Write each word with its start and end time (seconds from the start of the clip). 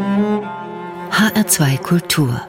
HR2 0.00 1.76
Kultur 1.82 2.40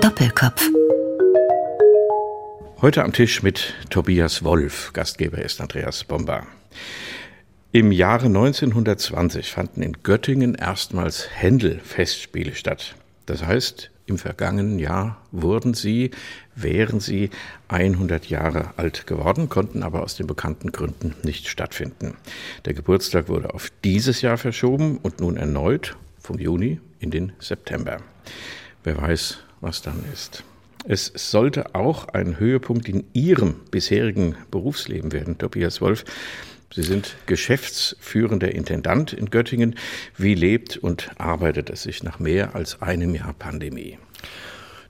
Doppelkopf 0.00 0.70
Heute 2.80 3.02
am 3.02 3.12
Tisch 3.12 3.42
mit 3.42 3.74
Tobias 3.90 4.44
Wolf. 4.44 4.92
Gastgeber 4.92 5.38
ist 5.38 5.60
Andreas 5.60 6.04
Bomba. 6.04 6.46
Im 7.72 7.90
Jahre 7.90 8.26
1920 8.26 9.50
fanden 9.50 9.82
in 9.82 9.94
Göttingen 10.04 10.54
erstmals 10.54 11.28
Händel-Festspiele 11.34 12.54
statt. 12.54 12.94
Das 13.26 13.44
heißt, 13.44 13.90
im 14.06 14.18
vergangenen 14.18 14.78
Jahr 14.78 15.20
wurden 15.30 15.74
sie, 15.74 16.10
wären 16.54 17.00
sie 17.00 17.30
100 17.68 18.26
Jahre 18.26 18.70
alt 18.76 19.06
geworden, 19.06 19.48
konnten 19.48 19.82
aber 19.82 20.02
aus 20.02 20.16
den 20.16 20.26
bekannten 20.26 20.72
Gründen 20.72 21.14
nicht 21.22 21.48
stattfinden. 21.48 22.16
Der 22.64 22.74
Geburtstag 22.74 23.28
wurde 23.28 23.54
auf 23.54 23.70
dieses 23.84 24.22
Jahr 24.22 24.38
verschoben 24.38 24.98
und 24.98 25.20
nun 25.20 25.36
erneut 25.36 25.96
vom 26.18 26.38
Juni 26.38 26.80
in 26.98 27.10
den 27.10 27.32
September. 27.38 27.98
Wer 28.84 29.00
weiß, 29.00 29.38
was 29.60 29.82
dann 29.82 30.04
ist. 30.12 30.44
Es 30.84 31.12
sollte 31.14 31.76
auch 31.76 32.08
ein 32.08 32.40
Höhepunkt 32.40 32.88
in 32.88 33.04
Ihrem 33.12 33.54
bisherigen 33.70 34.34
Berufsleben 34.50 35.12
werden, 35.12 35.38
Tobias 35.38 35.80
Wolf. 35.80 36.04
Sie 36.74 36.82
sind 36.82 37.16
geschäftsführender 37.26 38.54
Intendant 38.54 39.12
in 39.12 39.30
Göttingen. 39.30 39.76
Wie 40.16 40.34
lebt 40.34 40.76
und 40.78 41.10
arbeitet 41.18 41.68
es 41.68 41.82
sich 41.82 42.02
nach 42.02 42.18
mehr 42.18 42.54
als 42.54 42.80
einem 42.80 43.14
Jahr 43.14 43.34
Pandemie? 43.34 43.98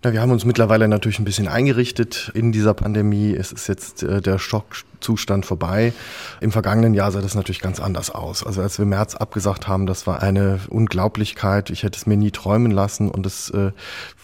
Na, 0.05 0.13
wir 0.13 0.21
haben 0.21 0.33
uns 0.33 0.45
mittlerweile 0.45 0.89
natürlich 0.89 1.19
ein 1.19 1.25
bisschen 1.25 1.49
eingerichtet 1.49 2.31
in 2.35 2.53
dieser 2.53 2.75
Pandemie. 2.75 3.35
Es 3.35 3.53
ist 3.53 3.69
jetzt 3.69 4.03
äh, 4.03 4.21
der 4.21 4.39
Schockzustand 5.03 5.45
vorbei. 5.45 5.93
Im 6.41 6.53
vergangenen 6.53 6.95
Jahr 6.95 7.11
sah 7.11 7.21
das 7.21 7.35
natürlich 7.35 7.61
ganz 7.61 7.81
anders 7.81 8.11
aus. 8.11 8.45
Also 8.45 8.63
als 8.63 8.79
wir 8.79 8.87
März 8.87 9.15
abgesagt 9.15 9.67
haben, 9.69 9.87
das 9.87 10.07
war 10.07 10.23
eine 10.23 10.61
Unglaublichkeit. 10.69 11.71
Ich 11.71 11.83
hätte 11.83 11.99
es 11.99 12.07
mir 12.07 12.17
nie 12.17 12.31
träumen 12.31 12.71
lassen 12.71 13.11
und 13.11 13.27
es 13.27 13.51
äh, 13.51 13.73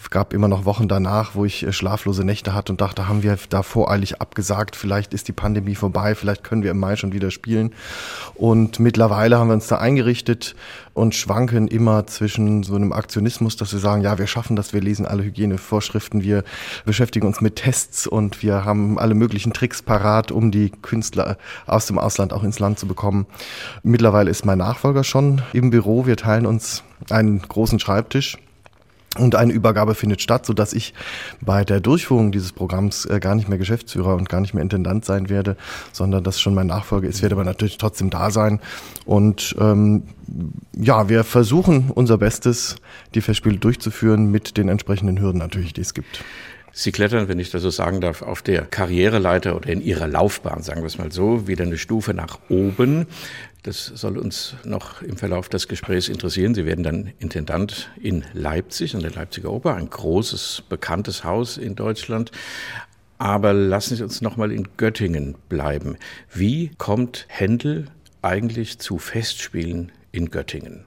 gab 0.09 0.33
immer 0.33 0.47
noch 0.47 0.65
Wochen 0.65 0.87
danach, 0.87 1.35
wo 1.35 1.45
ich 1.45 1.63
äh, 1.65 1.73
schlaflose 1.73 2.23
Nächte 2.23 2.53
hatte 2.53 2.71
und 2.71 2.81
dachte, 2.81 3.07
haben 3.07 3.23
wir 3.23 3.37
da 3.49 3.61
voreilig 3.61 4.21
abgesagt, 4.21 4.75
vielleicht 4.75 5.13
ist 5.13 5.27
die 5.27 5.33
Pandemie 5.33 5.75
vorbei, 5.75 6.15
vielleicht 6.15 6.43
können 6.43 6.63
wir 6.63 6.71
im 6.71 6.79
Mai 6.79 6.95
schon 6.95 7.11
wieder 7.11 7.31
spielen. 7.31 7.73
Und 8.35 8.79
mittlerweile 8.79 9.37
haben 9.37 9.49
wir 9.49 9.55
uns 9.55 9.67
da 9.67 9.77
eingerichtet 9.77 10.55
und 10.93 11.15
schwanken 11.15 11.67
immer 11.67 12.07
zwischen 12.07 12.63
so 12.63 12.75
einem 12.75 12.91
Aktionismus, 12.91 13.55
dass 13.55 13.71
wir 13.71 13.79
sagen, 13.79 14.01
ja, 14.01 14.17
wir 14.17 14.27
schaffen 14.27 14.55
das, 14.55 14.73
wir 14.73 14.81
lesen 14.81 15.05
alle 15.05 15.23
Hygienevorschriften, 15.23 16.23
wir 16.23 16.43
beschäftigen 16.85 17.27
uns 17.27 17.41
mit 17.41 17.57
Tests 17.57 18.07
und 18.07 18.41
wir 18.41 18.65
haben 18.65 18.99
alle 18.99 19.15
möglichen 19.15 19.53
Tricks 19.53 19.81
parat, 19.81 20.31
um 20.31 20.51
die 20.51 20.68
Künstler 20.81 21.37
aus 21.67 21.85
dem 21.85 21.97
Ausland 21.99 22.33
auch 22.33 22.43
ins 22.43 22.59
Land 22.59 22.79
zu 22.79 22.87
bekommen. 22.87 23.25
Mittlerweile 23.83 24.29
ist 24.29 24.45
mein 24.45 24.57
Nachfolger 24.57 25.03
schon 25.03 25.41
im 25.53 25.69
Büro, 25.69 26.05
wir 26.05 26.17
teilen 26.17 26.45
uns 26.45 26.83
einen 27.09 27.41
großen 27.41 27.79
Schreibtisch 27.79 28.37
und 29.17 29.35
eine 29.35 29.53
Übergabe 29.53 29.95
findet 29.95 30.21
statt, 30.21 30.45
so 30.45 30.53
dass 30.53 30.71
ich 30.71 30.93
bei 31.41 31.65
der 31.65 31.79
Durchführung 31.79 32.31
dieses 32.31 32.51
Programms 32.51 33.05
äh, 33.05 33.19
gar 33.19 33.33
nicht 33.35 33.49
mehr 33.49 33.57
Geschäftsführer 33.57 34.15
und 34.15 34.29
gar 34.29 34.39
nicht 34.39 34.53
mehr 34.53 34.61
Intendant 34.61 35.03
sein 35.03 35.29
werde, 35.29 35.57
sondern 35.91 36.23
das 36.23 36.39
schon 36.39 36.53
mein 36.53 36.67
Nachfolger 36.67 37.07
ist, 37.07 37.21
werde 37.21 37.35
aber 37.35 37.43
natürlich 37.43 37.77
trotzdem 37.77 38.11
da 38.11 38.29
sein. 38.29 38.59
Und 39.05 39.55
ähm, 39.59 40.03
ja, 40.73 41.09
wir 41.09 41.23
versuchen 41.23 41.91
unser 41.93 42.17
Bestes, 42.19 42.75
die 43.15 43.21
Festspiele 43.21 43.57
durchzuführen 43.57 44.29
mit 44.29 44.57
den 44.57 44.69
entsprechenden 44.69 45.19
Hürden 45.19 45.39
natürlich, 45.39 45.73
die 45.73 45.81
es 45.81 45.95
gibt. 45.95 46.23
Sie 46.71 46.91
klettern, 46.91 47.27
wenn 47.27 47.39
ich 47.39 47.49
das 47.49 47.61
so 47.61 47.69
sagen 47.69 48.01
darf, 48.01 48.21
auf 48.21 48.41
der 48.41 48.61
Karriereleiter 48.63 49.55
oder 49.55 49.69
in 49.69 49.81
Ihrer 49.81 50.07
Laufbahn, 50.07 50.61
sagen 50.61 50.81
wir 50.81 50.87
es 50.87 50.97
mal 50.97 51.11
so, 51.11 51.47
wieder 51.47 51.65
eine 51.65 51.77
Stufe 51.77 52.13
nach 52.13 52.39
oben. 52.49 53.07
Das 53.63 53.85
soll 53.87 54.17
uns 54.17 54.55
noch 54.63 55.01
im 55.01 55.17
Verlauf 55.17 55.49
des 55.49 55.67
Gesprächs 55.67 56.07
interessieren. 56.07 56.53
Sie 56.55 56.65
werden 56.65 56.83
dann 56.83 57.11
Intendant 57.19 57.89
in 58.01 58.23
Leipzig, 58.33 58.95
an 58.95 59.01
der 59.01 59.11
Leipziger 59.11 59.51
Oper, 59.51 59.75
ein 59.75 59.89
großes, 59.89 60.63
bekanntes 60.69 61.23
Haus 61.23 61.57
in 61.57 61.75
Deutschland. 61.75 62.31
Aber 63.17 63.51
lassen 63.51 63.97
Sie 63.97 64.03
uns 64.03 64.21
noch 64.21 64.37
mal 64.37 64.51
in 64.51 64.69
Göttingen 64.77 65.35
bleiben. 65.49 65.97
Wie 66.33 66.71
kommt 66.77 67.25
Händel 67.27 67.87
eigentlich 68.21 68.79
zu 68.79 68.97
Festspielen 68.97 69.91
in 70.13 70.29
Göttingen? 70.31 70.85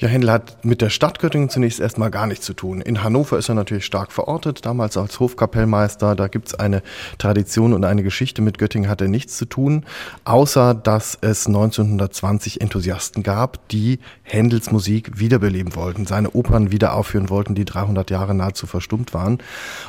Ja, 0.00 0.08
Händel 0.08 0.30
hat 0.30 0.64
mit 0.64 0.80
der 0.80 0.88
Stadt 0.88 1.18
Göttingen 1.18 1.50
zunächst 1.50 1.78
erstmal 1.78 2.10
gar 2.10 2.26
nichts 2.26 2.46
zu 2.46 2.54
tun. 2.54 2.80
In 2.80 3.04
Hannover 3.04 3.36
ist 3.36 3.50
er 3.50 3.54
natürlich 3.54 3.84
stark 3.84 4.12
verortet, 4.12 4.64
damals 4.64 4.96
als 4.96 5.20
Hofkapellmeister. 5.20 6.16
Da 6.16 6.28
gibt's 6.28 6.54
eine 6.54 6.82
Tradition 7.18 7.74
und 7.74 7.84
eine 7.84 8.02
Geschichte. 8.02 8.40
Mit 8.40 8.56
Göttingen 8.56 8.88
hat 8.88 9.02
er 9.02 9.08
nichts 9.08 9.36
zu 9.36 9.44
tun, 9.44 9.84
außer 10.24 10.72
dass 10.72 11.18
es 11.20 11.46
1920 11.46 12.62
Enthusiasten 12.62 13.22
gab, 13.22 13.68
die 13.68 13.98
Händels 14.22 14.72
Musik 14.72 15.20
wiederbeleben 15.20 15.76
wollten, 15.76 16.06
seine 16.06 16.30
Opern 16.30 16.72
wieder 16.72 16.94
aufführen 16.94 17.28
wollten, 17.28 17.54
die 17.54 17.66
300 17.66 18.10
Jahre 18.10 18.34
nahezu 18.34 18.66
verstummt 18.66 19.12
waren. 19.12 19.36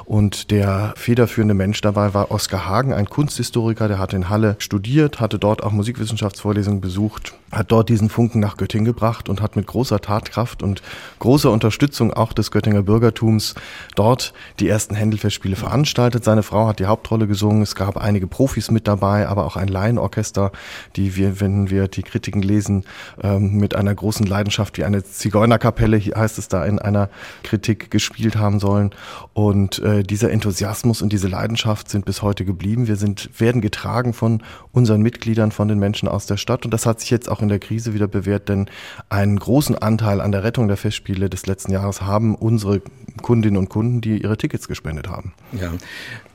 Und 0.04 0.52
der 0.52 0.94
federführende 0.98 1.54
Mensch 1.54 1.80
dabei 1.80 2.14
war 2.14 2.32
Oskar 2.32 2.66
Hagen, 2.66 2.94
ein 2.94 3.10
Kunsthistoriker, 3.10 3.88
der 3.88 4.00
hat 4.00 4.12
in 4.12 4.28
Halle 4.28 4.58
studiert, 4.60 5.22
hatte 5.22 5.40
dort 5.40 5.64
auch 5.64 5.72
Musikwissenschaftsvorlesungen 5.72 6.82
besucht, 6.82 7.34
hat 7.50 7.72
dort 7.72 7.88
diesen 7.88 8.10
Funken 8.10 8.42
nach 8.42 8.58
Göttingen 8.58 8.84
gebracht 8.84 9.30
und 9.30 9.42
hat 9.42 9.56
mit 9.56 9.68
großer 9.68 10.01
Tatkraft 10.02 10.64
und 10.64 10.82
großer 11.20 11.52
Unterstützung 11.52 12.14
auch 12.14 12.34
des 12.34 12.52
Göttinger 12.52 12.84
Bürgertums 12.84 13.56
dort 13.96 14.34
die 14.60 14.68
ersten 14.68 14.96
Händelfestspiele 14.96 15.56
veranstaltet. 15.56 16.24
Seine 16.24 16.44
Frau 16.44 16.68
hat 16.68 16.80
die 16.80 16.86
Hauptrolle 16.86 17.28
gesungen. 17.28 17.62
Es 17.62 17.76
gab 17.76 17.98
einige 17.98 18.28
Profis 18.28 18.72
mit 18.72 18.88
dabei, 18.88 19.28
aber 19.28 19.46
auch 19.46 19.56
ein 19.56 19.68
Laienorchester, 19.68 20.52
die 20.96 21.16
wir, 21.16 21.40
wenn 21.40 21.70
wir 21.70 21.88
die 21.88 22.04
Kritiken 22.04 22.42
lesen, 22.42 22.86
ähm, 23.22 23.58
mit 23.58 23.76
einer 23.76 23.94
großen 23.94 24.26
Leidenschaft 24.26 24.78
wie 24.78 24.84
eine 24.84 25.04
Zigeunerkapelle, 25.04 26.00
heißt 26.00 26.38
es 26.38 26.48
da 26.48 26.66
in 26.66 26.80
einer 26.80 27.10
Kritik, 27.44 27.92
gespielt 27.92 28.36
haben 28.36 28.60
sollen. 28.60 28.92
Und 29.34 29.80
äh, 29.80 30.04
dieser 30.04 30.32
Enthusiasmus 30.32 31.02
und 31.02 31.14
diese 31.14 31.28
Leidenschaft 31.28 31.90
sind 31.90 32.06
bis 32.06 32.22
heute 32.22 32.46
geblieben. 32.46 32.88
Wir 32.88 32.96
sind, 32.96 33.30
werden 33.40 33.62
getragen 33.62 34.14
von 34.14 34.42
unseren 34.72 35.02
Mitgliedern, 35.02 35.52
von 35.52 35.68
den 35.68 35.80
Menschen 35.80 36.08
aus 36.08 36.26
der 36.26 36.38
Stadt. 36.38 36.66
Und 36.66 36.72
das 36.74 36.86
hat 36.86 37.00
sich 37.00 37.10
jetzt 37.10 37.30
auch 37.30 37.42
in 37.42 37.50
der 37.50 37.60
Krise 37.60 37.94
wieder 37.94 38.08
bewährt, 38.08 38.50
denn 38.50 38.70
einen 39.10 39.38
großen 39.38 39.78
Anteil 39.78 39.91
an 40.22 40.32
der 40.32 40.44
Rettung 40.44 40.68
der 40.68 40.78
Festspiele 40.78 41.30
des 41.30 41.48
letzten 41.48 41.72
Jahres 41.72 42.02
haben 42.02 42.36
unsere 42.36 42.82
Kundinnen 43.22 43.58
und 43.58 43.70
Kunden, 43.70 44.02
die 44.02 44.22
ihre 44.22 44.38
Tickets 44.38 44.68
gespendet 44.68 45.10
haben. 45.10 45.34
Ja. 45.52 45.74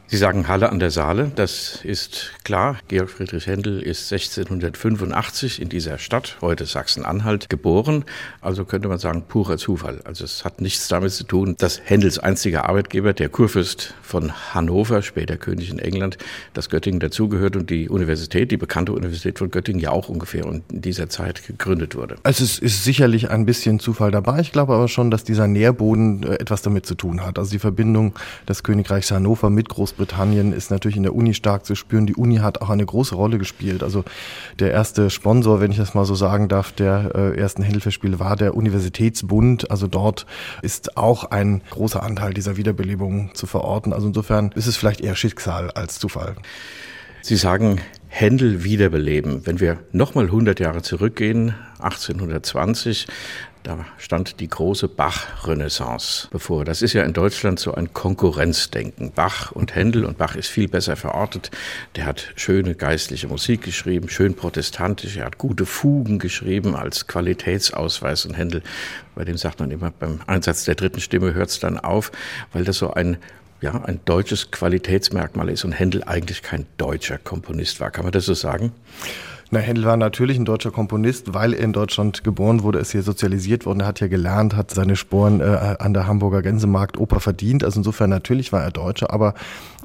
Sie 0.09 0.19
sagen 0.19 0.47
Halle 0.47 0.71
an 0.71 0.78
der 0.78 0.93
Saale, 0.93 1.33
das 1.34 1.81
ist 1.83 2.31
klar. 2.44 2.78
Georg 2.87 3.11
Friedrich 3.11 3.49
Händel 3.49 3.83
ist 3.83 4.12
1685 4.12 5.61
in 5.61 5.69
dieser 5.69 5.99
Stadt, 5.99 6.37
heute 6.41 6.65
Sachsen-Anhalt, 6.65 7.49
geboren. 7.49 8.05
Also 8.41 8.65
könnte 8.65 8.87
man 8.87 8.99
sagen, 8.99 9.25
purer 9.27 9.59
Zufall. 9.59 10.00
Also 10.05 10.25
es 10.25 10.44
hat 10.44 10.61
nichts 10.61 10.87
damit 10.87 11.11
zu 11.11 11.25
tun, 11.25 11.56
dass 11.59 11.81
Händels 11.84 12.21
einziger 12.21 12.69
Arbeitgeber, 12.69 13.15
der 13.15 13.28
Kurfürst 13.28 13.94
von 14.00 14.33
Hannover, 14.55 15.03
später 15.03 15.37
König 15.37 15.71
in 15.71 15.81
England, 15.81 16.19
das 16.55 16.71
Göttingen 16.71 17.00
dazugehört 17.00 17.56
und 17.56 17.69
die 17.69 17.88
Universität, 17.88 18.53
die 18.53 18.56
bekannte 18.56 18.93
Universität 18.93 19.41
von 19.41 19.50
Göttingen 19.50 19.83
ja 19.83 19.91
auch 19.91 20.09
ungefähr 20.09 20.47
in 20.47 20.62
dieser 20.69 21.09
Zeit 21.09 21.44
gegründet 21.49 21.97
wurde. 21.97 22.15
Also 22.23 22.44
es 22.44 22.61
ist 22.61 22.84
sicherlich 22.84 23.28
ein 23.31 23.44
bisschen 23.44 23.81
Zufall 23.81 24.12
dabei. 24.12 24.38
Ich 24.38 24.53
glaube 24.53 24.75
aber 24.75 24.87
schon, 24.87 25.11
dass 25.11 25.25
dieser 25.25 25.49
Nährboden 25.49 26.23
äh, 26.23 26.34
etwas 26.34 26.62
damit 26.62 26.87
zu 26.87 26.94
tun 26.94 27.27
hat. 27.27 27.41
Also 27.41 27.50
die 27.50 27.59
Verbindung 27.59 28.15
des 28.49 28.62
Königreichs 28.62 29.11
Hannover 29.11 29.50
mit 29.50 29.69
Großbritannien 29.69 29.95
Großbritannien 29.96 30.52
ist 30.52 30.70
natürlich 30.70 30.98
in 30.98 31.04
der 31.04 31.14
Uni 31.14 31.32
stark 31.32 31.64
zu 31.64 31.74
spüren. 31.74 32.06
Die 32.06 32.14
Uni 32.14 32.36
hat 32.36 32.60
auch 32.60 32.68
eine 32.68 32.84
große 32.84 33.14
Rolle 33.14 33.38
gespielt. 33.38 33.82
Also 33.82 34.04
der 34.58 34.70
erste 34.70 35.08
Sponsor, 35.08 35.60
wenn 35.60 35.70
ich 35.70 35.78
das 35.78 35.94
mal 35.94 36.04
so 36.04 36.14
sagen 36.14 36.48
darf, 36.48 36.72
der 36.72 37.12
äh, 37.14 37.38
ersten 37.38 37.62
Händelfestspiele 37.62 38.20
war 38.20 38.36
der 38.36 38.54
Universitätsbund. 38.54 39.70
Also 39.70 39.86
dort 39.86 40.26
ist 40.60 40.98
auch 40.98 41.24
ein 41.24 41.62
großer 41.70 42.02
Anteil 42.02 42.34
dieser 42.34 42.58
Wiederbelebung 42.58 43.30
zu 43.34 43.46
verorten. 43.46 43.94
Also 43.94 44.08
insofern 44.08 44.52
ist 44.54 44.66
es 44.66 44.76
vielleicht 44.76 45.00
eher 45.00 45.16
Schicksal 45.16 45.70
als 45.70 45.98
Zufall. 45.98 46.36
Sie 47.22 47.36
sagen, 47.36 47.80
Händel 48.08 48.64
wiederbeleben. 48.64 49.46
Wenn 49.46 49.60
wir 49.60 49.78
nochmal 49.92 50.26
100 50.26 50.60
Jahre 50.60 50.82
zurückgehen, 50.82 51.54
1820, 51.78 53.06
da 53.66 53.84
stand 53.98 54.38
die 54.38 54.48
große 54.48 54.86
Bach-Renaissance 54.86 56.28
bevor. 56.30 56.64
Das 56.64 56.82
ist 56.82 56.92
ja 56.92 57.02
in 57.02 57.12
Deutschland 57.12 57.58
so 57.58 57.74
ein 57.74 57.92
Konkurrenzdenken. 57.92 59.10
Bach 59.12 59.50
und 59.50 59.74
Händel 59.74 60.04
und 60.04 60.18
Bach 60.18 60.36
ist 60.36 60.48
viel 60.48 60.68
besser 60.68 60.94
verortet. 60.94 61.50
Der 61.96 62.06
hat 62.06 62.32
schöne 62.36 62.76
geistliche 62.76 63.26
Musik 63.26 63.62
geschrieben, 63.62 64.08
schön 64.08 64.34
protestantisch. 64.34 65.16
Er 65.16 65.24
hat 65.24 65.38
gute 65.38 65.66
Fugen 65.66 66.20
geschrieben 66.20 66.76
als 66.76 67.08
Qualitätsausweis 67.08 68.24
und 68.24 68.34
Händel. 68.34 68.62
Bei 69.16 69.24
dem 69.24 69.36
sagt 69.36 69.58
man 69.58 69.72
immer, 69.72 69.90
beim 69.90 70.20
Einsatz 70.28 70.64
der 70.64 70.76
dritten 70.76 71.00
Stimme 71.00 71.34
hört 71.34 71.50
es 71.50 71.58
dann 71.58 71.78
auf, 71.78 72.12
weil 72.52 72.64
das 72.64 72.78
so 72.78 72.92
ein 72.92 73.16
ja, 73.62 73.72
ein 73.84 74.00
deutsches 74.04 74.50
Qualitätsmerkmal 74.50 75.48
ist 75.48 75.64
und 75.64 75.72
Händel 75.72 76.04
eigentlich 76.04 76.42
kein 76.42 76.66
deutscher 76.76 77.16
Komponist 77.16 77.80
war. 77.80 77.90
Kann 77.90 78.04
man 78.04 78.12
das 78.12 78.26
so 78.26 78.34
sagen? 78.34 78.72
Na, 79.52 79.60
Händel 79.60 79.84
war 79.84 79.96
natürlich 79.96 80.38
ein 80.38 80.44
deutscher 80.44 80.72
Komponist, 80.72 81.32
weil 81.32 81.52
er 81.54 81.60
in 81.60 81.72
Deutschland 81.72 82.25
geboren 82.25 82.64
wurde, 82.64 82.81
ist 82.81 82.90
hier 82.90 83.04
sozialisiert 83.04 83.64
worden. 83.64 83.78
Er 83.78 83.87
hat 83.87 84.00
hier 84.00 84.08
gelernt, 84.08 84.56
hat 84.56 84.72
seine 84.72 84.96
Sporen 84.96 85.40
äh, 85.40 85.76
an 85.78 85.94
der 85.94 86.08
Hamburger 86.08 86.43
Gänsemarktoper 86.43 87.20
verdient. 87.20 87.62
Also 87.62 87.78
insofern 87.78 88.10
natürlich 88.10 88.52
war 88.52 88.62
er 88.62 88.72
Deutscher, 88.72 89.12
aber 89.12 89.34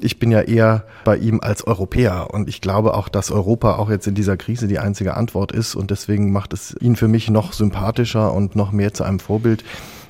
ich 0.00 0.18
bin 0.18 0.32
ja 0.32 0.40
eher 0.40 0.82
bei 1.04 1.16
ihm 1.16 1.38
als 1.40 1.64
Europäer 1.64 2.28
und 2.32 2.48
ich 2.48 2.60
glaube 2.60 2.94
auch, 2.94 3.08
dass 3.08 3.30
Europa 3.30 3.76
auch 3.76 3.88
jetzt 3.88 4.08
in 4.08 4.16
dieser 4.16 4.36
Krise 4.36 4.66
die 4.66 4.80
einzige 4.80 5.14
Antwort 5.16 5.52
ist 5.52 5.76
und 5.76 5.92
deswegen 5.92 6.32
macht 6.32 6.52
es 6.52 6.74
ihn 6.80 6.96
für 6.96 7.06
mich 7.06 7.30
noch 7.30 7.52
sympathischer 7.52 8.32
und 8.32 8.56
noch 8.56 8.72
mehr 8.72 8.92
zu 8.94 9.04
einem 9.04 9.20
Vorbild 9.20 9.62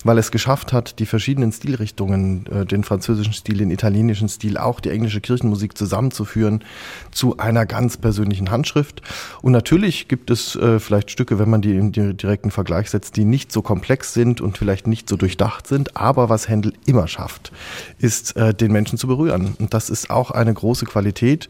weil 0.05 0.19
es 0.19 0.31
geschafft 0.31 0.73
hat, 0.73 0.99
die 0.99 1.07
verschiedenen 1.07 1.53
Stilrichtungen, 1.53 2.47
äh, 2.47 2.67
den 2.67 2.85
französischen 2.85 3.33
Stil, 3.33 3.59
den 3.59 3.71
italienischen 3.71 4.29
Stil, 4.29 4.59
auch 4.59 4.81
die 4.81 4.91
englische 4.91 5.21
Kirchenmusik 5.21 5.77
zusammenzuführen 5.77 6.65
zu 7.11 7.39
einer 7.39 7.67
ganz 7.67 7.97
persönlichen 7.97 8.51
Handschrift. 8.51 9.03
Und 9.43 9.53
natürlich 9.53 10.09
gibt 10.09 10.31
es 10.31 10.57
äh, 10.57 10.79
vielleicht 10.79 11.11
Stücke, 11.11 11.39
wenn 11.39 11.51
man 11.51 11.63
die 11.63 11.77
in 11.77 11.93
den 11.93 12.17
direkten 12.17 12.51
Vergleich 12.51 12.91
setzt, 12.91 13.17
die 13.17 13.25
nicht 13.25 13.53
so 13.53 13.63
komplex 13.63 14.13
sind 14.13 14.41
und 14.41 14.59
vielleicht 14.59 14.87
nicht 14.87 15.09
so 15.09 15.17
durchdacht 15.17 15.67
sind. 15.67 15.97
Aber 15.97 16.29
was 16.29 16.49
Händel 16.49 16.73
immer 16.87 17.09
schafft, 17.09 17.53
ist, 17.99 18.37
äh, 18.37 18.55
den 18.55 18.73
Menschen 18.73 18.99
zu 18.99 19.07
berühren. 19.07 19.57
Und 19.59 19.75
das 19.75 19.91
ist 19.91 20.11
auch 20.11 20.31
eine 20.31 20.53
große 20.53 20.87
Qualität. 20.87 21.49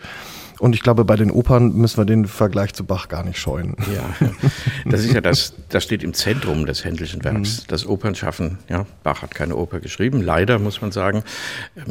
Und 0.63 0.77
ich 0.77 0.83
glaube, 0.83 1.05
bei 1.05 1.17
den 1.17 1.33
Opern 1.33 1.73
müssen 1.73 1.97
wir 1.97 2.05
den 2.05 2.25
Vergleich 2.25 2.73
zu 2.73 2.85
Bach 2.85 3.09
gar 3.09 3.25
nicht 3.25 3.37
scheuen. 3.37 3.75
Ja, 3.93 4.29
das 4.85 5.01
ist 5.01 5.13
ja 5.13 5.21
das, 5.21 5.55
das 5.71 5.83
steht 5.83 6.05
im 6.05 6.15
Zentrum 6.15 6.67
des 6.67 6.85
Händelschen 6.85 7.25
Werks, 7.25 7.63
mhm. 7.63 7.65
das 7.67 7.85
Opernschaffen. 7.85 8.61
Ja, 8.69 8.87
Bach 9.03 9.23
hat 9.23 9.35
keine 9.35 9.57
Oper 9.57 9.81
geschrieben, 9.81 10.23
leider 10.23 10.61
muss 10.61 10.81
man 10.81 10.93
sagen. 10.93 11.25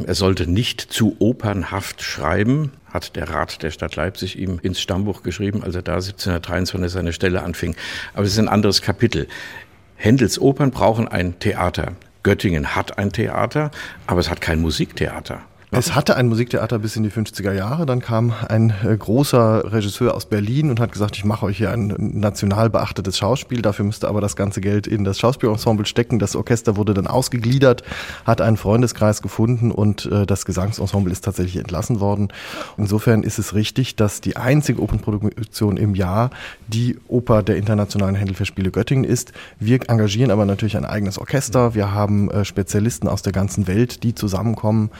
Er 0.06 0.14
sollte 0.14 0.50
nicht 0.50 0.80
zu 0.80 1.16
opernhaft 1.18 2.00
schreiben, 2.00 2.72
hat 2.90 3.14
der 3.14 3.28
Rat 3.28 3.62
der 3.62 3.72
Stadt 3.72 3.94
Leipzig 3.96 4.38
ihm 4.38 4.58
ins 4.62 4.80
Stammbuch 4.80 5.22
geschrieben, 5.22 5.62
als 5.62 5.74
er 5.74 5.82
da 5.82 5.96
1723 5.96 6.90
seine 6.90 7.12
Stelle 7.12 7.42
anfing. 7.42 7.76
Aber 8.14 8.24
es 8.24 8.32
ist 8.32 8.38
ein 8.38 8.48
anderes 8.48 8.80
Kapitel. 8.80 9.28
Händels 9.96 10.40
Opern 10.40 10.70
brauchen 10.70 11.08
ein 11.08 11.38
Theater. 11.40 11.92
Göttingen 12.22 12.74
hat 12.74 12.96
ein 12.96 13.12
Theater, 13.12 13.70
aber 14.06 14.20
es 14.20 14.30
hat 14.30 14.40
kein 14.40 14.62
Musiktheater. 14.62 15.42
Es 15.74 15.94
hatte 15.94 16.16
ein 16.16 16.28
Musiktheater 16.28 16.78
bis 16.78 16.96
in 16.96 17.02
die 17.02 17.10
50er 17.10 17.54
Jahre. 17.54 17.86
Dann 17.86 18.00
kam 18.00 18.34
ein 18.46 18.74
äh, 18.84 18.94
großer 18.94 19.72
Regisseur 19.72 20.14
aus 20.14 20.26
Berlin 20.26 20.68
und 20.68 20.78
hat 20.80 20.92
gesagt, 20.92 21.16
ich 21.16 21.24
mache 21.24 21.46
euch 21.46 21.56
hier 21.56 21.70
ein 21.70 21.94
national 21.98 22.68
beachtetes 22.68 23.16
Schauspiel. 23.16 23.62
Dafür 23.62 23.86
müsste 23.86 24.06
aber 24.06 24.20
das 24.20 24.36
ganze 24.36 24.60
Geld 24.60 24.86
in 24.86 25.02
das 25.02 25.18
Schauspielensemble 25.18 25.86
stecken. 25.86 26.18
Das 26.18 26.36
Orchester 26.36 26.76
wurde 26.76 26.92
dann 26.92 27.06
ausgegliedert, 27.06 27.84
hat 28.26 28.42
einen 28.42 28.58
Freundeskreis 28.58 29.22
gefunden 29.22 29.70
und 29.70 30.04
äh, 30.04 30.26
das 30.26 30.44
Gesangsensemble 30.44 31.10
ist 31.10 31.24
tatsächlich 31.24 31.56
entlassen 31.56 32.00
worden. 32.00 32.28
Insofern 32.76 33.22
ist 33.22 33.38
es 33.38 33.54
richtig, 33.54 33.96
dass 33.96 34.20
die 34.20 34.36
einzige 34.36 34.82
Opernproduktion 34.82 35.78
im 35.78 35.94
Jahr 35.94 36.32
die 36.68 36.98
Oper 37.08 37.42
der 37.42 37.56
Internationalen 37.56 38.14
Händelfestspiele 38.14 38.70
Göttingen 38.72 39.04
ist. 39.04 39.32
Wir 39.58 39.80
engagieren 39.88 40.32
aber 40.32 40.44
natürlich 40.44 40.76
ein 40.76 40.84
eigenes 40.84 41.18
Orchester. 41.18 41.74
Wir 41.74 41.94
haben 41.94 42.30
äh, 42.30 42.44
Spezialisten 42.44 43.08
aus 43.08 43.22
der 43.22 43.32
ganzen 43.32 43.66
Welt, 43.66 44.02
die 44.02 44.14
zusammenkommen 44.14 44.90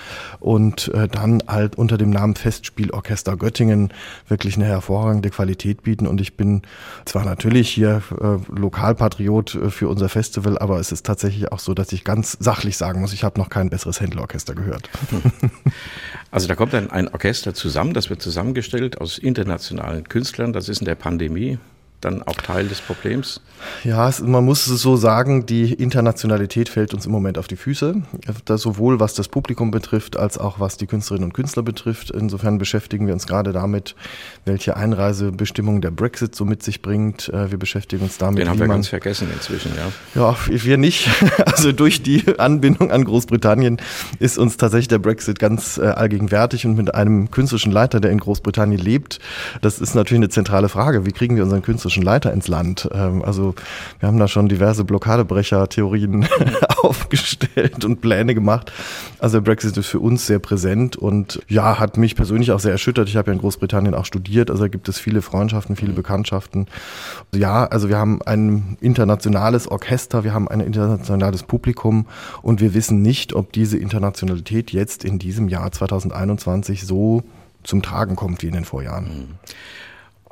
und 0.41 0.62
und 0.63 0.89
äh, 0.95 1.09
dann 1.09 1.43
halt 1.49 1.77
unter 1.77 1.99
dem 1.99 2.11
Namen 2.11 2.37
Festspielorchester 2.37 3.37
Göttingen 3.37 3.93
wirklich 4.29 4.55
eine 4.55 4.67
hervorragende 4.67 5.31
Qualität 5.31 5.83
bieten. 5.83 6.07
Und 6.07 6.21
ich 6.21 6.37
bin 6.37 6.63
zwar 7.05 7.25
natürlich 7.25 7.69
hier 7.69 8.01
äh, 8.21 8.39
Lokalpatriot 8.49 9.57
äh, 9.57 9.71
für 9.71 9.89
unser 9.89 10.09
Festival, 10.09 10.59
aber 10.59 10.79
es 10.79 10.93
ist 10.93 11.05
tatsächlich 11.05 11.51
auch 11.51 11.59
so, 11.59 11.75
dass 11.75 11.93
ich 11.93 12.05
ganz 12.05 12.37
sachlich 12.39 12.77
sagen 12.77 13.01
muss, 13.01 13.13
ich 13.13 13.25
habe 13.25 13.41
noch 13.41 13.51
kein 13.51 13.71
besseres 13.71 14.01
Händelorchester 14.01 14.55
gehört. 14.55 14.89
Also 16.31 16.49
da 16.49 16.55
kommt 16.55 16.73
dann 16.73 16.91
ein 16.91 17.09
Orchester 17.09 17.53
zusammen, 17.53 17.93
das 17.93 18.09
wird 18.09 18.23
zusammengestellt 18.23 18.99
aus 19.03 19.19
internationalen 19.19 20.09
Künstlern. 20.09 20.55
Das 20.55 20.71
ist 20.71 20.81
in 20.81 20.87
der 20.87 20.95
Pandemie 20.95 21.59
dann 22.03 22.23
auch 22.23 22.35
Teil 22.35 22.69
des 22.69 22.81
Problems? 22.81 23.41
Ja, 23.85 24.09
es, 24.09 24.21
man 24.21 24.45
muss 24.45 24.67
es 24.67 24.83
so 24.83 24.97
sagen, 24.97 25.47
die 25.47 25.73
Internationalität 25.73 26.69
fällt 26.69 26.95
uns 26.95 27.07
im 27.07 27.13
Moment 27.13 27.39
auf 27.39 27.47
die 27.47 27.57
Füße. 27.57 28.03
Sowohl 28.49 29.01
was 29.01 29.15
das 29.15 29.29
Publikum 29.29 29.71
betrifft, 29.71 30.17
als 30.17 30.39
auch 30.39 30.61
was 30.61 30.77
die 30.77 30.87
Künstlerinnen 30.87 31.31
und 31.31 31.33
Künstler 31.33 31.63
betrifft. 31.63 32.11
Insofern 32.11 32.59
beschäftigen 32.59 33.07
wir 33.07 33.15
uns 33.15 33.27
gerade 33.27 33.53
damit, 33.53 33.95
welche 34.45 34.77
Einreisebestimmungen 34.77 35.81
der 35.81 35.91
Brexit 35.91 36.35
so 36.35 36.45
mit 36.45 36.63
sich 36.63 36.83
bringt. 36.83 37.29
Äh, 37.29 37.51
wir 37.51 37.59
beschäftigen 37.59 38.03
uns 38.03 38.19
damit. 38.19 38.41
Den 38.41 38.49
haben 38.49 38.59
wir 38.59 38.69
ganz 38.69 38.89
vergessen 38.89 39.29
inzwischen, 39.33 39.73
ja. 39.77 39.93
Ja, 40.21 40.37
wir 40.49 40.77
nicht. 40.77 41.09
Also 41.45 41.73
durch 41.73 42.03
die 42.03 42.39
Anbindung 42.39 42.91
an 42.91 43.05
Großbritannien 43.05 43.79
ist 44.19 44.39
uns 44.39 44.57
tatsächlich 44.57 44.89
der 44.89 44.99
Brexit 44.99 45.39
ganz 45.39 45.77
äh, 45.77 45.83
allgegenwärtig 45.83 46.67
und 46.67 46.77
mit 46.77 46.95
einem 46.95 47.31
künstlerischen 47.31 47.73
Leiter, 47.73 48.01
der 48.01 48.11
in 48.11 48.19
Großbritannien 48.19 48.81
lebt. 48.81 49.19
Das 49.61 49.79
ist 49.79 49.95
natürlich 49.95 50.21
eine 50.21 50.29
zentrale 50.29 50.69
Frage. 50.69 51.05
Wie 51.05 51.13
kriegen 51.13 51.37
wir 51.37 51.43
unseren 51.43 51.63
künstlerischen 51.63 51.92
politischen 51.93 52.03
Leiter 52.03 52.33
ins 52.33 52.49
Land. 52.49 52.89
Ähm, 52.93 53.23
also 53.23 53.55
wir 54.01 54.09
haben 54.09 54.19
da 54.19 54.29
schon 54.29 54.49
diverse 54.49 54.85
Blockadebrecher-Theorien 54.85 56.27
aufgestellt 56.83 57.85
und 57.85 58.01
Pläne 58.01 58.35
gemacht. 58.35 58.73
Also 59.19 59.39
der 59.39 59.43
Brexit 59.43 59.77
ist 59.77 59.87
für 59.87 60.01
uns 60.01 60.27
sehr 60.27 60.39
präsent 60.39 60.97
und 60.97 61.43
ja, 61.49 61.79
hat 61.79 61.97
mich 61.97 62.17
persönlich 62.17 62.53
auch 62.53 62.61
sehr 62.61 62.73
erschüttert. 62.73 63.09
Ich 63.09 63.17
habe 63.17 63.31
ja 63.31 63.35
in 63.35 63.41
Großbritannien 63.41 63.95
auch 63.95 64.07
studiert, 64.07 64.51
also 64.51 64.63
da 64.63 64.69
gibt 64.69 64.89
es 64.89 64.99
viele 64.99 65.23
Freundschaften, 65.23 65.77
viele 65.77 65.93
Bekanntschaften. 65.93 66.67
Ja, 67.35 67.67
also 67.67 67.89
wir 67.89 67.99
haben 67.99 68.23
ein 68.23 68.77
internationales 68.81 69.69
Orchester, 69.69 70.25
wir 70.25 70.33
haben 70.33 70.49
ein 70.49 70.61
internationales 70.61 71.43
Publikum 71.43 72.07
und 72.43 72.61
wir 72.61 72.75
wissen 72.75 73.03
nicht, 73.03 73.35
ob 73.35 73.53
diese 73.53 73.79
Internationalität 73.79 74.71
jetzt 74.71 75.05
in 75.05 75.19
diesem 75.19 75.49
Jahr 75.49 75.71
2021 75.71 76.87
so 76.87 77.23
zum 77.63 77.83
Tragen 77.83 78.17
kommt 78.17 78.43
wie 78.43 78.49
in 78.49 78.55
den 78.55 78.65
Vorjahren. 78.65 79.39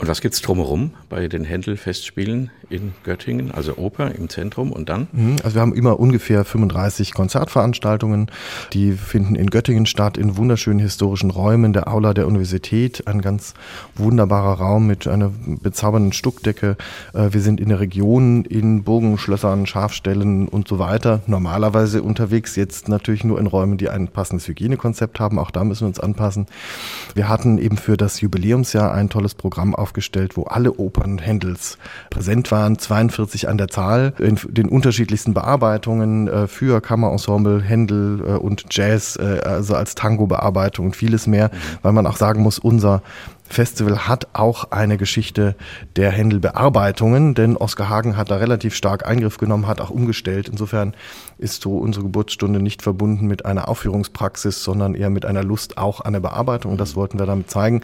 Und 0.00 0.08
was 0.08 0.22
gibt's 0.22 0.40
drumherum 0.40 0.92
bei 1.10 1.28
den 1.28 1.44
Händel-Festspielen 1.44 2.50
in 2.70 2.94
Göttingen, 3.04 3.50
also 3.50 3.76
Oper 3.76 4.14
im 4.14 4.30
Zentrum 4.30 4.72
und 4.72 4.88
dann? 4.88 5.08
Mhm, 5.12 5.36
also 5.44 5.56
wir 5.56 5.60
haben 5.60 5.74
immer 5.74 6.00
ungefähr 6.00 6.46
35 6.46 7.12
Konzertveranstaltungen, 7.12 8.30
die 8.72 8.92
finden 8.92 9.34
in 9.34 9.50
Göttingen 9.50 9.84
statt, 9.84 10.16
in 10.16 10.38
wunderschönen 10.38 10.78
historischen 10.78 11.30
Räumen 11.30 11.74
der 11.74 11.92
Aula 11.92 12.14
der 12.14 12.26
Universität, 12.26 13.06
ein 13.06 13.20
ganz 13.20 13.52
wunderbarer 13.94 14.54
Raum 14.54 14.86
mit 14.86 15.06
einer 15.06 15.32
bezaubernden 15.60 16.14
Stuckdecke. 16.14 16.78
Äh, 17.12 17.34
wir 17.34 17.42
sind 17.42 17.60
in 17.60 17.68
der 17.68 17.80
Region, 17.80 18.46
in 18.46 18.84
Burgen, 18.84 19.18
Schlössern, 19.18 19.66
Schafstellen 19.66 20.48
und 20.48 20.66
so 20.66 20.78
weiter, 20.78 21.20
normalerweise 21.26 22.02
unterwegs, 22.02 22.56
jetzt 22.56 22.88
natürlich 22.88 23.22
nur 23.24 23.38
in 23.38 23.46
Räumen, 23.46 23.76
die 23.76 23.90
ein 23.90 24.08
passendes 24.08 24.48
Hygienekonzept 24.48 25.20
haben, 25.20 25.38
auch 25.38 25.50
da 25.50 25.62
müssen 25.62 25.82
wir 25.82 25.88
uns 25.88 26.00
anpassen. 26.00 26.46
Wir 27.14 27.28
hatten 27.28 27.58
eben 27.58 27.76
für 27.76 27.98
das 27.98 28.22
Jubiläumsjahr 28.22 28.94
ein 28.94 29.10
tolles 29.10 29.34
Programm 29.34 29.74
auf 29.74 29.89
aufgestellt, 29.90 30.36
wo 30.36 30.44
alle 30.44 30.74
Opern 30.74 31.18
Händels 31.18 31.76
präsent 32.10 32.52
waren, 32.52 32.78
42 32.78 33.48
an 33.48 33.58
der 33.58 33.66
Zahl, 33.66 34.14
in 34.20 34.38
den 34.48 34.68
unterschiedlichsten 34.68 35.34
Bearbeitungen 35.34 36.28
äh, 36.28 36.46
für 36.46 36.80
Kammerensemble, 36.80 37.60
Händel 37.60 38.20
äh, 38.20 38.30
und 38.34 38.66
Jazz, 38.70 39.16
äh, 39.16 39.40
also 39.42 39.74
als 39.74 39.96
Tango-Bearbeitung 39.96 40.86
und 40.86 40.96
vieles 40.96 41.26
mehr, 41.26 41.48
mhm. 41.48 41.78
weil 41.82 41.92
man 41.92 42.06
auch 42.06 42.16
sagen 42.16 42.40
muss, 42.42 42.60
unser 42.60 43.02
Festival 43.48 44.06
hat 44.06 44.28
auch 44.32 44.70
eine 44.70 44.96
Geschichte 44.96 45.56
der 45.96 46.12
Händelbearbeitungen, 46.12 47.34
denn 47.34 47.56
Oskar 47.56 47.88
Hagen 47.88 48.16
hat 48.16 48.30
da 48.30 48.36
relativ 48.36 48.76
stark 48.76 49.04
Eingriff 49.04 49.38
genommen, 49.38 49.66
hat 49.66 49.80
auch 49.80 49.90
umgestellt. 49.90 50.48
Insofern 50.48 50.94
ist 51.36 51.62
so 51.62 51.78
unsere 51.78 52.04
Geburtsstunde 52.04 52.62
nicht 52.62 52.80
verbunden 52.80 53.26
mit 53.26 53.44
einer 53.46 53.68
Aufführungspraxis, 53.68 54.62
sondern 54.62 54.94
eher 54.94 55.10
mit 55.10 55.26
einer 55.26 55.42
Lust 55.42 55.78
auch 55.78 56.00
an 56.00 56.12
der 56.12 56.20
Bearbeitung. 56.20 56.70
Und 56.70 56.80
das 56.80 56.94
wollten 56.94 57.18
wir 57.18 57.26
damit 57.26 57.50
zeigen. 57.50 57.82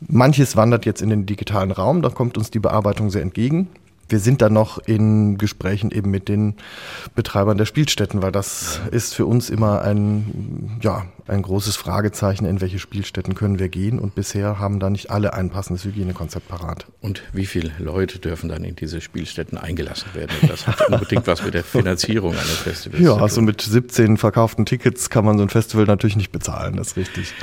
Manches 0.00 0.56
wandert 0.56 0.86
jetzt 0.86 1.02
in 1.02 1.10
den 1.10 1.26
digitalen 1.26 1.70
Raum, 1.70 2.02
da 2.02 2.10
kommt 2.10 2.38
uns 2.38 2.50
die 2.50 2.60
Bearbeitung 2.60 3.10
sehr 3.10 3.22
entgegen. 3.22 3.68
Wir 4.10 4.20
sind 4.20 4.40
dann 4.40 4.54
noch 4.54 4.78
in 4.78 5.36
Gesprächen 5.36 5.90
eben 5.90 6.10
mit 6.10 6.30
den 6.30 6.54
Betreibern 7.14 7.58
der 7.58 7.66
Spielstätten, 7.66 8.22
weil 8.22 8.32
das 8.32 8.80
ist 8.90 9.14
für 9.14 9.26
uns 9.26 9.50
immer 9.50 9.82
ein, 9.82 10.78
ja, 10.82 11.04
ein 11.26 11.42
großes 11.42 11.76
Fragezeichen, 11.76 12.46
in 12.46 12.62
welche 12.62 12.78
Spielstätten 12.78 13.34
können 13.34 13.58
wir 13.58 13.68
gehen. 13.68 13.98
Und 13.98 14.14
bisher 14.14 14.58
haben 14.58 14.80
da 14.80 14.88
nicht 14.88 15.10
alle 15.10 15.34
ein 15.34 15.50
passendes 15.50 15.84
Hygienekonzept 15.84 16.48
parat. 16.48 16.86
Und 17.02 17.22
wie 17.34 17.44
viele 17.44 17.70
Leute 17.78 18.18
dürfen 18.18 18.48
dann 18.48 18.64
in 18.64 18.76
diese 18.76 19.02
Spielstätten 19.02 19.58
eingelassen 19.58 20.08
werden? 20.14 20.34
Das 20.48 20.66
hat 20.66 20.88
unbedingt 20.88 21.26
was 21.26 21.44
mit 21.44 21.52
der 21.52 21.64
Finanzierung 21.64 22.32
eines 22.32 22.56
Festivals 22.56 23.02
ja, 23.02 23.08
zu 23.08 23.12
tun. 23.12 23.18
Ja, 23.18 23.22
also 23.22 23.42
mit 23.42 23.60
17 23.60 24.16
verkauften 24.16 24.64
Tickets 24.64 25.10
kann 25.10 25.26
man 25.26 25.36
so 25.36 25.42
ein 25.42 25.50
Festival 25.50 25.84
natürlich 25.84 26.16
nicht 26.16 26.32
bezahlen, 26.32 26.76
das 26.76 26.88
ist 26.88 26.96
richtig. 26.96 27.34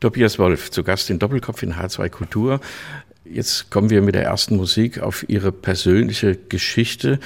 Tobias 0.00 0.38
Wolf, 0.38 0.70
zu 0.70 0.84
Gast 0.84 1.10
in 1.10 1.18
Doppelkopf 1.18 1.62
in 1.62 1.74
H2 1.74 2.08
Kultur. 2.08 2.60
Jetzt 3.24 3.70
kommen 3.70 3.90
wir 3.90 4.00
mit 4.00 4.14
der 4.14 4.22
ersten 4.22 4.56
Musik 4.56 5.00
auf 5.00 5.28
Ihre 5.28 5.50
persönliche 5.50 6.36
Geschichte. 6.36 7.18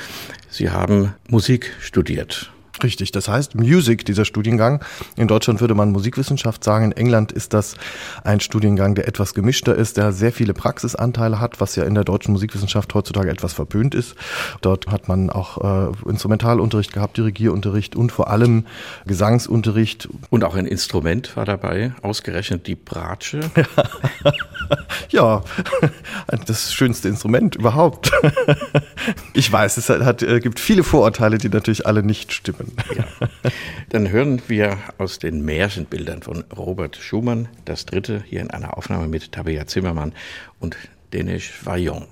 Sie 0.48 0.70
haben 0.70 1.14
Musik 1.28 1.72
studiert. 1.80 2.50
Richtig, 2.80 3.12
das 3.12 3.28
heißt 3.28 3.54
Music, 3.54 4.04
dieser 4.04 4.24
Studiengang. 4.24 4.82
In 5.16 5.28
Deutschland 5.28 5.60
würde 5.60 5.74
man 5.74 5.92
Musikwissenschaft 5.92 6.64
sagen, 6.64 6.86
in 6.86 6.92
England 6.92 7.30
ist 7.30 7.52
das 7.52 7.76
ein 8.24 8.40
Studiengang, 8.40 8.94
der 8.94 9.06
etwas 9.06 9.34
gemischter 9.34 9.74
ist, 9.74 9.98
der 9.98 10.12
sehr 10.12 10.32
viele 10.32 10.54
Praxisanteile 10.54 11.38
hat, 11.38 11.60
was 11.60 11.76
ja 11.76 11.84
in 11.84 11.94
der 11.94 12.04
deutschen 12.04 12.32
Musikwissenschaft 12.32 12.94
heutzutage 12.94 13.30
etwas 13.30 13.52
verpönt 13.52 13.94
ist. 13.94 14.14
Dort 14.62 14.86
hat 14.88 15.06
man 15.06 15.30
auch 15.30 15.92
äh, 15.92 16.08
Instrumentalunterricht 16.08 16.92
gehabt, 16.92 17.16
Dirigierunterricht 17.18 17.94
und 17.94 18.10
vor 18.10 18.30
allem 18.30 18.64
Gesangsunterricht. 19.06 20.08
Und 20.30 20.42
auch 20.42 20.54
ein 20.54 20.66
Instrument 20.66 21.36
war 21.36 21.44
dabei, 21.44 21.92
ausgerechnet 22.02 22.66
die 22.66 22.74
Bratsche. 22.74 23.40
ja, 25.10 25.42
das 26.46 26.72
schönste 26.72 27.08
Instrument 27.08 27.54
überhaupt. 27.56 28.12
ich 29.34 29.50
weiß, 29.52 29.76
es 29.76 29.88
hat, 29.88 30.22
äh, 30.22 30.40
gibt 30.40 30.58
viele 30.58 30.84
Vorurteile, 30.84 31.38
die 31.38 31.48
natürlich 31.48 31.86
alle 31.86 32.02
nicht 32.02 32.32
stimmen. 32.32 32.62
Ja. 32.97 33.07
Dann 33.88 34.11
hören 34.11 34.42
wir 34.49 34.78
aus 34.99 35.19
den 35.19 35.45
Märchenbildern 35.45 36.23
von 36.23 36.45
Robert 36.57 36.97
Schumann 36.97 37.49
das 37.64 37.87
dritte 37.87 38.23
hier 38.26 38.40
in 38.40 38.50
einer 38.50 38.76
Aufnahme 38.76 39.09
mit 39.09 39.33
Tabea 39.33 39.66
Zimmermann 39.66 40.12
und 40.61 40.76
Denis 41.12 41.50
Vaillant. 41.64 42.09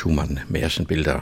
Schumann, 0.00 0.40
Märchenbilder. 0.48 1.20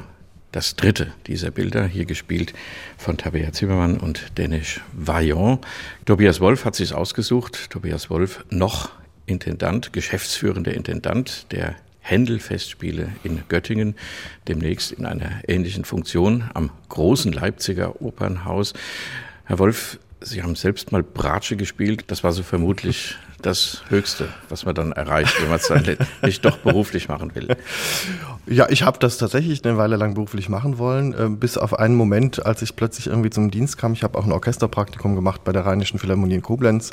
Das 0.52 0.76
dritte 0.76 1.08
dieser 1.26 1.50
Bilder, 1.50 1.84
hier 1.84 2.04
gespielt 2.04 2.52
von 2.96 3.18
Tabea 3.18 3.52
Zimmermann 3.52 3.98
und 3.98 4.26
Danish 4.36 4.80
Vaillant. 4.92 5.66
Tobias 6.04 6.38
Wolf 6.38 6.64
hat 6.64 6.76
sich 6.76 6.94
ausgesucht. 6.94 7.70
Tobias 7.70 8.08
Wolf, 8.08 8.44
noch 8.50 8.90
Intendant, 9.26 9.92
geschäftsführender 9.92 10.74
Intendant 10.74 11.50
der 11.50 11.74
Händel-Festspiele 12.02 13.08
in 13.24 13.42
Göttingen, 13.48 13.96
demnächst 14.46 14.92
in 14.92 15.06
einer 15.06 15.42
ähnlichen 15.48 15.84
Funktion 15.84 16.44
am 16.54 16.70
großen 16.88 17.32
Leipziger 17.32 18.00
Opernhaus. 18.00 18.74
Herr 19.46 19.58
Wolf, 19.58 19.98
Sie 20.20 20.44
haben 20.44 20.54
selbst 20.54 20.92
mal 20.92 21.02
Bratsche 21.02 21.56
gespielt. 21.56 22.04
Das 22.06 22.22
war 22.22 22.30
so 22.30 22.44
vermutlich 22.44 23.16
das 23.42 23.82
Höchste, 23.88 24.28
was 24.48 24.64
man 24.64 24.74
dann 24.74 24.92
erreicht, 24.92 25.40
wenn 25.40 25.48
man 25.48 25.58
es 25.58 25.68
dann 25.68 25.84
nicht 26.22 26.44
doch 26.44 26.58
beruflich 26.58 27.08
machen 27.08 27.34
will. 27.34 27.56
Ja, 28.46 28.68
ich 28.68 28.82
habe 28.82 28.98
das 28.98 29.18
tatsächlich 29.18 29.64
eine 29.64 29.76
Weile 29.76 29.96
lang 29.96 30.14
beruflich 30.14 30.48
machen 30.48 30.78
wollen, 30.78 31.12
äh, 31.12 31.28
bis 31.28 31.58
auf 31.58 31.78
einen 31.78 31.94
Moment, 31.94 32.44
als 32.44 32.62
ich 32.62 32.76
plötzlich 32.76 33.06
irgendwie 33.06 33.30
zum 33.30 33.50
Dienst 33.50 33.78
kam. 33.78 33.92
Ich 33.92 34.02
habe 34.02 34.18
auch 34.18 34.24
ein 34.24 34.32
Orchesterpraktikum 34.32 35.14
gemacht 35.14 35.44
bei 35.44 35.52
der 35.52 35.66
Rheinischen 35.66 35.98
Philharmonie 35.98 36.34
in 36.34 36.42
Koblenz 36.42 36.90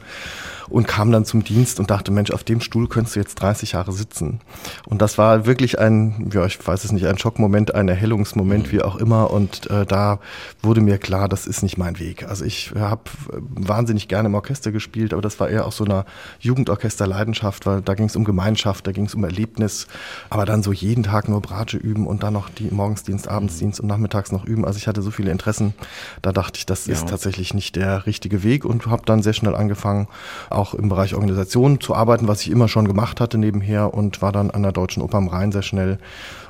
und 0.70 0.88
kam 0.88 1.12
dann 1.12 1.25
zum 1.25 1.44
Dienst 1.44 1.80
und 1.80 1.90
dachte, 1.92 2.12
Mensch, 2.12 2.32
auf 2.32 2.44
dem 2.44 2.62
Stuhl 2.62 2.88
könntest 2.88 3.16
du 3.16 3.20
jetzt 3.20 3.36
30 3.36 3.74
Jahre 3.74 3.92
sitzen. 3.92 4.42
Und 4.86 5.02
das 5.02 5.18
war 5.18 5.46
wirklich 5.46 5.80
ein, 5.80 6.30
ja, 6.34 6.46
ich 6.46 6.66
weiß 6.66 6.84
es 6.84 6.92
nicht, 6.92 7.06
ein 7.06 7.18
Schockmoment, 7.18 7.75
ein 7.75 7.88
Erhellungsmoment, 7.88 8.68
mhm. 8.68 8.72
wie 8.72 8.82
auch 8.82 8.96
immer. 8.96 9.32
Und 9.32 9.70
äh, 9.70 9.86
da 9.86 10.20
wurde 10.62 10.82
mir 10.82 10.98
klar, 10.98 11.30
das 11.30 11.48
ist 11.48 11.64
nicht 11.64 11.78
mein 11.78 12.00
Weg. 12.00 12.28
Also 12.28 12.46
ich 12.46 12.74
habe 12.78 13.04
wahnsinnig 13.32 14.08
gerne 14.08 14.28
im 14.28 14.36
Orchester 14.36 14.72
gespielt, 14.72 15.14
aber 15.14 15.22
das 15.22 15.40
war 15.40 15.50
eher 15.50 15.66
aus 15.66 15.78
so 15.78 15.86
einer 15.86 16.06
Jugendorchester-Leidenschaft, 16.39 17.65
weil 17.65 17.82
da 17.82 17.94
ging 17.94 18.06
es 18.06 18.15
um 18.15 18.24
Gemeinschaft, 18.24 18.88
da 18.88 18.92
ging 18.92 19.06
es 19.06 19.15
um 19.15 19.24
Erlebnis. 19.24 19.88
Aber 20.30 20.46
dann 20.46 20.63
so 20.63 20.72
jeden 20.72 21.04
Tag 21.04 21.27
nur 21.27 21.42
Bratsche 21.42 21.77
üben 21.77 22.08
und 22.08 22.24
dann 22.24 22.34
noch 22.34 22.50
die 22.50 22.70
Morgensdienst, 22.72 23.27
Abendsdienst 23.27 23.80
und 23.80 23.88
nachmittags 23.88 24.32
noch 24.32 24.46
üben. 24.46 24.65
Also 24.65 24.77
ich 24.77 24.88
hatte 24.88 25.01
so 25.01 25.12
viele 25.12 25.32
Interessen, 25.32 25.74
da 26.22 26.32
dachte 26.32 26.58
ich, 26.58 26.65
das 26.65 26.86
ja. 26.86 26.94
ist 26.94 27.08
tatsächlich 27.10 27.54
nicht 27.54 27.75
der 27.75 28.06
richtige 28.06 28.44
Weg 28.44 28.65
und 28.65 28.86
habe 28.88 29.04
dann 29.06 29.22
sehr 29.22 29.34
schnell 29.34 29.56
angefangen, 29.56 30.08
auch 30.50 30.74
im 30.74 30.89
Bereich 30.89 31.15
Organisation 31.15 31.80
zu 31.80 31.96
arbeiten, 31.96 32.27
was 32.27 32.42
ich 32.42 32.51
immer 32.51 32.68
schon 32.68 32.88
gemacht 32.88 33.20
hatte 33.20 33.38
nebenher 33.38 33.94
und 33.94 34.22
war 34.22 34.32
dann 34.32 34.51
an 34.51 34.63
der 34.63 34.72
Deutschen 34.72 35.01
Oper 35.01 35.18
am 35.18 35.27
Rhein 35.27 35.51
sehr 35.51 35.62
schnell 35.62 36.00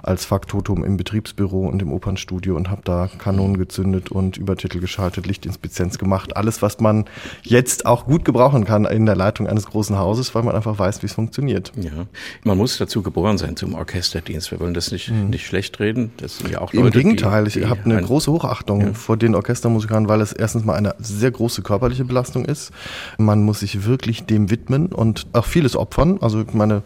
als 0.05 0.25
Faktotum 0.25 0.83
im 0.83 0.97
Betriebsbüro 0.97 1.67
und 1.67 1.81
im 1.81 1.91
Opernstudio 1.91 2.55
und 2.55 2.69
habe 2.69 2.81
da 2.83 3.09
Kanonen 3.17 3.57
gezündet 3.57 4.11
und 4.11 4.37
Übertitel 4.37 4.79
geschaltet, 4.79 5.25
Lichtinspizienz 5.25 5.97
gemacht. 5.97 6.37
Alles, 6.37 6.61
was 6.61 6.79
man 6.79 7.05
jetzt 7.43 7.85
auch 7.85 8.05
gut 8.05 8.25
gebrauchen 8.25 8.65
kann 8.65 8.85
in 8.85 9.05
der 9.05 9.15
Leitung 9.15 9.47
eines 9.47 9.65
großen 9.65 9.97
Hauses, 9.97 10.35
weil 10.35 10.43
man 10.43 10.55
einfach 10.55 10.77
weiß, 10.77 11.01
wie 11.01 11.07
es 11.07 11.13
funktioniert. 11.13 11.71
Ja, 11.75 12.05
man 12.43 12.57
muss 12.57 12.77
dazu 12.77 13.01
geboren 13.01 13.37
sein 13.37 13.55
zum 13.55 13.73
Orchesterdienst. 13.73 14.51
Wir 14.51 14.59
wollen 14.59 14.73
das 14.73 14.91
nicht, 14.91 15.09
mhm. 15.11 15.29
nicht 15.29 15.45
schlecht 15.45 15.79
reden. 15.79 16.11
Das 16.17 16.37
sind 16.37 16.51
ja 16.51 16.61
auch 16.61 16.73
Leute, 16.73 16.87
Im 16.87 17.03
Gegenteil, 17.03 17.47
ich 17.47 17.65
habe 17.65 17.81
eine 17.85 18.01
große 18.01 18.31
Hochachtung 18.31 18.81
ja. 18.81 18.93
vor 18.93 19.17
den 19.17 19.35
Orchestermusikern, 19.35 20.07
weil 20.07 20.21
es 20.21 20.33
erstens 20.33 20.65
mal 20.65 20.75
eine 20.75 20.95
sehr 20.99 21.31
große 21.31 21.61
körperliche 21.61 22.05
Belastung 22.05 22.45
ist. 22.45 22.71
Man 23.17 23.43
muss 23.43 23.59
sich 23.61 23.85
wirklich 23.85 24.25
dem 24.25 24.49
widmen 24.49 24.87
und 24.87 25.27
auch 25.33 25.45
vieles 25.45 25.75
opfern. 25.75 26.19
Also 26.21 26.43
meine 26.53 26.83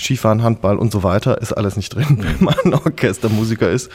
Skifahren, 0.00 0.42
Handball 0.42 0.78
und 0.78 0.92
so 0.92 1.02
weiter 1.02 1.40
ist 1.40 1.52
alles 1.52 1.76
nicht 1.76 1.94
drin, 1.94 2.18
wenn 2.20 2.44
man 2.44 2.74
Orchestermusiker 2.74 3.70
ist. 3.70 3.90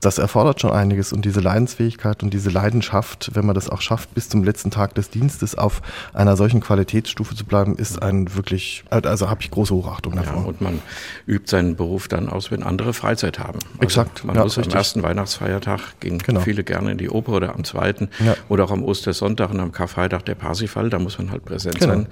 Das 0.00 0.18
erfordert 0.18 0.60
schon 0.60 0.70
einiges 0.70 1.12
und 1.12 1.24
diese 1.24 1.40
Leidensfähigkeit 1.40 2.22
und 2.22 2.32
diese 2.32 2.50
Leidenschaft, 2.50 3.30
wenn 3.34 3.46
man 3.46 3.54
das 3.54 3.68
auch 3.68 3.80
schafft, 3.80 4.14
bis 4.14 4.28
zum 4.28 4.44
letzten 4.44 4.70
Tag 4.70 4.94
des 4.94 5.10
Dienstes 5.10 5.56
auf 5.56 5.82
einer 6.12 6.36
solchen 6.36 6.60
Qualitätsstufe 6.60 7.34
zu 7.34 7.44
bleiben, 7.44 7.76
ist 7.76 8.02
ein 8.02 8.34
wirklich, 8.34 8.84
also 8.90 9.30
habe 9.30 9.40
ich 9.40 9.50
große 9.50 9.74
Hochachtung 9.74 10.16
davor. 10.16 10.42
Ja, 10.42 10.48
und 10.48 10.60
man 10.60 10.80
übt 11.26 11.48
seinen 11.50 11.76
Beruf 11.76 12.08
dann 12.08 12.28
aus, 12.28 12.50
wenn 12.50 12.62
andere 12.62 12.92
Freizeit 12.92 13.38
haben. 13.38 13.58
Also 13.78 13.82
Exakt. 13.82 14.24
Man 14.24 14.36
ja, 14.36 14.42
muss 14.42 14.56
richtig. 14.58 14.74
am 14.74 14.78
ersten 14.78 15.02
Weihnachtsfeiertag 15.02 16.00
gehen 16.00 16.18
genau. 16.18 16.40
viele 16.40 16.64
gerne 16.64 16.92
in 16.92 16.98
die 16.98 17.08
Oper 17.08 17.32
oder 17.32 17.54
am 17.54 17.64
zweiten 17.64 18.10
ja. 18.24 18.36
oder 18.48 18.64
auch 18.64 18.70
am 18.70 18.84
Ostersonntag 18.84 19.50
und 19.50 19.60
am 19.60 19.72
Karfreitag 19.72 20.24
der 20.26 20.34
Parsifal, 20.34 20.90
da 20.90 20.98
muss 20.98 21.18
man 21.18 21.30
halt 21.30 21.44
präsent 21.44 21.78
genau. 21.78 21.94
sein. 21.94 22.06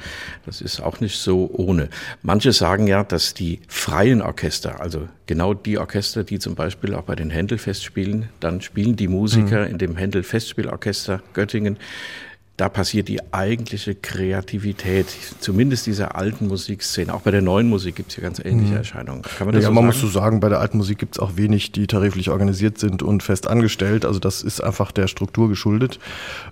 Das 0.47 0.61
ist 0.61 0.81
auch 0.81 1.01
nicht 1.01 1.19
so 1.19 1.51
ohne. 1.53 1.89
Manche 2.23 2.53
sagen 2.53 2.87
ja, 2.87 3.05
dass 3.05 3.34
die 3.35 3.61
freien 3.69 4.23
Orchester, 4.23 4.81
also 4.81 5.09
genau 5.27 5.55
die 5.55 5.79
Orchester, 5.79 6.25
die 6.25 6.39
zum 6.39 6.55
Beispiel 6.55 6.95
auch 6.95 7.03
bei 7.03 7.15
den 7.15 7.31
Händel-Festspielen, 7.31 8.29
dann 8.41 8.61
spielen 8.61 8.97
die 8.97 9.09
Musiker 9.09 9.65
mhm. 9.65 9.73
in 9.73 9.79
dem 9.79 9.97
Händel-Festspielorchester 9.97 11.23
Göttingen, 11.33 11.79
da 12.57 12.69
passiert 12.69 13.09
die 13.09 13.21
eigentliche 13.33 13.97
Kreativität, 13.97 15.07
zumindest 15.41 15.87
dieser 15.87 16.15
alten 16.15 16.47
Musikszene. 16.47 17.13
Auch 17.13 17.23
bei 17.23 17.33
der 17.33 17.43
neuen 17.43 17.69
Musik 17.69 17.97
gibt 17.97 18.11
es 18.11 18.17
ja 18.17 18.23
ganz 18.23 18.39
ähnliche 18.39 18.73
mhm. 18.73 18.77
Erscheinungen. 18.77 19.23
Kann 19.23 19.49
man 19.49 19.55
das 19.57 19.65
ja, 19.65 19.71
so 19.71 19.75
man 19.75 19.87
muss 19.87 20.01
so 20.01 20.07
sagen, 20.07 20.39
bei 20.39 20.49
der 20.49 20.61
alten 20.61 20.79
Musik 20.79 20.99
gibt 20.99 21.17
es 21.17 21.19
auch 21.19 21.37
wenig, 21.37 21.73
die 21.73 21.89
tariflich 21.89 22.31
organisiert 22.31 22.79
sind 22.79 23.03
und 23.03 23.25
fest 23.25 23.49
angestellt. 23.49 24.05
Also 24.05 24.21
das 24.21 24.43
ist 24.43 24.61
einfach 24.61 24.93
der 24.93 25.09
Struktur 25.09 25.49
geschuldet. 25.49 25.99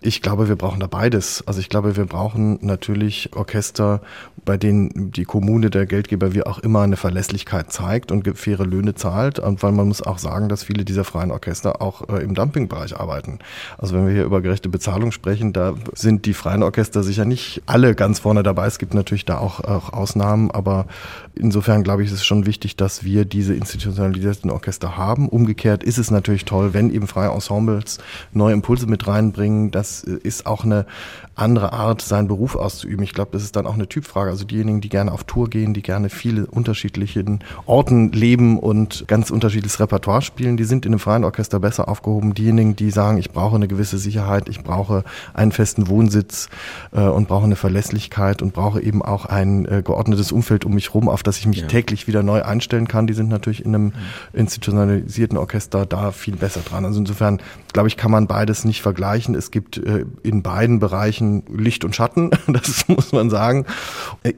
Ich 0.00 0.22
glaube, 0.22 0.48
wir 0.48 0.56
brauchen 0.56 0.80
da 0.80 0.88
beides. 0.88 1.44
Also 1.46 1.60
ich 1.60 1.68
glaube, 1.68 1.96
wir 1.96 2.06
brauchen 2.06 2.58
natürlich 2.62 3.30
Orchester, 3.36 4.02
bei 4.44 4.56
denen 4.56 5.12
die 5.12 5.24
Kommune, 5.24 5.70
der 5.70 5.86
Geldgeber, 5.86 6.34
wie 6.34 6.42
auch 6.42 6.58
immer, 6.58 6.82
eine 6.82 6.96
Verlässlichkeit 6.96 7.72
zeigt 7.72 8.10
und 8.10 8.26
faire 8.36 8.66
Löhne 8.66 8.96
zahlt. 8.96 9.38
Und 9.38 9.62
weil 9.62 9.70
man 9.70 9.86
muss 9.86 10.02
auch 10.02 10.18
sagen, 10.18 10.48
dass 10.48 10.64
viele 10.64 10.84
dieser 10.84 11.04
freien 11.04 11.30
Orchester 11.30 11.80
auch 11.80 12.08
äh, 12.08 12.24
im 12.24 12.34
Dumpingbereich 12.34 12.98
arbeiten. 12.98 13.38
Also 13.78 13.94
wenn 13.94 14.06
wir 14.08 14.12
hier 14.12 14.24
über 14.24 14.40
gerechte 14.40 14.68
Bezahlung 14.68 15.12
sprechen, 15.12 15.52
da 15.52 15.74
sind 15.92 16.26
die 16.26 16.34
freien 16.34 16.62
Orchester 16.62 17.02
sicher 17.02 17.24
nicht 17.24 17.62
alle 17.66 17.94
ganz 17.94 18.18
vorne 18.18 18.42
dabei. 18.42 18.66
Es 18.66 18.78
gibt 18.78 18.94
natürlich 18.94 19.24
da 19.24 19.38
auch, 19.38 19.60
auch 19.60 19.92
Ausnahmen, 19.92 20.50
aber 20.50 20.86
insofern 21.34 21.82
glaube 21.82 22.02
ich, 22.02 22.08
ist 22.08 22.14
es 22.14 22.24
schon 22.24 22.46
wichtig, 22.46 22.76
dass 22.76 23.04
wir 23.04 23.24
diese 23.24 23.54
institutionalisierten 23.54 24.50
Orchester 24.50 24.96
haben. 24.96 25.28
Umgekehrt 25.28 25.82
ist 25.82 25.98
es 25.98 26.10
natürlich 26.10 26.44
toll, 26.44 26.74
wenn 26.74 26.92
eben 26.92 27.06
freie 27.06 27.30
Ensembles 27.30 27.98
neue 28.32 28.52
Impulse 28.52 28.86
mit 28.86 29.06
reinbringen. 29.06 29.70
Das 29.70 30.02
ist 30.02 30.46
auch 30.46 30.64
eine 30.64 30.86
andere 31.34 31.72
Art, 31.72 32.02
seinen 32.02 32.28
Beruf 32.28 32.56
auszuüben. 32.56 33.02
Ich 33.02 33.14
glaube, 33.14 33.30
das 33.32 33.42
ist 33.42 33.56
dann 33.56 33.66
auch 33.66 33.74
eine 33.74 33.88
Typfrage. 33.88 34.30
Also 34.30 34.44
diejenigen, 34.44 34.80
die 34.80 34.88
gerne 34.88 35.12
auf 35.12 35.24
Tour 35.24 35.48
gehen, 35.48 35.72
die 35.74 35.82
gerne 35.82 36.10
viele 36.10 36.46
unterschiedlichen 36.46 37.40
Orten 37.66 38.12
leben 38.12 38.58
und 38.58 39.04
ganz 39.08 39.30
unterschiedliches 39.30 39.80
Repertoire 39.80 40.22
spielen, 40.22 40.56
die 40.56 40.64
sind 40.64 40.84
in 40.84 40.92
einem 40.92 40.98
freien 40.98 41.24
Orchester 41.24 41.58
besser 41.58 41.88
aufgehoben. 41.88 42.34
Diejenigen, 42.34 42.76
die 42.76 42.90
sagen, 42.90 43.18
ich 43.18 43.30
brauche 43.30 43.56
eine 43.56 43.68
gewisse 43.68 43.98
Sicherheit, 43.98 44.48
ich 44.48 44.62
brauche 44.62 45.04
einen 45.32 45.52
festen 45.52 45.88
Wohnsitz 45.88 46.48
äh, 46.92 47.00
und 47.00 47.28
brauche 47.28 47.44
eine 47.44 47.56
Verlässlichkeit 47.56 48.42
und 48.42 48.52
brauche 48.52 48.82
eben 48.82 49.02
auch 49.02 49.24
ein 49.24 49.64
äh, 49.64 49.82
geordnetes 49.82 50.32
Umfeld 50.32 50.64
um 50.64 50.74
mich 50.74 50.88
herum, 50.88 51.08
auf 51.08 51.21
das 51.22 51.38
ich 51.38 51.46
mich 51.46 51.60
ja. 51.60 51.66
täglich 51.66 52.06
wieder 52.06 52.22
neu 52.22 52.42
einstellen 52.42 52.88
kann, 52.88 53.06
die 53.06 53.14
sind 53.14 53.28
natürlich 53.28 53.64
in 53.64 53.74
einem 53.74 53.84
mhm. 53.84 53.92
institutionalisierten 54.32 55.38
Orchester 55.38 55.86
da 55.86 56.12
viel 56.12 56.36
besser 56.36 56.60
dran. 56.60 56.84
Also 56.84 57.00
insofern, 57.00 57.40
glaube 57.72 57.88
ich, 57.88 57.96
kann 57.96 58.10
man 58.10 58.26
beides 58.26 58.64
nicht 58.64 58.82
vergleichen. 58.82 59.34
Es 59.34 59.50
gibt 59.50 59.78
äh, 59.78 60.04
in 60.22 60.42
beiden 60.42 60.78
Bereichen 60.78 61.42
Licht 61.52 61.84
und 61.84 61.94
Schatten, 61.94 62.30
das 62.46 62.88
muss 62.88 63.12
man 63.12 63.30
sagen. 63.30 63.66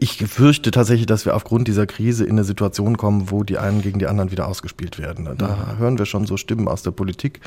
Ich 0.01 0.19
fürchte 0.19 0.71
tatsächlich, 0.71 1.07
dass 1.07 1.25
wir 1.25 1.35
aufgrund 1.35 1.69
dieser 1.69 1.87
Krise 1.87 2.25
in 2.25 2.33
eine 2.33 2.45
Situation 2.45 2.97
kommen, 2.97 3.31
wo 3.31 3.43
die 3.43 3.59
einen 3.59 3.83
gegen 3.83 3.99
die 3.99 4.07
anderen 4.07 4.31
wieder 4.31 4.49
ausgespielt 4.49 4.99
werden. 4.99 5.29
Da 5.37 5.49
ja. 5.49 5.77
hören 5.79 5.99
wir 5.99 6.07
schon 6.07 6.27
so 6.27 6.37
Stimmen 6.37 6.69
aus 6.69 6.83
der 6.83 6.91
Politik, 6.93 7.41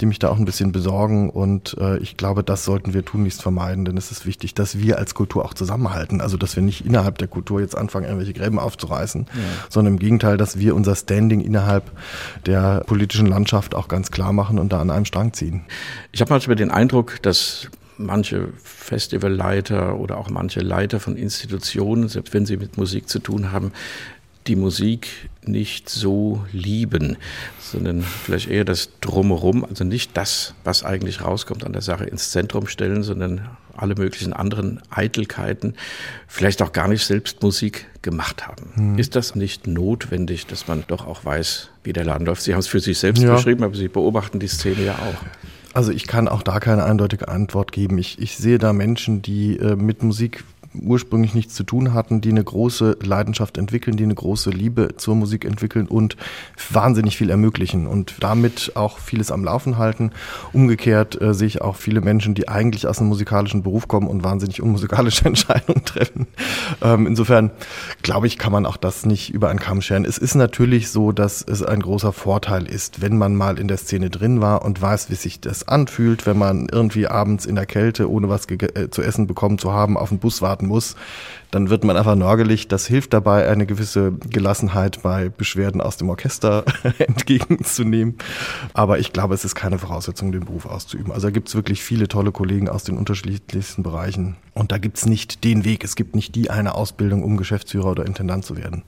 die 0.00 0.06
mich 0.06 0.18
da 0.18 0.28
auch 0.28 0.38
ein 0.38 0.44
bisschen 0.44 0.72
besorgen 0.72 1.30
und 1.30 1.76
äh, 1.78 1.98
ich 1.98 2.16
glaube, 2.16 2.42
das 2.42 2.64
sollten 2.64 2.94
wir 2.94 3.04
tunlichst 3.04 3.42
vermeiden, 3.42 3.84
denn 3.84 3.96
es 3.96 4.10
ist 4.10 4.26
wichtig, 4.26 4.54
dass 4.54 4.78
wir 4.78 4.98
als 4.98 5.14
Kultur 5.14 5.44
auch 5.44 5.54
zusammenhalten. 5.54 6.20
Also, 6.20 6.36
dass 6.36 6.56
wir 6.56 6.62
nicht 6.62 6.84
innerhalb 6.84 7.18
der 7.18 7.28
Kultur 7.28 7.60
jetzt 7.60 7.76
anfangen, 7.76 8.06
irgendwelche 8.06 8.32
Gräben 8.32 8.58
aufzureißen, 8.58 9.26
ja. 9.28 9.40
sondern 9.68 9.94
im 9.94 9.98
Gegenteil, 9.98 10.36
dass 10.36 10.58
wir 10.58 10.74
unser 10.74 10.94
Standing 10.94 11.40
innerhalb 11.40 11.90
der 12.46 12.82
politischen 12.86 13.26
Landschaft 13.26 13.74
auch 13.74 13.88
ganz 13.88 14.10
klar 14.10 14.32
machen 14.32 14.58
und 14.58 14.72
da 14.72 14.80
an 14.80 14.90
einem 14.90 15.04
Strang 15.04 15.27
ziehen. 15.32 15.62
Ich 16.12 16.20
habe 16.20 16.32
manchmal 16.32 16.56
den 16.56 16.70
Eindruck, 16.70 17.22
dass 17.22 17.68
manche 17.96 18.48
Festivalleiter 18.62 19.98
oder 19.98 20.18
auch 20.18 20.30
manche 20.30 20.60
Leiter 20.60 21.00
von 21.00 21.16
Institutionen, 21.16 22.08
selbst 22.08 22.32
wenn 22.32 22.46
sie 22.46 22.56
mit 22.56 22.78
Musik 22.78 23.08
zu 23.08 23.18
tun 23.18 23.52
haben, 23.52 23.72
die 24.46 24.56
Musik 24.56 25.08
nicht 25.44 25.88
so 25.90 26.44
lieben, 26.52 27.16
sondern 27.60 28.02
vielleicht 28.02 28.48
eher 28.48 28.64
das 28.64 28.90
Drumherum, 29.00 29.64
also 29.64 29.84
nicht 29.84 30.16
das, 30.16 30.54
was 30.64 30.84
eigentlich 30.84 31.22
rauskommt 31.22 31.64
an 31.64 31.72
der 31.72 31.82
Sache 31.82 32.04
ins 32.04 32.30
Zentrum 32.30 32.66
stellen, 32.66 33.02
sondern 33.02 33.48
alle 33.78 33.94
möglichen 33.94 34.32
anderen 34.32 34.80
Eitelkeiten, 34.90 35.74
vielleicht 36.26 36.62
auch 36.62 36.72
gar 36.72 36.88
nicht 36.88 37.04
selbst 37.04 37.42
Musik 37.42 37.86
gemacht 38.02 38.46
haben. 38.46 38.72
Hm. 38.74 38.98
Ist 38.98 39.16
das 39.16 39.34
nicht 39.34 39.66
notwendig, 39.66 40.46
dass 40.46 40.68
man 40.68 40.84
doch 40.86 41.06
auch 41.06 41.24
weiß, 41.24 41.70
wie 41.84 41.92
der 41.92 42.04
Laden 42.04 42.26
läuft? 42.26 42.42
Sie 42.42 42.52
haben 42.52 42.60
es 42.60 42.66
für 42.66 42.80
sich 42.80 42.98
selbst 42.98 43.22
ja. 43.22 43.34
beschrieben, 43.34 43.64
aber 43.64 43.74
Sie 43.74 43.88
beobachten 43.88 44.38
die 44.38 44.48
Szene 44.48 44.84
ja 44.84 44.94
auch. 44.94 45.74
Also 45.74 45.92
ich 45.92 46.06
kann 46.06 46.28
auch 46.28 46.42
da 46.42 46.60
keine 46.60 46.84
eindeutige 46.84 47.28
Antwort 47.28 47.72
geben. 47.72 47.98
Ich, 47.98 48.18
ich 48.18 48.36
sehe 48.36 48.58
da 48.58 48.72
Menschen, 48.72 49.22
die 49.22 49.58
äh, 49.58 49.76
mit 49.76 50.02
Musik 50.02 50.44
ursprünglich 50.82 51.34
nichts 51.34 51.54
zu 51.54 51.64
tun 51.64 51.94
hatten, 51.94 52.20
die 52.20 52.30
eine 52.30 52.44
große 52.44 52.98
Leidenschaft 53.02 53.58
entwickeln, 53.58 53.96
die 53.96 54.04
eine 54.04 54.14
große 54.14 54.50
Liebe 54.50 54.96
zur 54.96 55.14
Musik 55.14 55.44
entwickeln 55.44 55.86
und 55.86 56.16
wahnsinnig 56.70 57.16
viel 57.16 57.30
ermöglichen 57.30 57.86
und 57.86 58.16
damit 58.20 58.72
auch 58.74 58.98
vieles 58.98 59.30
am 59.30 59.44
Laufen 59.44 59.78
halten. 59.78 60.12
Umgekehrt 60.52 61.20
äh, 61.20 61.34
sehe 61.34 61.46
ich 61.46 61.62
auch 61.62 61.76
viele 61.76 62.00
Menschen, 62.00 62.34
die 62.34 62.48
eigentlich 62.48 62.86
aus 62.86 62.98
einem 62.98 63.08
musikalischen 63.08 63.62
Beruf 63.62 63.88
kommen 63.88 64.08
und 64.08 64.24
wahnsinnig 64.24 64.62
unmusikalische 64.62 65.24
Entscheidungen 65.26 65.84
treffen. 65.84 66.26
Ähm, 66.82 67.06
insofern 67.06 67.50
glaube 68.02 68.26
ich, 68.26 68.38
kann 68.38 68.52
man 68.52 68.66
auch 68.66 68.76
das 68.76 69.06
nicht 69.06 69.30
über 69.32 69.48
einen 69.48 69.58
Kamm 69.58 69.82
scheren. 69.82 70.04
Es 70.04 70.18
ist 70.18 70.34
natürlich 70.34 70.90
so, 70.90 71.12
dass 71.12 71.42
es 71.42 71.62
ein 71.62 71.80
großer 71.80 72.12
Vorteil 72.12 72.66
ist, 72.66 73.00
wenn 73.00 73.18
man 73.18 73.34
mal 73.34 73.58
in 73.58 73.68
der 73.68 73.76
Szene 73.76 74.10
drin 74.10 74.40
war 74.40 74.64
und 74.64 74.80
weiß, 74.80 75.10
wie 75.10 75.14
sich 75.14 75.40
das 75.40 75.66
anfühlt, 75.66 76.26
wenn 76.26 76.38
man 76.38 76.68
irgendwie 76.70 77.06
abends 77.06 77.46
in 77.46 77.54
der 77.54 77.66
Kälte, 77.66 78.10
ohne 78.10 78.28
was 78.28 78.46
äh, 78.50 78.90
zu 78.90 79.02
essen 79.02 79.26
bekommen 79.26 79.58
zu 79.58 79.72
haben, 79.72 79.96
auf 79.96 80.10
den 80.10 80.18
Bus 80.18 80.42
warten 80.42 80.67
muss, 80.68 80.94
dann 81.50 81.70
wird 81.70 81.84
man 81.84 81.96
einfach 81.96 82.14
nörgelig. 82.14 82.68
Das 82.68 82.86
hilft 82.86 83.12
dabei, 83.12 83.48
eine 83.48 83.66
gewisse 83.66 84.12
Gelassenheit 84.12 85.02
bei 85.02 85.30
Beschwerden 85.30 85.80
aus 85.80 85.96
dem 85.96 86.10
Orchester 86.10 86.64
entgegenzunehmen. 86.98 88.16
Aber 88.74 88.98
ich 88.98 89.12
glaube, 89.12 89.34
es 89.34 89.44
ist 89.44 89.54
keine 89.54 89.78
Voraussetzung, 89.78 90.32
den 90.32 90.44
Beruf 90.44 90.66
auszuüben. 90.66 91.12
Also 91.12 91.28
da 91.28 91.30
gibt 91.30 91.48
es 91.48 91.54
wirklich 91.54 91.82
viele 91.82 92.08
tolle 92.08 92.32
Kollegen 92.32 92.68
aus 92.68 92.84
den 92.84 92.98
unterschiedlichsten 92.98 93.82
Bereichen. 93.82 94.36
Und 94.54 94.72
da 94.72 94.78
gibt 94.78 94.98
es 94.98 95.06
nicht 95.06 95.44
den 95.44 95.64
Weg. 95.64 95.84
Es 95.84 95.96
gibt 95.96 96.14
nicht 96.14 96.34
die 96.34 96.50
eine 96.50 96.74
Ausbildung, 96.74 97.22
um 97.22 97.36
Geschäftsführer 97.36 97.92
oder 97.92 98.06
Intendant 98.06 98.44
zu 98.44 98.56
werden. 98.56 98.82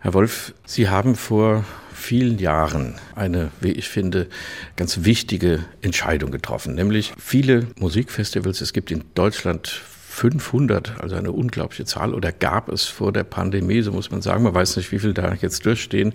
Herr 0.00 0.14
Wolf, 0.14 0.54
Sie 0.66 0.88
haben 0.88 1.14
vor 1.14 1.64
vielen 1.94 2.38
Jahren 2.38 2.94
eine, 3.14 3.50
wie 3.60 3.70
ich 3.70 3.88
finde, 3.88 4.28
ganz 4.76 5.04
wichtige 5.04 5.60
Entscheidung 5.80 6.30
getroffen. 6.30 6.74
Nämlich 6.74 7.12
viele 7.16 7.68
Musikfestivals, 7.78 8.60
es 8.60 8.72
gibt 8.72 8.90
in 8.90 9.04
Deutschland 9.14 9.82
500, 10.12 11.00
also 11.00 11.16
eine 11.16 11.32
unglaubliche 11.32 11.86
Zahl, 11.86 12.12
oder 12.12 12.32
gab 12.32 12.68
es 12.68 12.84
vor 12.84 13.12
der 13.12 13.24
Pandemie, 13.24 13.80
so 13.80 13.92
muss 13.92 14.10
man 14.10 14.20
sagen, 14.20 14.44
man 14.44 14.54
weiß 14.54 14.76
nicht, 14.76 14.92
wie 14.92 14.98
viel 14.98 15.14
da 15.14 15.32
jetzt 15.32 15.64
durchstehen, 15.64 16.12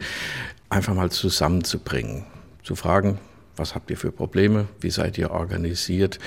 einfach 0.69 0.93
mal 0.93 1.09
zusammenzubringen, 1.09 2.23
zu 2.63 2.75
fragen, 2.75 3.17
was 3.55 3.73
habt 3.73 3.89
ihr 3.89 3.97
für 3.97 4.11
Probleme, 4.11 4.67
wie 4.79 4.91
seid 4.91 5.17
ihr 5.17 5.31
organisiert 5.31 6.19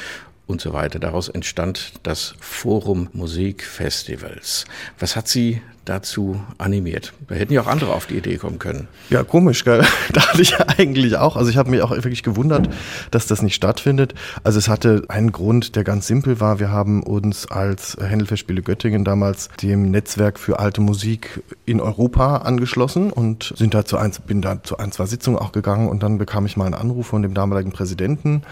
und 0.49 0.61
so 0.61 0.73
weiter. 0.73 0.99
Daraus 0.99 1.29
entstand 1.29 1.93
das 2.03 2.35
Forum 2.41 3.09
Musikfestivals. 3.13 4.65
Was 4.99 5.15
hat 5.15 5.29
Sie 5.29 5.63
dazu 5.85 6.41
animiert? 6.59 7.13
Da 7.29 7.35
hätten 7.35 7.53
ja 7.53 7.63
auch 7.63 7.67
andere 7.67 7.93
auf 7.93 8.07
die 8.07 8.17
Idee 8.17 8.37
kommen 8.37 8.59
können. 8.59 8.89
Ja, 9.09 9.25
komisch, 9.25 9.65
gell? 9.65 9.85
dachte 10.13 10.43
ich 10.43 10.59
eigentlich 10.61 11.17
auch. 11.17 11.37
Also 11.37 11.51
ich 11.51 11.57
habe 11.57 11.71
mich 11.71 11.83
auch 11.83 11.91
wirklich 11.91 12.23
gewundert, 12.23 12.69
dass 13.11 13.27
das 13.27 13.43
nicht 13.43 13.55
stattfindet. 13.55 14.15
Also 14.45 14.59
es 14.59 14.69
hatte 14.69 15.05
einen 15.09 15.33
Grund, 15.33 15.77
der 15.77 15.85
ganz 15.85 16.07
simpel 16.07 16.41
war. 16.41 16.61
Wir 16.61 16.71
haben 16.71 17.03
uns 17.03 17.51
als 17.51 17.97
Händelfestspiele 18.01 18.63
Göttingen 18.63 19.05
damals 19.05 19.49
dem 19.63 19.91
Netzwerk 19.91 20.39
für 20.39 20.59
alte 20.59 20.81
Musik 20.81 21.43
in 21.67 21.81
Europa 21.81 22.39
angeschlossen 22.39 23.11
und 23.13 23.53
sind 23.57 23.75
da 23.75 23.85
zu 23.85 23.97
ein, 23.97 24.13
bin 24.27 24.43
da 24.43 24.63
zu 24.63 24.79
ein, 24.79 24.93
zwei 24.93 25.07
Sitzungen 25.07 25.39
auch 25.39 25.53
gegangen 25.53 25.89
und 25.89 26.03
dann 26.03 26.19
bekam 26.19 26.47
ich 26.47 26.57
mal 26.57 26.67
einen 26.67 26.75
Anruf 26.75 27.09
von 27.09 27.23
dem 27.23 27.35
damaligen 27.35 27.73
Präsidenten, 27.73 28.43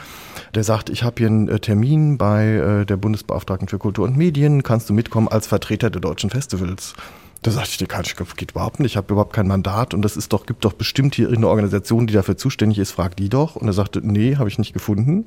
der 0.54 0.64
sagt, 0.64 0.90
ich 0.90 1.02
habe 1.02 1.16
hier 1.18 1.26
einen 1.28 1.48
äh, 1.48 1.60
Termin 1.60 2.18
bei 2.18 2.46
äh, 2.46 2.86
der 2.86 2.96
Bundesbeauftragten 2.96 3.68
für 3.68 3.78
Kultur 3.78 4.04
und 4.04 4.16
Medien, 4.16 4.62
kannst 4.62 4.88
du 4.88 4.94
mitkommen 4.94 5.28
als 5.28 5.46
Vertreter 5.46 5.90
der 5.90 6.00
deutschen 6.00 6.30
Festivals? 6.30 6.94
Da 7.42 7.52
sagte 7.52 7.70
ich, 7.70 7.88
das 7.88 8.36
geht 8.36 8.50
überhaupt 8.50 8.80
nicht, 8.80 8.92
ich 8.92 8.96
habe 8.96 9.12
überhaupt 9.12 9.32
kein 9.32 9.46
Mandat 9.46 9.94
und 9.94 10.02
das 10.02 10.16
ist 10.16 10.32
doch, 10.32 10.44
gibt 10.44 10.64
doch 10.64 10.72
bestimmt 10.72 11.14
hier 11.14 11.28
eine 11.28 11.46
Organisation, 11.46 12.08
die 12.08 12.14
dafür 12.14 12.36
zuständig 12.36 12.78
ist, 12.78 12.90
frag 12.90 13.16
die 13.16 13.28
doch. 13.28 13.54
Und 13.54 13.68
er 13.68 13.72
sagte, 13.72 14.00
nee, 14.02 14.36
habe 14.36 14.48
ich 14.48 14.58
nicht 14.58 14.72
gefunden. 14.72 15.26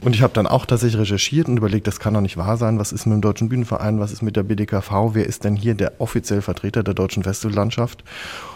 Und 0.00 0.14
ich 0.14 0.22
habe 0.22 0.32
dann 0.32 0.46
auch 0.46 0.64
tatsächlich 0.64 1.02
recherchiert 1.02 1.48
und 1.48 1.58
überlegt, 1.58 1.86
das 1.86 2.00
kann 2.00 2.14
doch 2.14 2.22
nicht 2.22 2.38
wahr 2.38 2.56
sein. 2.56 2.78
Was 2.78 2.92
ist 2.92 3.04
mit 3.04 3.14
dem 3.14 3.20
Deutschen 3.20 3.50
Bühnenverein, 3.50 4.00
was 4.00 4.10
ist 4.10 4.22
mit 4.22 4.36
der 4.36 4.42
BDKV, 4.42 5.10
wer 5.12 5.26
ist 5.26 5.44
denn 5.44 5.54
hier 5.54 5.74
der 5.74 6.00
offizielle 6.00 6.42
Vertreter 6.42 6.82
der 6.82 6.94
deutschen 6.94 7.22
Festivallandschaft? 7.22 8.04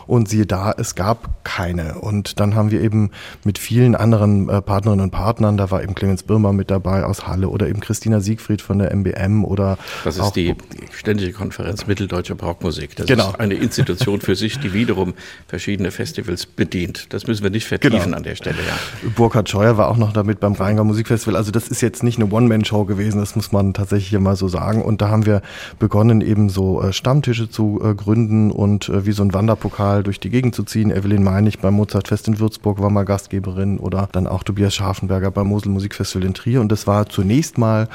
Und 0.08 0.28
siehe 0.28 0.46
da, 0.46 0.74
es 0.76 0.94
gab 0.94 1.44
keine. 1.44 2.00
Und 2.00 2.40
dann 2.40 2.54
haben 2.54 2.70
wir 2.70 2.80
eben 2.80 3.10
mit 3.44 3.58
vielen 3.58 3.94
anderen 3.94 4.48
äh, 4.48 4.62
Partnerinnen 4.62 5.04
und 5.04 5.10
Partnern, 5.10 5.58
da 5.58 5.70
war 5.70 5.82
eben 5.82 5.94
Clemens 5.94 6.22
Birmer 6.22 6.54
mit 6.54 6.70
dabei 6.70 7.04
aus 7.04 7.26
Halle 7.26 7.50
oder 7.50 7.68
eben 7.68 7.80
Christina 7.80 8.20
Siegfried 8.20 8.62
von 8.62 8.78
der 8.78 8.90
MBM 8.94 9.44
oder. 9.44 9.76
Das 10.04 10.16
ist 10.16 10.32
die 10.32 10.54
Ständige 10.92 11.32
Konferenz 11.32 11.86
Mitteldeutscher 11.86 12.34
Barockmusik. 12.36 12.96
Das 12.96 13.06
genau. 13.06 13.28
ist 13.28 13.40
eine 13.40 13.54
Institution 13.54 14.22
für 14.22 14.34
sich, 14.34 14.58
die 14.58 14.72
wiederum 14.72 15.12
verschiedene 15.46 15.90
Festivals 15.90 16.46
bedient. 16.46 17.12
Das 17.12 17.26
müssen 17.26 17.42
wir 17.42 17.50
nicht 17.50 17.66
vertiefen 17.66 17.98
genau. 18.04 18.16
an 18.16 18.22
der 18.22 18.34
Stelle, 18.34 18.56
ja. 18.66 19.10
Burkhard 19.14 19.50
Scheuer 19.50 19.76
war 19.76 19.88
auch 19.88 19.98
noch 19.98 20.14
damit 20.14 20.40
beim 20.40 20.54
Rheingau 20.54 20.84
Musikfestival. 20.84 21.36
Also 21.36 21.50
das 21.50 21.68
ist 21.68 21.82
jetzt 21.82 22.02
nicht 22.02 22.18
eine 22.18 22.32
One-Man-Show 22.32 22.86
gewesen, 22.86 23.20
das 23.20 23.36
muss 23.36 23.52
man 23.52 23.74
tatsächlich 23.74 24.08
hier 24.08 24.20
mal 24.20 24.36
so 24.36 24.48
sagen. 24.48 24.80
Und 24.80 25.02
da 25.02 25.10
haben 25.10 25.26
wir 25.26 25.42
begonnen, 25.78 26.22
eben 26.22 26.48
so 26.48 26.82
äh, 26.82 26.94
Stammtische 26.94 27.50
zu 27.50 27.80
äh, 27.84 27.94
gründen 27.94 28.50
und 28.50 28.90
wie 28.90 29.12
so 29.12 29.22
ein 29.22 29.34
Wanderpokal 29.34 29.97
mal 29.98 30.04
durch 30.04 30.20
die 30.20 30.30
Gegend 30.30 30.54
zu 30.54 30.62
ziehen. 30.62 30.90
Evelyn 30.90 31.24
Meinig 31.24 31.58
beim 31.58 31.74
Mozartfest 31.74 32.28
in 32.28 32.38
Würzburg 32.38 32.80
war 32.80 32.88
mal 32.90 33.04
Gastgeberin 33.04 33.78
oder 33.78 34.08
dann 34.12 34.28
auch 34.28 34.44
Tobias 34.44 34.74
Scharfenberger 34.74 35.32
beim 35.32 35.48
Mosel 35.48 35.72
Musikfestival 35.72 36.24
in 36.24 36.34
Trier. 36.34 36.60
Und 36.60 36.70
das 36.70 36.86
war 36.86 37.08
zunächst 37.08 37.58
mal 37.58 37.88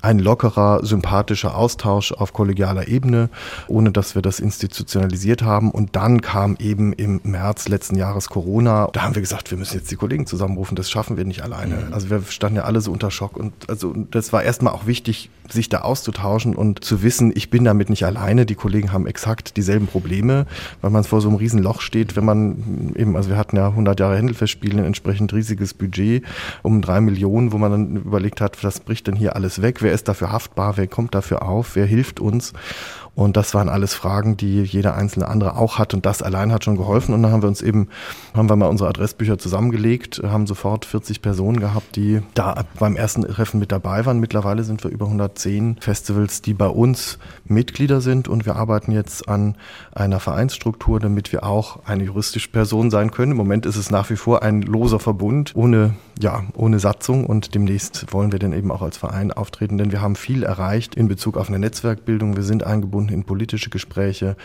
ein 0.00 0.18
lockerer, 0.18 0.82
sympathischer 0.82 1.54
Austausch 1.54 2.12
auf 2.12 2.32
kollegialer 2.32 2.88
Ebene, 2.88 3.28
ohne 3.68 3.92
dass 3.92 4.14
wir 4.14 4.22
das 4.22 4.40
institutionalisiert 4.40 5.42
haben. 5.42 5.70
Und 5.70 5.96
dann 5.96 6.22
kam 6.22 6.56
eben 6.58 6.94
im 6.94 7.20
März 7.24 7.68
letzten 7.68 7.96
Jahres 7.96 8.30
Corona. 8.30 8.88
Da 8.94 9.02
haben 9.02 9.14
wir 9.14 9.20
gesagt, 9.20 9.50
wir 9.50 9.58
müssen 9.58 9.76
jetzt 9.76 9.90
die 9.90 9.96
Kollegen 9.96 10.26
zusammenrufen. 10.26 10.76
Das 10.76 10.90
schaffen 10.90 11.18
wir 11.18 11.26
nicht 11.26 11.42
alleine. 11.42 11.74
Mhm. 11.74 11.92
Also 11.92 12.08
wir 12.08 12.22
standen 12.22 12.56
ja 12.56 12.64
alle 12.64 12.80
so 12.80 12.90
unter 12.90 13.10
Schock. 13.10 13.36
Und 13.36 13.52
also 13.68 13.94
das 14.10 14.32
war 14.32 14.42
erstmal 14.42 14.72
auch 14.72 14.86
wichtig, 14.86 15.28
sich 15.52 15.68
da 15.68 15.80
auszutauschen 15.80 16.54
und 16.54 16.82
zu 16.82 17.02
wissen, 17.02 17.32
ich 17.34 17.50
bin 17.50 17.64
damit 17.64 17.90
nicht 17.90 18.06
alleine. 18.06 18.46
Die 18.46 18.54
Kollegen 18.54 18.92
haben 18.92 19.06
exakt 19.06 19.58
dieselben 19.58 19.86
Probleme, 19.86 20.46
weil 20.80 20.90
man 20.90 21.04
vor 21.04 21.20
so 21.20 21.28
einem 21.28 21.36
riesen 21.36 21.62
Loch 21.62 21.82
steht, 21.82 22.16
wenn 22.16 22.24
man 22.24 22.92
eben, 22.96 23.16
also 23.16 23.28
wir 23.28 23.36
hatten 23.36 23.56
ja 23.56 23.68
100 23.68 24.00
Jahre 24.00 24.16
Händelfestspiele, 24.16 24.78
ein 24.78 24.86
entsprechend 24.86 25.34
riesiges 25.34 25.74
Budget 25.74 26.24
um 26.62 26.80
drei 26.80 27.00
Millionen, 27.00 27.52
wo 27.52 27.58
man 27.58 27.70
dann 27.70 27.96
überlegt 27.96 28.40
hat, 28.40 28.64
was 28.64 28.80
bricht 28.80 29.06
denn 29.06 29.16
hier 29.16 29.36
alles 29.36 29.60
weg? 29.60 29.82
Wer 29.82 29.90
wer 29.90 29.94
ist 29.96 30.06
dafür 30.06 30.30
haftbar, 30.30 30.76
wer 30.76 30.86
kommt 30.86 31.16
dafür 31.16 31.42
auf, 31.42 31.74
wer 31.74 31.84
hilft 31.84 32.20
uns. 32.20 32.52
Und 33.14 33.36
das 33.36 33.54
waren 33.54 33.68
alles 33.68 33.92
Fragen, 33.92 34.36
die 34.36 34.62
jeder 34.62 34.94
einzelne 34.94 35.28
andere 35.28 35.56
auch 35.56 35.78
hat. 35.78 35.92
Und 35.94 36.06
das 36.06 36.22
allein 36.22 36.52
hat 36.52 36.64
schon 36.64 36.76
geholfen. 36.76 37.12
Und 37.14 37.22
dann 37.22 37.32
haben 37.32 37.42
wir 37.42 37.48
uns 37.48 37.60
eben, 37.60 37.88
haben 38.34 38.48
wir 38.48 38.56
mal 38.56 38.68
unsere 38.68 38.88
Adressbücher 38.88 39.36
zusammengelegt, 39.36 40.22
haben 40.24 40.46
sofort 40.46 40.84
40 40.84 41.20
Personen 41.20 41.60
gehabt, 41.60 41.96
die 41.96 42.22
da 42.34 42.64
beim 42.78 42.96
ersten 42.96 43.22
Treffen 43.22 43.60
mit 43.60 43.72
dabei 43.72 44.06
waren. 44.06 44.20
Mittlerweile 44.20 44.64
sind 44.64 44.84
wir 44.84 44.90
über 44.90 45.06
110 45.06 45.76
Festivals, 45.80 46.40
die 46.40 46.54
bei 46.54 46.68
uns 46.68 47.18
Mitglieder 47.44 48.00
sind. 48.00 48.28
Und 48.28 48.46
wir 48.46 48.56
arbeiten 48.56 48.92
jetzt 48.92 49.28
an 49.28 49.56
einer 49.92 50.20
Vereinsstruktur, 50.20 51.00
damit 51.00 51.32
wir 51.32 51.44
auch 51.44 51.84
eine 51.84 52.04
juristische 52.04 52.48
Person 52.48 52.90
sein 52.90 53.10
können. 53.10 53.32
Im 53.32 53.38
Moment 53.38 53.66
ist 53.66 53.76
es 53.76 53.90
nach 53.90 54.08
wie 54.08 54.16
vor 54.16 54.42
ein 54.42 54.62
loser 54.62 54.98
Verbund 54.98 55.52
ohne, 55.54 55.94
ja, 56.18 56.44
ohne 56.54 56.78
Satzung. 56.78 57.26
Und 57.26 57.54
demnächst 57.54 58.12
wollen 58.12 58.32
wir 58.32 58.38
dann 58.38 58.52
eben 58.52 58.70
auch 58.70 58.82
als 58.82 58.96
Verein 58.96 59.32
auftreten, 59.32 59.76
denn 59.76 59.92
wir 59.92 60.00
haben 60.00 60.16
viel 60.16 60.42
erreicht 60.42 60.94
in 60.94 61.08
Bezug 61.08 61.36
auf 61.36 61.48
eine 61.48 61.58
Netzwerkbildung. 61.58 62.36
Wir 62.36 62.44
sind 62.44 62.64
eingebunden 62.64 62.99
in 63.08 63.24
politische 63.24 63.70
Gespräche. 63.70 64.36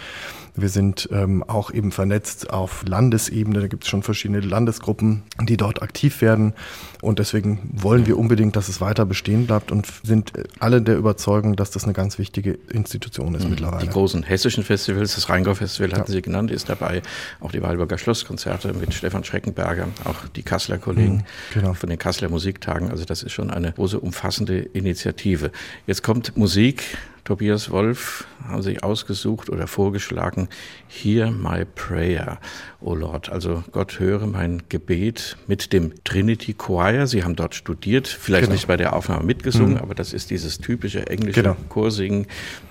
Wir 0.56 0.70
sind 0.70 1.10
ähm, 1.12 1.44
auch 1.44 1.72
eben 1.72 1.92
vernetzt 1.92 2.50
auf 2.50 2.86
Landesebene. 2.88 3.60
Da 3.60 3.68
gibt 3.68 3.84
es 3.84 3.90
schon 3.90 4.04
verschiedene 4.04 4.40
Landesgruppen, 4.40 5.24
die 5.42 5.58
dort 5.58 5.82
aktiv 5.82 6.22
werden. 6.22 6.54
Und 7.02 7.20
deswegen 7.20 7.60
wollen 7.74 8.08
wir 8.08 8.18
unbedingt, 8.18 8.56
dass 8.56 8.70
es 8.70 8.80
weiter 8.80 9.06
bestehen 9.06 9.48
bleibt 9.48 9.72
und 9.72 9.88
sind 10.04 10.32
alle 10.60 10.82
der 10.82 10.98
Überzeugung, 10.98 11.56
dass 11.56 11.72
das 11.72 11.84
eine 11.84 11.94
ganz 11.94 12.18
wichtige 12.18 12.58
Institution 12.72 13.36
ist 13.36 13.44
mhm. 13.44 13.52
mittlerweile. 13.52 13.86
Die 13.86 13.90
großen 13.90 14.24
hessischen 14.24 14.64
Festivals, 14.64 15.16
das 15.16 15.30
Rheingau-Festival 15.30 15.92
hatten 15.92 16.12
ja. 16.12 16.16
Sie 16.16 16.22
genannt, 16.22 16.52
ist 16.52 16.70
dabei. 16.70 17.02
Auch 17.42 17.52
die 17.52 17.62
Walburger 17.62 17.98
Schlosskonzerte 17.98 18.74
mit 18.74 18.94
Stefan 18.94 19.24
Schreckenberger, 19.24 19.90
auch 20.06 20.28
die 20.36 20.44
Kasseler 20.44 20.78
Kollegen 20.78 21.18
mhm, 21.18 21.24
genau. 21.54 21.74
von 21.74 21.90
den 21.90 22.00
Kasseler 22.00 22.30
Musiktagen. 22.30 22.90
Also 22.92 23.04
das 23.04 23.24
ist 23.24 23.34
schon 23.34 23.52
eine 23.52 23.74
große, 23.74 24.00
umfassende 24.00 24.60
Initiative. 24.60 25.52
Jetzt 25.86 26.02
kommt 26.02 26.38
Musik 26.38 26.84
Tobias 27.26 27.72
Wolf 27.72 28.28
haben 28.48 28.62
sich 28.62 28.84
ausgesucht 28.84 29.50
oder 29.50 29.66
vorgeschlagen, 29.66 30.48
Hear 30.88 31.32
My 31.32 31.66
Prayer, 31.66 32.40
O 32.82 32.92
oh 32.92 32.96
Lord. 32.96 33.32
Also 33.32 33.64
Gott 33.72 34.00
höre 34.00 34.28
mein 34.28 34.62
Gebet 34.70 35.36
mit 35.48 35.74
dem 35.74 35.94
Trinity 36.04 36.54
Choir. 36.54 37.08
Sie 37.08 37.24
haben 37.24 37.36
dort 37.36 37.56
studiert, 37.56 38.08
vielleicht 38.08 38.44
genau. 38.44 38.54
nicht 38.54 38.68
bei 38.68 38.78
der 38.78 38.96
Aufnahme 38.96 39.26
mitgesungen, 39.26 39.74
mhm. 39.74 39.82
aber 39.82 39.96
das 39.96 40.14
ist 40.14 40.30
dieses 40.30 40.60
typische 40.60 41.08
englische 41.08 41.42
genau. 41.42 41.58
Chorsingen. 41.68 42.28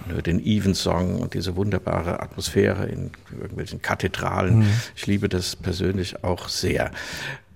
Man 0.06 0.14
hört 0.14 0.28
den 0.28 0.38
Evensong 0.38 1.16
und 1.16 1.34
diese 1.34 1.56
wunderbare 1.56 2.22
Atmosphäre 2.22 2.86
in 2.86 3.10
irgendwelchen 3.32 3.82
Kathedralen. 3.82 4.60
Mhm. 4.60 4.66
Ich 4.94 5.08
liebe 5.08 5.28
das 5.28 5.56
persönlich 5.56 6.22
auch 6.22 6.48
sehr. 6.48 6.92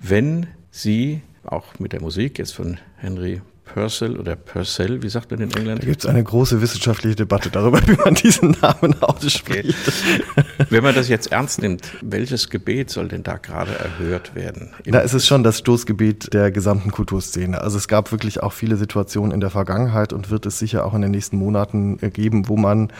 Wenn 0.00 0.48
Sie 0.72 1.22
auch 1.44 1.78
mit 1.78 1.92
der 1.92 2.02
Musik 2.02 2.40
jetzt 2.40 2.56
von 2.56 2.78
Henry 2.96 3.40
Purcell 3.74 4.16
oder 4.16 4.36
Purcell, 4.36 5.02
wie 5.02 5.08
sagt 5.08 5.30
man 5.30 5.40
in 5.40 5.50
England? 5.52 5.82
Da 5.82 5.86
gibt 5.86 6.00
es 6.00 6.06
eine 6.06 6.22
große 6.22 6.60
wissenschaftliche 6.60 7.16
Debatte 7.16 7.50
darüber, 7.50 7.80
wie 7.86 7.96
man 7.96 8.14
diesen 8.14 8.56
Namen 8.60 9.00
ausspricht. 9.02 9.76
Okay. 9.86 10.44
Wenn 10.70 10.82
man 10.82 10.94
das 10.94 11.08
jetzt 11.08 11.32
ernst 11.32 11.60
nimmt, 11.60 11.88
welches 12.02 12.50
Gebet 12.50 12.90
soll 12.90 13.08
denn 13.08 13.22
da 13.22 13.36
gerade 13.36 13.72
erhört 13.72 14.34
werden? 14.34 14.70
Da 14.84 15.00
ist 15.00 15.14
es 15.14 15.26
schon 15.26 15.42
das 15.42 15.58
Stoßgebet 15.58 16.32
der 16.32 16.50
gesamten 16.50 16.90
Kulturszene. 16.90 17.60
Also 17.60 17.76
es 17.76 17.88
gab 17.88 18.10
wirklich 18.12 18.42
auch 18.42 18.52
viele 18.52 18.76
Situationen 18.76 19.32
in 19.32 19.40
der 19.40 19.50
Vergangenheit 19.50 20.12
und 20.12 20.30
wird 20.30 20.46
es 20.46 20.58
sicher 20.58 20.84
auch 20.84 20.94
in 20.94 21.02
den 21.02 21.10
nächsten 21.10 21.36
Monaten 21.36 21.98
geben, 22.12 22.48
wo 22.48 22.56
man 22.56 22.92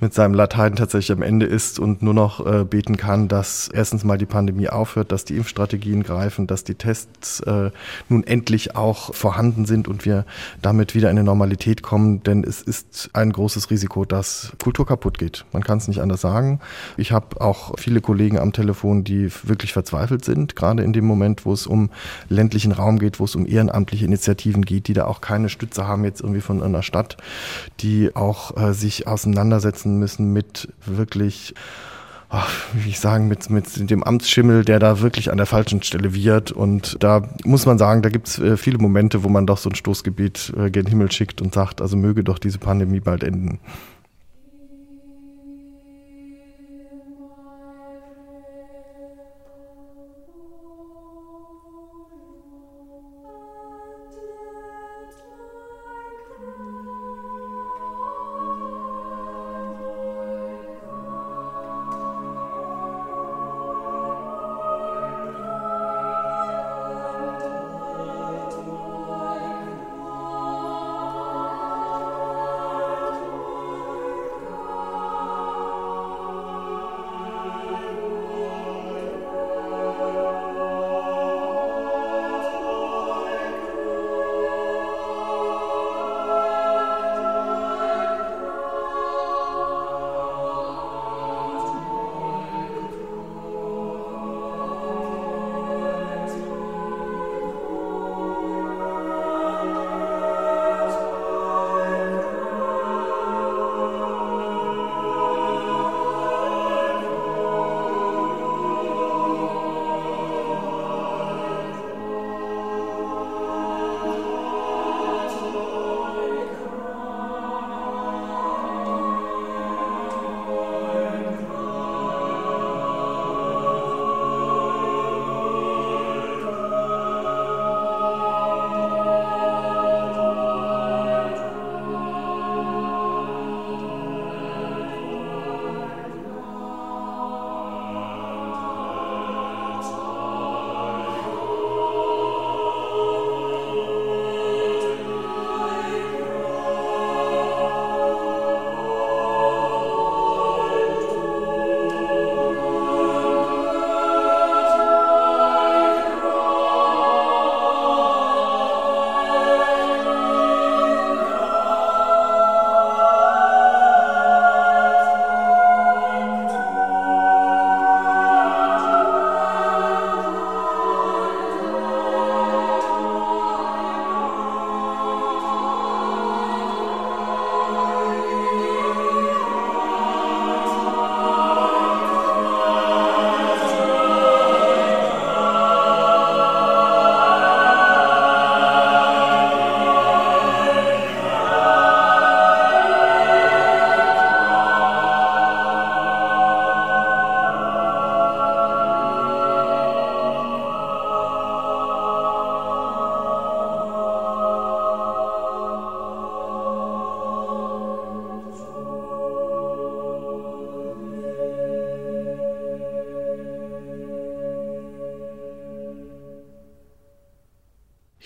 mit 0.00 0.14
seinem 0.14 0.34
Latein 0.34 0.76
tatsächlich 0.76 1.12
am 1.12 1.22
Ende 1.22 1.46
ist 1.46 1.78
und 1.78 2.02
nur 2.02 2.14
noch 2.14 2.44
äh, 2.44 2.64
beten 2.64 2.96
kann, 2.96 3.28
dass 3.28 3.68
erstens 3.72 4.04
mal 4.04 4.18
die 4.18 4.26
Pandemie 4.26 4.68
aufhört, 4.68 5.12
dass 5.12 5.24
die 5.24 5.36
Impfstrategien 5.36 6.02
greifen, 6.02 6.46
dass 6.46 6.64
die 6.64 6.74
Tests 6.74 7.40
äh, 7.40 7.70
nun 8.08 8.24
endlich 8.24 8.76
auch 8.76 9.14
vorhanden 9.14 9.64
sind 9.66 9.88
und 9.88 10.04
wir 10.04 10.13
wir 10.14 10.24
damit 10.62 10.94
wieder 10.94 11.10
in 11.10 11.18
eine 11.18 11.24
Normalität 11.24 11.82
kommen, 11.82 12.22
denn 12.22 12.44
es 12.44 12.62
ist 12.62 13.10
ein 13.12 13.32
großes 13.32 13.70
Risiko, 13.70 14.04
dass 14.04 14.52
Kultur 14.62 14.86
kaputt 14.86 15.18
geht. 15.18 15.44
Man 15.52 15.62
kann 15.62 15.78
es 15.78 15.88
nicht 15.88 16.00
anders 16.00 16.20
sagen. 16.20 16.60
Ich 16.96 17.12
habe 17.12 17.40
auch 17.40 17.78
viele 17.78 18.00
Kollegen 18.00 18.38
am 18.38 18.52
Telefon, 18.52 19.04
die 19.04 19.30
wirklich 19.42 19.72
verzweifelt 19.72 20.24
sind, 20.24 20.56
gerade 20.56 20.82
in 20.82 20.92
dem 20.92 21.04
Moment, 21.04 21.44
wo 21.44 21.52
es 21.52 21.66
um 21.66 21.90
ländlichen 22.28 22.72
Raum 22.72 22.98
geht, 22.98 23.20
wo 23.20 23.24
es 23.24 23.34
um 23.34 23.46
ehrenamtliche 23.46 24.04
Initiativen 24.04 24.64
geht, 24.64 24.88
die 24.88 24.94
da 24.94 25.06
auch 25.06 25.20
keine 25.20 25.48
Stütze 25.48 25.86
haben 25.86 26.04
jetzt 26.04 26.20
irgendwie 26.20 26.40
von 26.40 26.62
einer 26.62 26.82
Stadt, 26.82 27.16
die 27.80 28.14
auch 28.14 28.56
äh, 28.56 28.72
sich 28.72 29.06
auseinandersetzen 29.06 29.98
müssen 29.98 30.32
mit 30.32 30.68
wirklich 30.86 31.54
ach, 32.28 32.50
wie 32.72 32.88
ich 32.88 33.00
sagen, 33.00 33.28
mit, 33.28 33.50
mit 33.50 33.90
dem 33.90 34.02
Amtsschimmel, 34.02 34.64
der 34.64 34.78
da 34.78 35.00
wirklich 35.00 35.30
an 35.30 35.36
der 35.36 35.46
falschen 35.46 35.82
Stelle 35.82 36.14
wird. 36.14 36.52
Und 36.52 36.96
da 37.02 37.22
muss 37.44 37.66
man 37.66 37.78
sagen, 37.78 38.02
da 38.02 38.08
gibt 38.08 38.28
es 38.28 38.38
äh, 38.38 38.56
viele 38.56 38.78
Momente, 38.78 39.24
wo 39.24 39.28
man 39.28 39.46
doch 39.46 39.58
so 39.58 39.70
ein 39.70 39.74
Stoßgebiet 39.74 40.52
äh, 40.56 40.70
gen 40.70 40.86
Himmel 40.86 41.10
schickt 41.12 41.40
und 41.40 41.54
sagt, 41.54 41.80
also 41.80 41.96
möge 41.96 42.24
doch 42.24 42.38
diese 42.38 42.58
Pandemie 42.58 43.00
bald 43.00 43.22
enden. 43.22 43.60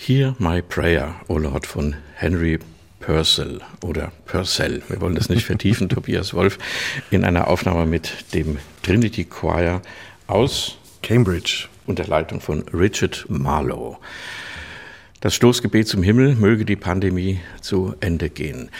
Hear 0.09 0.35
My 0.39 0.63
Prayer, 0.63 1.17
O 1.29 1.37
Lord, 1.37 1.67
von 1.67 1.95
Henry 2.15 2.59
Purcell 2.99 3.61
oder 3.85 4.11
Purcell. 4.25 4.81
Wir 4.89 5.03
wollen 5.03 5.17
das 5.17 5.29
nicht 5.29 5.45
vertiefen, 5.45 5.89
Tobias 5.91 6.33
Wolf, 6.33 6.57
in 7.11 7.27
einer 7.27 7.49
Aufnahme 7.49 7.85
mit 7.85 8.33
dem 8.33 8.57
Trinity 8.83 9.25
Choir 9.27 9.83
aus 10.27 10.79
Cambridge 11.03 11.69
unter 11.87 12.07
Leitung 12.07 12.41
von 12.41 12.63
Richard 12.73 13.27
Marlowe. 13.29 13.99
Das 15.21 15.35
Stoßgebet 15.35 15.87
zum 15.87 16.03
Himmel 16.03 16.37
möge 16.37 16.65
die 16.65 16.77
Pandemie 16.77 17.41
zu 17.61 17.95
Ende 18.01 18.31
gehen. 18.31 18.71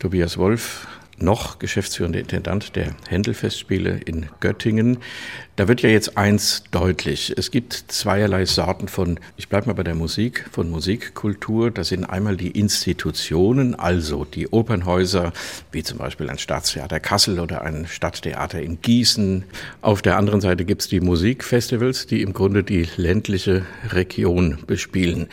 Tobias 0.00 0.36
Wolf 0.36 0.86
noch 1.22 1.58
geschäftsführender 1.58 2.18
Intendant 2.18 2.76
der 2.76 2.94
Händelfestspiele 3.08 4.00
in 4.04 4.26
Göttingen. 4.40 4.98
Da 5.56 5.68
wird 5.68 5.82
ja 5.82 5.90
jetzt 5.90 6.16
eins 6.16 6.64
deutlich. 6.70 7.34
Es 7.36 7.50
gibt 7.50 7.72
zweierlei 7.88 8.46
Sorten 8.46 8.88
von, 8.88 9.20
ich 9.36 9.48
bleibe 9.48 9.68
mal 9.68 9.74
bei 9.74 9.82
der 9.82 9.94
Musik, 9.94 10.48
von 10.50 10.70
Musikkultur. 10.70 11.70
Das 11.70 11.88
sind 11.88 12.04
einmal 12.04 12.36
die 12.36 12.50
Institutionen, 12.50 13.74
also 13.74 14.24
die 14.24 14.48
Opernhäuser, 14.48 15.32
wie 15.70 15.82
zum 15.82 15.98
Beispiel 15.98 16.30
ein 16.30 16.38
Staatstheater 16.38 17.00
Kassel 17.00 17.38
oder 17.38 17.62
ein 17.62 17.86
Stadttheater 17.86 18.60
in 18.60 18.80
Gießen. 18.80 19.44
Auf 19.82 20.02
der 20.02 20.16
anderen 20.16 20.40
Seite 20.40 20.64
gibt 20.64 20.82
es 20.82 20.88
die 20.88 21.00
Musikfestivals, 21.00 22.06
die 22.06 22.22
im 22.22 22.32
Grunde 22.32 22.64
die 22.64 22.88
ländliche 22.96 23.66
Region 23.90 24.58
bespielen. 24.66 25.28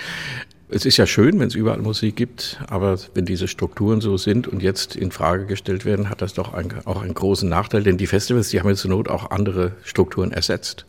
Es 0.71 0.85
ist 0.85 0.97
ja 0.97 1.07
schön, 1.07 1.39
wenn 1.39 1.47
es 1.47 1.55
überall 1.55 1.79
Musik 1.79 2.15
gibt, 2.15 2.61
aber 2.67 2.95
wenn 3.15 3.25
diese 3.25 3.47
Strukturen 3.47 4.01
so 4.01 4.17
sind 4.17 4.47
und 4.47 4.61
jetzt 4.61 4.95
in 4.95 5.09
Frage 5.09 5.47
gestellt 5.47 5.83
werden, 5.83 6.11
hat 6.11 6.21
das 6.21 6.35
doch 6.35 6.53
ein, 6.53 6.71
auch 6.85 7.01
einen 7.01 7.15
großen 7.15 7.49
Nachteil, 7.49 7.81
denn 7.81 7.97
die 7.97 8.05
Festivals, 8.05 8.49
die 8.49 8.59
haben 8.59 8.69
jetzt 8.69 8.81
zur 8.81 8.91
Not 8.91 9.09
auch 9.09 9.31
andere 9.31 9.71
Strukturen 9.83 10.31
ersetzt. 10.31 10.85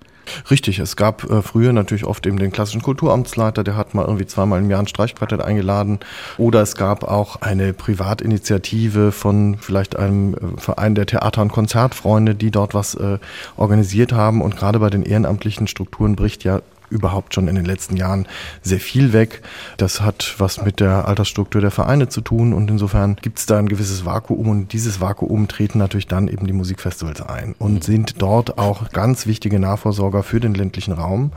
Richtig, 0.50 0.78
es 0.78 0.96
gab 0.96 1.28
äh, 1.30 1.40
früher 1.40 1.72
natürlich 1.72 2.04
oft 2.04 2.26
eben 2.26 2.38
den 2.38 2.52
klassischen 2.52 2.82
Kulturamtsleiter, 2.82 3.64
der 3.64 3.74
hat 3.74 3.94
mal 3.94 4.04
irgendwie 4.04 4.26
zweimal 4.26 4.60
im 4.60 4.70
Jahr 4.70 4.80
ein 4.80 4.86
Streichquartett 4.86 5.40
eingeladen. 5.40 5.98
Oder 6.36 6.60
es 6.60 6.76
gab 6.76 7.04
auch 7.04 7.36
eine 7.40 7.72
Privatinitiative 7.72 9.12
von 9.12 9.56
vielleicht 9.58 9.96
einem 9.96 10.34
äh, 10.34 10.60
Verein 10.60 10.94
der 10.94 11.06
Theater- 11.06 11.40
und 11.40 11.52
Konzertfreunde, 11.52 12.34
die 12.34 12.50
dort 12.50 12.74
was 12.74 12.94
äh, 12.94 13.18
organisiert 13.56 14.12
haben. 14.12 14.42
Und 14.42 14.56
gerade 14.56 14.78
bei 14.78 14.90
den 14.90 15.02
ehrenamtlichen 15.02 15.66
Strukturen 15.66 16.16
bricht 16.16 16.44
ja 16.44 16.60
überhaupt 16.90 17.34
schon 17.34 17.48
in 17.48 17.54
den 17.54 17.64
letzten 17.64 17.96
Jahren 17.96 18.26
sehr 18.62 18.80
viel 18.80 19.12
weg. 19.12 19.42
Das 19.76 20.00
hat 20.00 20.34
was 20.38 20.62
mit 20.62 20.80
der 20.80 21.08
Altersstruktur 21.08 21.60
der 21.60 21.70
Vereine 21.70 22.08
zu 22.08 22.20
tun 22.20 22.52
und 22.52 22.70
insofern 22.70 23.16
gibt 23.16 23.38
es 23.38 23.46
da 23.46 23.58
ein 23.58 23.68
gewisses 23.68 24.04
Vakuum 24.04 24.48
und 24.48 24.72
dieses 24.72 25.00
Vakuum 25.00 25.48
treten 25.48 25.78
natürlich 25.78 26.06
dann 26.06 26.28
eben 26.28 26.46
die 26.46 26.52
Musikfestivals 26.52 27.22
ein 27.22 27.54
und 27.58 27.84
sind 27.84 28.20
dort 28.20 28.58
auch 28.58 28.90
ganz 28.90 29.26
wichtige 29.26 29.58
Nachvorsorger 29.58 30.22
für 30.22 30.40
den 30.40 30.54
ländlichen 30.54 30.92
Raum 30.92 31.32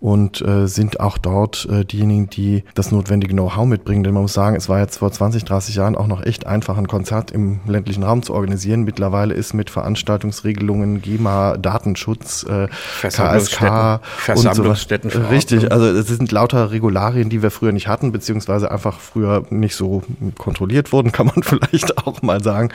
und 0.00 0.40
äh, 0.42 0.66
sind 0.66 1.00
auch 1.00 1.18
dort 1.18 1.66
äh, 1.70 1.84
diejenigen, 1.84 2.28
die 2.30 2.64
das 2.74 2.92
notwendige 2.92 3.32
Know-how 3.32 3.66
mitbringen. 3.66 4.04
Denn 4.04 4.14
man 4.14 4.22
muss 4.22 4.32
sagen, 4.32 4.56
es 4.56 4.68
war 4.68 4.80
jetzt 4.80 4.98
vor 4.98 5.10
20, 5.10 5.44
30 5.44 5.74
Jahren 5.76 5.96
auch 5.96 6.06
noch 6.06 6.24
echt 6.24 6.46
einfach, 6.46 6.78
ein 6.78 6.88
Konzert 6.88 7.30
im 7.30 7.60
ländlichen 7.66 8.02
Raum 8.02 8.22
zu 8.22 8.34
organisieren. 8.34 8.84
Mittlerweile 8.84 9.34
ist 9.34 9.54
mit 9.54 9.70
Veranstaltungsregelungen, 9.70 11.02
GEMA, 11.02 11.56
Datenschutz, 11.56 12.44
äh, 12.44 12.68
KSK 13.02 14.00
und 14.34 14.54
sowas. 14.54 14.86
Richtig, 15.30 15.72
also 15.72 15.86
es 15.86 16.08
sind 16.08 16.30
lauter 16.32 16.70
Regularien, 16.70 17.28
die 17.28 17.42
wir 17.42 17.50
früher 17.50 17.72
nicht 17.72 17.88
hatten, 17.88 18.12
beziehungsweise 18.12 18.70
einfach 18.70 19.00
früher 19.00 19.44
nicht 19.50 19.76
so 19.76 20.02
kontrolliert 20.38 20.92
wurden, 20.92 21.12
kann 21.16 21.26
man 21.26 21.42
vielleicht 21.42 21.98
auch 21.98 22.22
mal 22.22 22.42
sagen. 22.42 22.70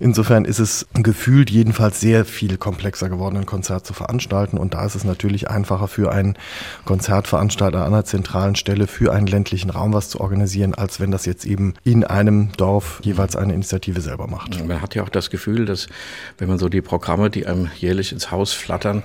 Insofern 0.00 0.44
ist 0.44 0.58
es 0.58 0.86
gefühlt 0.94 1.50
jedenfalls 1.50 2.00
sehr 2.00 2.24
viel 2.24 2.56
komplexer 2.56 3.08
geworden, 3.08 3.36
ein 3.36 3.46
Konzert 3.46 3.86
zu 3.86 3.94
veranstalten. 3.94 4.58
Und 4.58 4.74
da 4.74 4.84
ist 4.84 4.94
es 4.94 5.04
natürlich 5.04 5.50
einfacher 5.50 5.88
für 5.88 6.12
einen 6.12 6.36
Konzertveranstalter 6.84 7.84
an 7.84 7.92
einer 7.92 8.04
zentralen 8.04 8.54
Stelle 8.54 8.86
für 8.86 9.12
einen 9.12 9.26
ländlichen 9.26 9.70
Raum 9.70 9.92
was 9.92 10.08
zu 10.08 10.20
organisieren, 10.20 10.74
als 10.74 11.00
wenn 11.00 11.10
das 11.10 11.26
jetzt 11.26 11.44
eben 11.44 11.74
in 11.84 12.04
einem 12.04 12.52
Dorf 12.56 13.00
jeweils 13.02 13.36
eine 13.36 13.54
Initiative 13.54 14.00
selber 14.00 14.26
macht. 14.26 14.64
Man 14.66 14.80
hat 14.80 14.94
ja 14.94 15.02
auch 15.02 15.08
das 15.08 15.30
Gefühl, 15.30 15.66
dass 15.66 15.88
wenn 16.38 16.48
man 16.48 16.58
so 16.58 16.68
die 16.68 16.82
Programme, 16.82 17.30
die 17.30 17.46
einem 17.46 17.70
jährlich 17.78 18.12
ins 18.12 18.30
Haus 18.30 18.52
flattern, 18.52 19.02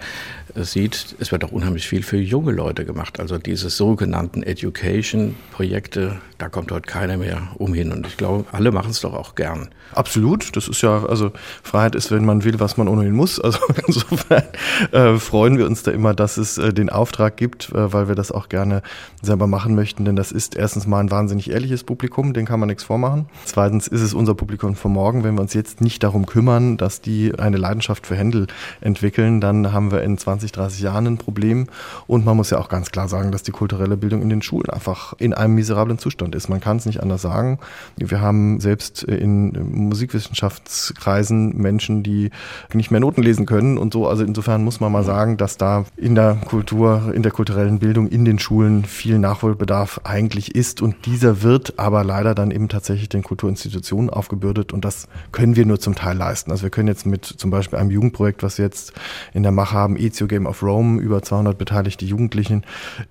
sieht, 0.63 1.15
es 1.19 1.31
wird 1.31 1.43
auch 1.43 1.51
unheimlich 1.51 1.87
viel 1.87 2.03
für 2.03 2.17
junge 2.17 2.51
Leute 2.51 2.85
gemacht. 2.85 3.19
Also 3.19 3.37
diese 3.37 3.69
sogenannten 3.69 4.43
Education-Projekte, 4.43 6.19
da 6.37 6.49
kommt 6.49 6.71
heute 6.71 6.87
keiner 6.87 7.17
mehr 7.17 7.49
umhin. 7.55 7.91
Und 7.91 8.07
ich 8.07 8.17
glaube, 8.17 8.45
alle 8.51 8.71
machen 8.71 8.91
es 8.91 9.01
doch 9.01 9.13
auch 9.13 9.35
gern. 9.35 9.69
Absolut. 9.93 10.55
Das 10.55 10.67
ist 10.67 10.81
ja, 10.81 11.05
also 11.05 11.31
Freiheit 11.63 11.95
ist, 11.95 12.11
wenn 12.11 12.25
man 12.25 12.43
will, 12.43 12.59
was 12.59 12.77
man 12.77 12.87
ohnehin 12.87 13.13
muss. 13.13 13.39
Also 13.39 13.59
insofern 13.87 14.43
äh, 14.91 15.17
freuen 15.17 15.57
wir 15.57 15.65
uns 15.65 15.83
da 15.83 15.91
immer, 15.91 16.13
dass 16.13 16.37
es 16.37 16.57
äh, 16.57 16.73
den 16.73 16.89
Auftrag 16.89 17.37
gibt, 17.37 17.69
äh, 17.69 17.93
weil 17.93 18.07
wir 18.07 18.15
das 18.15 18.31
auch 18.31 18.49
gerne 18.49 18.81
selber 19.21 19.47
machen 19.47 19.75
möchten. 19.75 20.05
Denn 20.05 20.15
das 20.15 20.31
ist 20.31 20.55
erstens 20.55 20.87
mal 20.87 20.99
ein 20.99 21.11
wahnsinnig 21.11 21.49
ehrliches 21.49 21.83
Publikum, 21.83 22.33
den 22.33 22.45
kann 22.45 22.59
man 22.59 22.67
nichts 22.67 22.83
vormachen. 22.83 23.27
Zweitens 23.45 23.87
ist 23.87 24.01
es 24.01 24.13
unser 24.13 24.35
Publikum 24.35 24.75
von 24.75 24.91
morgen. 24.91 25.23
Wenn 25.23 25.35
wir 25.35 25.41
uns 25.41 25.53
jetzt 25.53 25.81
nicht 25.81 26.03
darum 26.03 26.25
kümmern, 26.25 26.77
dass 26.77 27.01
die 27.01 27.37
eine 27.37 27.57
Leidenschaft 27.57 28.07
für 28.07 28.15
Händel 28.15 28.47
entwickeln, 28.81 29.41
dann 29.41 29.71
haben 29.71 29.91
wir 29.91 30.01
in 30.01 30.17
20, 30.17 30.46
30 30.51 30.81
Jahren 30.81 31.07
ein 31.07 31.17
Problem. 31.17 31.67
Und 32.07 32.25
man 32.25 32.37
muss 32.37 32.49
ja 32.49 32.59
auch 32.59 32.69
ganz 32.69 32.91
klar 32.91 33.07
sagen, 33.07 33.31
dass 33.31 33.43
die 33.43 33.51
kulturelle 33.51 33.97
Bildung 33.97 34.21
in 34.21 34.29
den 34.29 34.41
Schulen 34.41 34.69
einfach 34.69 35.13
in 35.17 35.33
einem 35.33 35.55
miserablen 35.55 35.97
Zustand 35.97 36.35
ist. 36.35 36.49
Man 36.49 36.61
kann 36.61 36.77
es 36.77 36.85
nicht 36.85 37.01
anders 37.01 37.21
sagen. 37.21 37.59
Wir 37.97 38.21
haben 38.21 38.59
selbst 38.59 39.03
in 39.03 39.51
Musikwissenschaftskreisen 39.89 41.57
Menschen, 41.57 42.03
die 42.03 42.31
nicht 42.73 42.91
mehr 42.91 42.99
Noten 42.99 43.23
lesen 43.23 43.45
können 43.45 43.77
und 43.77 43.93
so. 43.93 44.07
Also 44.07 44.23
insofern 44.23 44.63
muss 44.63 44.79
man 44.79 44.91
mal 44.91 45.03
sagen, 45.03 45.37
dass 45.37 45.57
da 45.57 45.85
in 45.95 46.15
der 46.15 46.35
Kultur, 46.35 47.11
in 47.13 47.23
der 47.23 47.31
kulturellen 47.31 47.79
Bildung 47.79 48.07
in 48.07 48.25
den 48.25 48.39
Schulen 48.39 48.85
viel 48.85 49.19
Nachholbedarf 49.19 50.01
eigentlich 50.03 50.55
ist. 50.55 50.81
Und 50.81 51.05
dieser 51.05 51.41
wird 51.41 51.77
aber 51.77 52.03
leider 52.03 52.35
dann 52.35 52.51
eben 52.51 52.69
tatsächlich 52.69 53.09
den 53.09 53.23
Kulturinstitutionen 53.23 54.09
aufgebürdet. 54.09 54.73
Und 54.73 54.85
das 54.85 55.07
können 55.31 55.55
wir 55.55 55.65
nur 55.65 55.79
zum 55.79 55.95
Teil 55.95 56.17
leisten. 56.17 56.51
Also 56.51 56.63
wir 56.63 56.69
können 56.69 56.87
jetzt 56.87 57.05
mit 57.05 57.25
zum 57.25 57.49
Beispiel 57.49 57.79
einem 57.79 57.91
Jugendprojekt, 57.91 58.43
was 58.43 58.57
wir 58.57 58.65
jetzt 58.65 58.93
in 59.33 59.43
der 59.43 59.51
Mache 59.51 59.75
haben, 59.75 59.97
Ezio 59.97 60.26
Game 60.27 60.47
of 60.47 60.63
Rome, 60.63 60.99
über 61.01 61.21
200 61.21 61.57
beteiligte 61.57 62.05
Jugendlichen. 62.05 62.63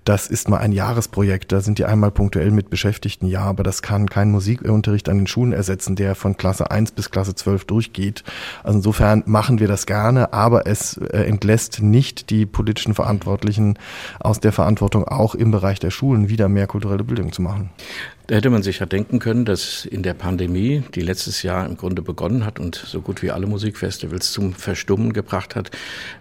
Das 0.03 0.27
ist 0.27 0.49
mal 0.49 0.57
ein 0.57 0.71
Jahresprojekt. 0.71 1.51
Da 1.51 1.61
sind 1.61 1.79
die 1.79 1.85
einmal 1.85 2.11
punktuell 2.11 2.51
mit 2.51 2.69
Beschäftigten, 2.69 3.27
ja, 3.27 3.41
aber 3.41 3.63
das 3.63 3.81
kann 3.81 4.09
kein 4.09 4.31
Musikunterricht 4.31 5.07
an 5.07 5.17
den 5.17 5.27
Schulen 5.27 5.53
ersetzen, 5.53 5.95
der 5.95 6.15
von 6.15 6.35
Klasse 6.35 6.57
Klasse 6.57 6.71
1 6.71 6.91
bis 6.93 7.11
Klasse 7.11 7.35
12 7.35 7.65
durchgeht. 7.65 8.23
Also 8.63 8.77
insofern 8.79 9.21
machen 9.25 9.59
wir 9.59 9.67
das 9.67 9.85
gerne, 9.85 10.33
aber 10.33 10.65
es 10.65 10.97
äh, 10.97 11.23
entlässt 11.23 11.81
nicht 11.81 12.29
die 12.29 12.45
politischen 12.45 12.93
Verantwortlichen 12.93 13.77
aus 14.19 14.39
der 14.39 14.51
Verantwortung, 14.51 15.03
auch 15.03 15.35
im 15.35 15.51
Bereich 15.51 15.79
der 15.79 15.91
Schulen 15.91 16.29
wieder 16.29 16.49
mehr 16.49 16.65
kulturelle 16.65 17.03
Bildung 17.03 17.31
zu 17.31 17.41
machen. 17.41 17.69
Da 18.27 18.35
hätte 18.35 18.49
man 18.49 18.61
sich 18.61 18.79
ja 18.79 18.85
denken 18.85 19.19
können, 19.19 19.45
dass 19.45 19.85
in 19.85 20.03
der 20.03 20.13
Pandemie, 20.13 20.83
die 20.93 20.99
letztes 20.99 21.43
Jahr 21.43 21.65
im 21.65 21.77
Grunde 21.77 22.01
begonnen 22.01 22.45
hat 22.45 22.59
und 22.59 22.75
so 22.75 22.99
gut 22.99 23.21
wie 23.23 23.31
alle 23.31 23.47
Musikfestivals 23.47 24.33
zum 24.33 24.53
Verstummen 24.53 25.13
gebracht 25.13 25.55
hat, 25.55 25.71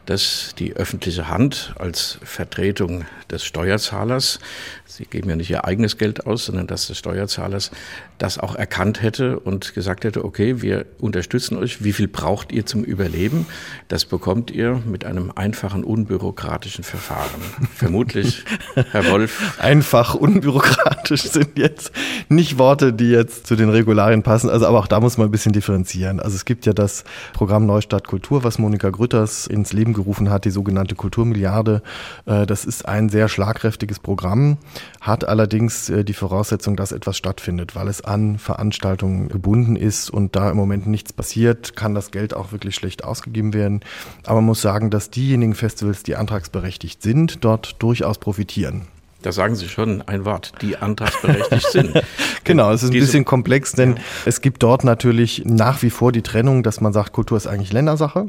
dass 0.07 0.55
die 0.57 0.75
öffentliche 0.75 1.29
Hand 1.29 1.75
als 1.81 2.21
Vertretung 2.23 3.07
des 3.29 3.45
Steuerzahlers, 3.45 4.39
sie 4.85 5.05
geben 5.05 5.29
ja 5.31 5.35
nicht 5.35 5.51
ihr 5.51 5.65
eigenes 5.65 5.99
Geld 5.99 6.27
aus, 6.27 6.47
sondern 6.47 6.69
das 6.69 6.87
des 6.87 6.97
Steuerzahlers, 6.97 7.73
das 8.19 8.39
auch 8.39 8.55
erkannt 8.55 9.03
hätte 9.03 9.39
und 9.41 9.75
gesagt 9.75 10.05
hätte, 10.05 10.25
okay, 10.25 10.63
wir 10.63 10.87
unterstützen 10.99 11.57
euch, 11.59 11.85
wie 11.85 11.93
viel 11.93 12.09
braucht 12.09 12.53
ihr 12.53 12.65
zum 12.67 12.85
Überleben? 12.85 13.47
Das 13.89 14.05
bekommt 14.05 14.51
ihr 14.51 14.81
mit 14.87 15.05
einem 15.05 15.33
einfachen, 15.35 15.85
unbürokratischen 15.85 16.85
Verfahren. 16.85 17.41
Vermutlich, 17.75 18.45
Herr 18.91 19.11
Wolf. 19.11 19.59
Einfach 19.59 20.15
unbürokratisch 20.15 21.23
sind 21.23 21.59
jetzt 21.59 21.93
nicht 22.29 22.59
Worte, 22.59 22.93
die 22.93 23.11
jetzt 23.11 23.47
zu 23.47 23.57
den 23.57 23.69
Regularien 23.69 24.23
passen. 24.23 24.49
Also, 24.51 24.67
aber 24.67 24.79
auch 24.79 24.87
da 24.87 25.01
muss 25.01 25.19
man 25.19 25.29
ein 25.29 25.31
bisschen 25.31 25.53
differenzieren. 25.53 26.21
Also 26.21 26.37
es 26.37 26.45
gibt 26.45 26.67
ja 26.67 26.73
das 26.73 27.05
Programm 27.33 27.67
Neustadt 27.67 28.07
Kultur, 28.07 28.45
was 28.45 28.59
Monika 28.59 28.91
Grütters 28.91 29.47
ins 29.47 29.73
Leben 29.73 29.93
gerufen 29.93 30.31
hat, 30.31 30.45
die 30.45 30.51
sogenannte 30.51 30.95
Kulturmilliarde. 30.95 31.83
Äh, 32.25 32.47
das 32.47 32.65
ist 32.65 32.87
ein 32.87 33.09
sehr 33.09 33.29
schlagkräftiges 33.29 33.99
Programm, 33.99 34.59
hat 35.01 35.29
allerdings 35.29 35.91
äh, 35.91 36.05
die 36.05 36.15
Voraussetzung, 36.15 36.77
dass 36.77 36.93
etwas 36.93 37.17
stattfindet, 37.17 37.75
weil 37.75 37.89
es 37.89 38.06
an 38.07 38.39
Veranstaltungen 38.39 39.29
gebunden 39.29 39.77
ist 39.77 40.11
und 40.11 40.37
da 40.37 40.51
im 40.51 40.57
Moment 40.57 40.87
nichts 40.87 41.13
passiert, 41.13 41.77
kann 41.77 41.95
das 41.95 42.11
Geld 42.11 42.35
auch 42.35 42.53
wirklich 42.53 42.75
schlecht 42.75 43.05
ausgegeben 43.05 43.55
werden. 43.55 43.81
Aber 44.25 44.37
man 44.37 44.47
muss 44.47 44.63
sagen, 44.63 44.91
dass 44.91 45.11
diejenigen 45.11 45.55
Festivals, 45.55 46.03
die 46.03 46.17
antragsberechtigt 46.17 47.03
sind, 47.03 47.45
dort 47.45 47.83
durchaus 47.83 48.19
profitieren. 48.19 48.83
Da 49.23 49.33
sagen 49.33 49.57
Sie 49.57 49.69
schon 49.69 50.03
ein 50.03 50.25
Wort, 50.25 50.53
die 50.63 50.77
antragsberechtigt 50.77 51.71
sind. 51.73 52.03
genau, 52.45 52.71
es 52.71 52.83
ist 52.83 52.91
ein 52.91 53.01
bisschen 53.01 53.25
komplex, 53.25 53.73
denn 53.73 53.97
ja. 53.97 54.03
es 54.25 54.41
gibt 54.41 54.63
dort 54.63 54.85
natürlich 54.85 55.43
nach 55.45 55.83
wie 55.83 55.91
vor 55.91 56.13
die 56.13 56.23
Trennung, 56.23 56.63
dass 56.63 56.81
man 56.81 56.93
sagt, 56.93 57.13
Kultur 57.13 57.37
ist 57.37 57.47
eigentlich 57.47 57.73
Ländersache. 57.73 58.27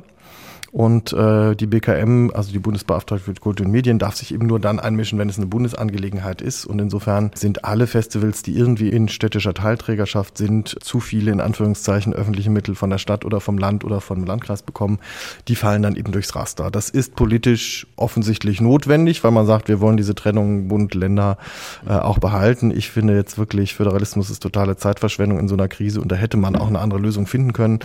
Und 0.78 1.12
äh, 1.12 1.56
die 1.56 1.66
BKM, 1.66 2.30
also 2.36 2.52
die 2.52 2.60
Bundesbeauftragte 2.60 3.26
für 3.26 3.34
Kultur 3.34 3.66
und 3.66 3.72
Medien, 3.72 3.98
darf 3.98 4.16
sich 4.16 4.32
eben 4.32 4.46
nur 4.46 4.60
dann 4.60 4.80
einmischen, 4.80 5.18
wenn 5.18 5.28
es 5.28 5.38
eine 5.38 5.48
Bundesangelegenheit 5.48 6.40
ist. 6.40 6.68
Und 6.68 6.78
insofern 6.78 7.32
sind 7.34 7.66
alle 7.66 7.88
Festivals, 7.88 8.44
die 8.44 8.56
irgendwie 8.56 8.90
in 8.90 9.08
städtischer 9.08 9.56
Teilträgerschaft 9.56 10.38
sind, 10.38 10.78
zu 10.84 11.00
viele 11.00 11.32
in 11.32 11.42
Anführungszeichen 11.42 12.14
öffentliche 12.14 12.52
Mittel 12.52 12.76
von 12.76 12.92
der 12.92 13.00
Stadt 13.00 13.26
oder 13.26 13.40
vom 13.40 13.58
Land 13.58 13.86
oder 13.86 14.02
vom 14.02 14.24
Landkreis 14.24 14.62
bekommen, 14.62 15.00
die 15.48 15.56
fallen 15.56 15.82
dann 15.82 15.96
eben 15.96 16.12
durchs 16.12 16.36
Raster. 16.36 16.70
Das 16.70 16.92
ist 16.92 17.16
politisch 17.16 17.88
offensichtlich 17.96 18.62
notwendig, 18.62 19.24
weil 19.24 19.32
man 19.32 19.48
sagt, 19.48 19.70
wir 19.70 19.82
wollen 19.82 19.98
diese 19.98 20.14
Trennung 20.14 20.68
Bund, 20.68 20.94
Länder 20.94 21.40
äh, 21.88 21.94
auch 21.94 22.20
behalten. 22.20 22.70
Ich 22.70 22.92
finde 22.92 23.16
jetzt 23.16 23.40
wirklich, 23.40 23.74
Föderalismus 23.74 24.30
ist 24.30 24.44
totale 24.44 24.78
Zeitverschwendung 24.78 25.40
in 25.40 25.48
so 25.48 25.56
einer 25.56 25.70
Krise 25.70 26.02
und 26.02 26.12
da 26.12 26.16
hätte 26.16 26.38
man 26.38 26.56
auch 26.56 26.68
eine 26.68 26.78
andere 26.78 27.00
Lösung 27.00 27.26
finden 27.26 27.54
können. 27.54 27.80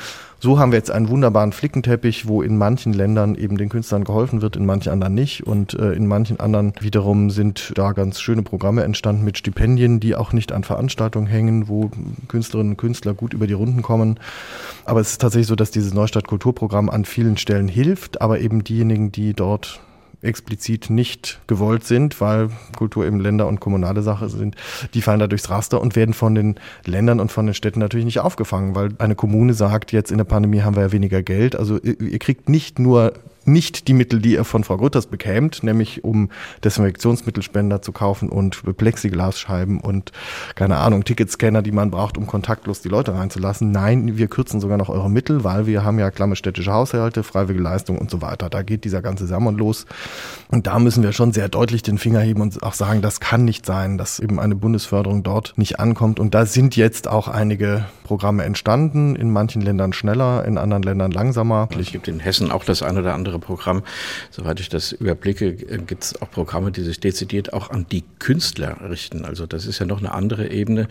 So 0.44 0.58
haben 0.58 0.72
wir 0.72 0.76
jetzt 0.76 0.90
einen 0.90 1.08
wunderbaren 1.08 1.52
Flickenteppich, 1.52 2.26
wo 2.26 2.42
in 2.42 2.58
manchen 2.58 2.92
Ländern 2.92 3.36
eben 3.36 3.56
den 3.56 3.68
Künstlern 3.68 4.02
geholfen 4.02 4.42
wird, 4.42 4.56
in 4.56 4.66
manchen 4.66 4.90
anderen 4.90 5.14
nicht. 5.14 5.46
Und 5.46 5.74
äh, 5.74 5.92
in 5.92 6.08
manchen 6.08 6.40
anderen 6.40 6.72
wiederum 6.80 7.30
sind 7.30 7.72
da 7.76 7.92
ganz 7.92 8.20
schöne 8.20 8.42
Programme 8.42 8.82
entstanden 8.82 9.22
mit 9.22 9.38
Stipendien, 9.38 10.00
die 10.00 10.16
auch 10.16 10.32
nicht 10.32 10.50
an 10.50 10.64
Veranstaltungen 10.64 11.28
hängen, 11.28 11.68
wo 11.68 11.92
Künstlerinnen 12.26 12.72
und 12.72 12.76
Künstler 12.76 13.14
gut 13.14 13.34
über 13.34 13.46
die 13.46 13.52
Runden 13.52 13.82
kommen. 13.82 14.18
Aber 14.84 14.98
es 14.98 15.12
ist 15.12 15.20
tatsächlich 15.20 15.46
so, 15.46 15.54
dass 15.54 15.70
dieses 15.70 15.94
Neustadt 15.94 16.26
Kulturprogramm 16.26 16.90
an 16.90 17.04
vielen 17.04 17.36
Stellen 17.36 17.68
hilft, 17.68 18.20
aber 18.20 18.40
eben 18.40 18.64
diejenigen, 18.64 19.12
die 19.12 19.34
dort 19.34 19.78
explizit 20.22 20.88
nicht 20.88 21.40
gewollt 21.46 21.84
sind, 21.84 22.20
weil 22.20 22.50
Kultur 22.76 23.04
eben 23.04 23.20
Länder- 23.20 23.48
und 23.48 23.60
kommunale 23.60 24.02
Sache 24.02 24.28
sind, 24.28 24.56
die 24.94 25.02
fallen 25.02 25.20
da 25.20 25.26
durchs 25.26 25.50
Raster 25.50 25.80
und 25.80 25.96
werden 25.96 26.14
von 26.14 26.34
den 26.34 26.56
Ländern 26.84 27.20
und 27.20 27.32
von 27.32 27.46
den 27.46 27.54
Städten 27.54 27.80
natürlich 27.80 28.06
nicht 28.06 28.20
aufgefangen, 28.20 28.74
weil 28.74 28.90
eine 28.98 29.14
Kommune 29.14 29.54
sagt, 29.54 29.92
jetzt 29.92 30.10
in 30.10 30.18
der 30.18 30.24
Pandemie 30.24 30.62
haben 30.62 30.76
wir 30.76 30.82
ja 30.82 30.92
weniger 30.92 31.22
Geld. 31.22 31.56
Also 31.56 31.78
ihr 31.78 32.18
kriegt 32.18 32.48
nicht 32.48 32.78
nur 32.78 33.12
nicht 33.46 33.88
die 33.88 33.94
Mittel, 33.94 34.20
die 34.20 34.32
ihr 34.32 34.44
von 34.44 34.64
Frau 34.64 34.76
Grütters 34.76 35.06
bekämt, 35.06 35.62
nämlich 35.62 36.04
um 36.04 36.30
Desinfektionsmittelspender 36.64 37.82
zu 37.82 37.92
kaufen 37.92 38.28
und 38.28 38.62
Plexiglasscheiben 38.76 39.80
und 39.80 40.12
keine 40.54 40.78
Ahnung, 40.78 41.04
Ticketscanner, 41.04 41.62
die 41.62 41.72
man 41.72 41.90
braucht, 41.90 42.16
um 42.16 42.26
kontaktlos 42.26 42.80
die 42.80 42.88
Leute 42.88 43.14
reinzulassen. 43.14 43.70
Nein, 43.70 44.16
wir 44.16 44.28
kürzen 44.28 44.60
sogar 44.60 44.78
noch 44.78 44.88
eure 44.88 45.10
Mittel, 45.10 45.44
weil 45.44 45.66
wir 45.66 45.84
haben 45.84 45.98
ja 45.98 46.10
klamme 46.10 46.36
städtische 46.36 46.72
Haushalte, 46.72 47.22
freiwillige 47.22 47.62
Leistung 47.62 47.98
und 47.98 48.10
so 48.10 48.22
weiter. 48.22 48.50
Da 48.50 48.62
geht 48.62 48.84
dieser 48.84 49.02
ganze 49.02 49.26
Sammon 49.26 49.56
los. 49.56 49.86
Und 50.48 50.66
da 50.66 50.78
müssen 50.78 51.02
wir 51.02 51.12
schon 51.12 51.32
sehr 51.32 51.48
deutlich 51.48 51.82
den 51.82 51.98
Finger 51.98 52.20
heben 52.20 52.40
und 52.40 52.62
auch 52.62 52.74
sagen, 52.74 53.02
das 53.02 53.20
kann 53.20 53.44
nicht 53.44 53.66
sein, 53.66 53.98
dass 53.98 54.20
eben 54.20 54.38
eine 54.38 54.54
Bundesförderung 54.54 55.22
dort 55.22 55.54
nicht 55.56 55.80
ankommt. 55.80 56.20
Und 56.20 56.34
da 56.34 56.46
sind 56.46 56.76
jetzt 56.76 57.08
auch 57.08 57.28
einige 57.28 57.86
Programme 58.04 58.44
entstanden, 58.44 59.16
in 59.16 59.30
manchen 59.30 59.62
Ländern 59.62 59.92
schneller, 59.92 60.44
in 60.44 60.58
anderen 60.58 60.82
Ländern 60.82 61.10
langsamer. 61.10 61.68
Es 61.78 61.92
gibt 61.92 62.08
in 62.08 62.20
Hessen 62.20 62.50
auch 62.50 62.64
das 62.64 62.82
eine 62.82 63.00
oder 63.00 63.14
andere 63.14 63.31
andere 63.32 63.38
Programm. 63.38 63.82
Soweit 64.30 64.60
ich 64.60 64.68
das 64.68 64.92
überblicke, 64.92 65.54
gibt 65.54 66.04
es 66.04 66.20
auch 66.20 66.30
Programme, 66.30 66.70
die 66.70 66.82
sich 66.82 67.00
dezidiert 67.00 67.52
auch 67.52 67.70
an 67.70 67.86
die 67.90 68.04
Künstler 68.18 68.76
richten. 68.88 69.24
Also 69.24 69.46
das 69.46 69.66
ist 69.66 69.78
ja 69.78 69.86
noch 69.86 69.98
eine 69.98 70.12
andere 70.12 70.50
Ebene. 70.50 70.88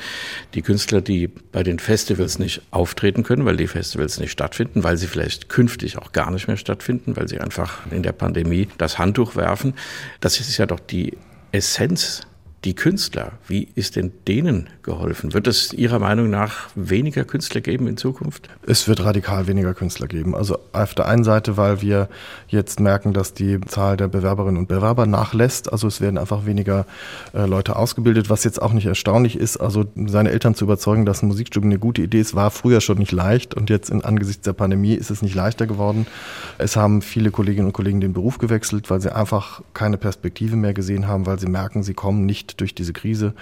Die 0.54 0.62
Künstler, 0.62 1.02
die 1.02 1.28
bei 1.28 1.64
den 1.64 1.80
Festivals 1.80 2.40
nicht 2.40 2.62
auftreten 2.72 3.24
können, 3.24 3.46
weil 3.46 3.58
die 3.58 3.68
Festivals 3.68 4.20
nicht 4.20 4.32
stattfinden, 4.32 4.84
weil 4.84 4.98
sie 4.98 5.08
vielleicht 5.08 5.50
künftig 5.50 5.98
auch 5.98 6.12
gar 6.12 6.32
nicht 6.32 6.48
mehr 6.48 6.58
stattfinden, 6.58 7.16
weil 7.16 7.28
sie 7.28 7.40
einfach 7.40 7.80
in 7.92 8.04
der 8.04 8.14
Pandemie 8.14 8.68
das 8.78 8.98
Handtuch 8.98 9.36
werfen. 9.36 9.74
Das 10.20 10.40
ist 10.40 10.58
ja 10.58 10.66
doch 10.66 10.80
die 10.80 11.18
Essenz 11.52 12.22
die 12.64 12.76
Künstler, 12.76 13.34
wie 13.48 13.70
ist 13.74 13.96
denn 13.96 14.12
denen 14.28 14.70
geholfen? 14.84 15.34
Wird 15.34 15.48
es 15.48 15.74
Ihrer 15.74 15.98
Meinung 15.98 16.30
nach 16.30 16.70
weniger 16.76 17.24
Künstler 17.24 17.60
geben 17.60 17.88
in 17.88 17.98
Zukunft? 17.98 18.50
Es 18.68 18.88
wird 18.88 19.04
radikal 19.04 19.48
weniger 19.48 19.74
Künstler 19.74 20.06
geben. 20.06 20.36
Also 20.36 20.60
auf 20.72 20.94
der 20.94 21.08
einen 21.08 21.24
Seite, 21.24 21.58
weil 21.58 21.82
wir 21.82 22.08
jetzt 22.50 22.80
merken, 22.80 23.14
dass 23.14 23.34
die 23.34 23.60
Zahl 23.62 23.98
der 23.98 24.10
Bewerberinnen 24.10 24.58
und 24.58 24.68
Bewerber 24.68 25.08
nachlässt. 25.08 25.74
Also 25.74 25.88
es 25.88 26.02
werden 26.02 26.20
einfach 26.20 26.46
weniger 26.46 26.86
äh, 27.34 27.48
Leute 27.48 27.78
ausgebildet, 27.78 28.30
was 28.30 28.44
jetzt 28.44 28.62
auch 28.62 28.74
nicht 28.74 28.86
erstaunlich 28.86 29.38
ist. 29.38 29.58
Also 29.58 29.86
seine 29.96 30.30
Eltern 30.30 30.54
zu 30.54 30.66
überzeugen, 30.66 31.08
dass 31.08 31.24
ein 31.24 31.30
Musikstudium 31.30 31.72
eine 31.72 31.80
gute 31.80 32.04
Idee 32.04 32.20
ist, 32.20 32.36
war 32.36 32.52
früher 32.52 32.82
schon 32.82 33.00
nicht 33.00 33.12
leicht 33.12 33.56
und 33.56 33.72
jetzt 33.72 33.90
in, 33.90 34.04
angesichts 34.04 34.44
der 34.44 34.54
Pandemie 34.54 34.94
ist 34.94 35.10
es 35.10 35.24
nicht 35.24 35.34
leichter 35.34 35.66
geworden. 35.66 36.06
Es 36.60 36.76
haben 36.76 37.02
viele 37.02 37.32
Kolleginnen 37.32 37.68
und 37.68 37.74
Kollegen 37.74 38.02
den 38.02 38.14
Beruf 38.14 38.38
gewechselt, 38.38 38.92
weil 38.92 39.02
sie 39.02 39.16
einfach 39.16 39.64
keine 39.74 39.98
Perspektive 39.98 40.56
mehr 40.56 40.76
gesehen 40.76 41.08
haben, 41.08 41.26
weil 41.26 41.40
sie 41.40 41.48
merken, 41.48 41.82
sie 41.82 41.96
kommen 41.96 42.28
nicht 42.28 42.51
durch 42.56 42.76
diese 42.76 42.94
Krise. 42.94 43.34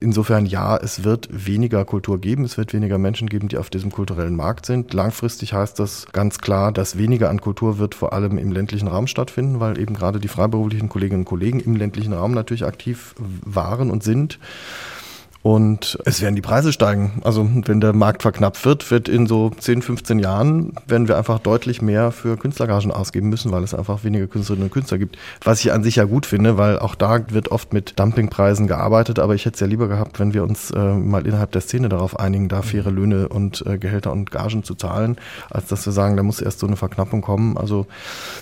Insofern 0.00 0.46
ja, 0.46 0.76
es 0.76 1.02
wird 1.02 1.28
weniger 1.30 1.84
Kultur 1.84 2.20
geben, 2.20 2.44
es 2.44 2.56
wird 2.56 2.72
weniger 2.72 2.98
Menschen 2.98 3.28
geben, 3.28 3.48
die 3.48 3.58
auf 3.58 3.68
diesem 3.68 3.90
kulturellen 3.90 4.36
Markt 4.36 4.66
sind. 4.66 4.94
Langfristig 4.94 5.52
heißt 5.52 5.78
das 5.78 6.06
ganz 6.12 6.38
klar, 6.38 6.70
dass 6.70 6.98
weniger 6.98 7.30
an 7.30 7.40
Kultur 7.40 7.78
wird 7.78 7.96
vor 7.96 8.12
allem 8.12 8.38
im 8.38 8.52
ländlichen 8.52 8.86
Raum 8.86 9.08
stattfinden, 9.08 9.58
weil 9.58 9.78
eben 9.78 9.94
gerade 9.94 10.20
die 10.20 10.28
freiberuflichen 10.28 10.88
Kolleginnen 10.88 11.22
und 11.22 11.24
Kollegen 11.24 11.60
im 11.60 11.74
ländlichen 11.74 12.12
Raum 12.12 12.32
natürlich 12.32 12.64
aktiv 12.64 13.14
waren 13.18 13.90
und 13.90 14.04
sind. 14.04 14.38
Und 15.42 15.98
es 16.04 16.20
werden 16.20 16.34
die 16.34 16.42
Preise 16.42 16.72
steigen. 16.72 17.22
Also 17.22 17.48
wenn 17.64 17.80
der 17.80 17.92
Markt 17.92 18.22
verknappt 18.22 18.64
wird, 18.64 18.90
wird 18.90 19.08
in 19.08 19.26
so 19.26 19.50
10, 19.50 19.82
15 19.82 20.18
Jahren, 20.18 20.72
werden 20.86 21.06
wir 21.06 21.16
einfach 21.16 21.38
deutlich 21.38 21.80
mehr 21.80 22.10
für 22.10 22.36
Künstlergagen 22.36 22.90
ausgeben 22.90 23.28
müssen, 23.28 23.52
weil 23.52 23.62
es 23.62 23.72
einfach 23.72 24.02
weniger 24.02 24.26
Künstlerinnen 24.26 24.64
und 24.66 24.72
Künstler 24.72 24.98
gibt. 24.98 25.16
Was 25.42 25.60
ich 25.60 25.72
an 25.72 25.84
sich 25.84 25.96
ja 25.96 26.04
gut 26.04 26.26
finde, 26.26 26.58
weil 26.58 26.78
auch 26.80 26.96
da 26.96 27.30
wird 27.30 27.52
oft 27.52 27.72
mit 27.72 27.98
Dumpingpreisen 28.00 28.66
gearbeitet. 28.66 29.20
Aber 29.20 29.36
ich 29.36 29.46
hätte 29.46 29.54
es 29.54 29.60
ja 29.60 29.68
lieber 29.68 29.86
gehabt, 29.86 30.18
wenn 30.18 30.34
wir 30.34 30.42
uns 30.42 30.72
äh, 30.72 30.94
mal 30.94 31.24
innerhalb 31.24 31.52
der 31.52 31.60
Szene 31.60 31.88
darauf 31.88 32.18
einigen, 32.18 32.48
da 32.48 32.62
faire 32.62 32.90
Löhne 32.90 33.28
und 33.28 33.64
äh, 33.64 33.78
Gehälter 33.78 34.10
und 34.12 34.32
Gagen 34.32 34.64
zu 34.64 34.74
zahlen, 34.74 35.16
als 35.50 35.68
dass 35.68 35.86
wir 35.86 35.92
sagen, 35.92 36.16
da 36.16 36.24
muss 36.24 36.40
erst 36.40 36.58
so 36.58 36.66
eine 36.66 36.76
Verknappung 36.76 37.22
kommen. 37.22 37.56
Also 37.56 37.86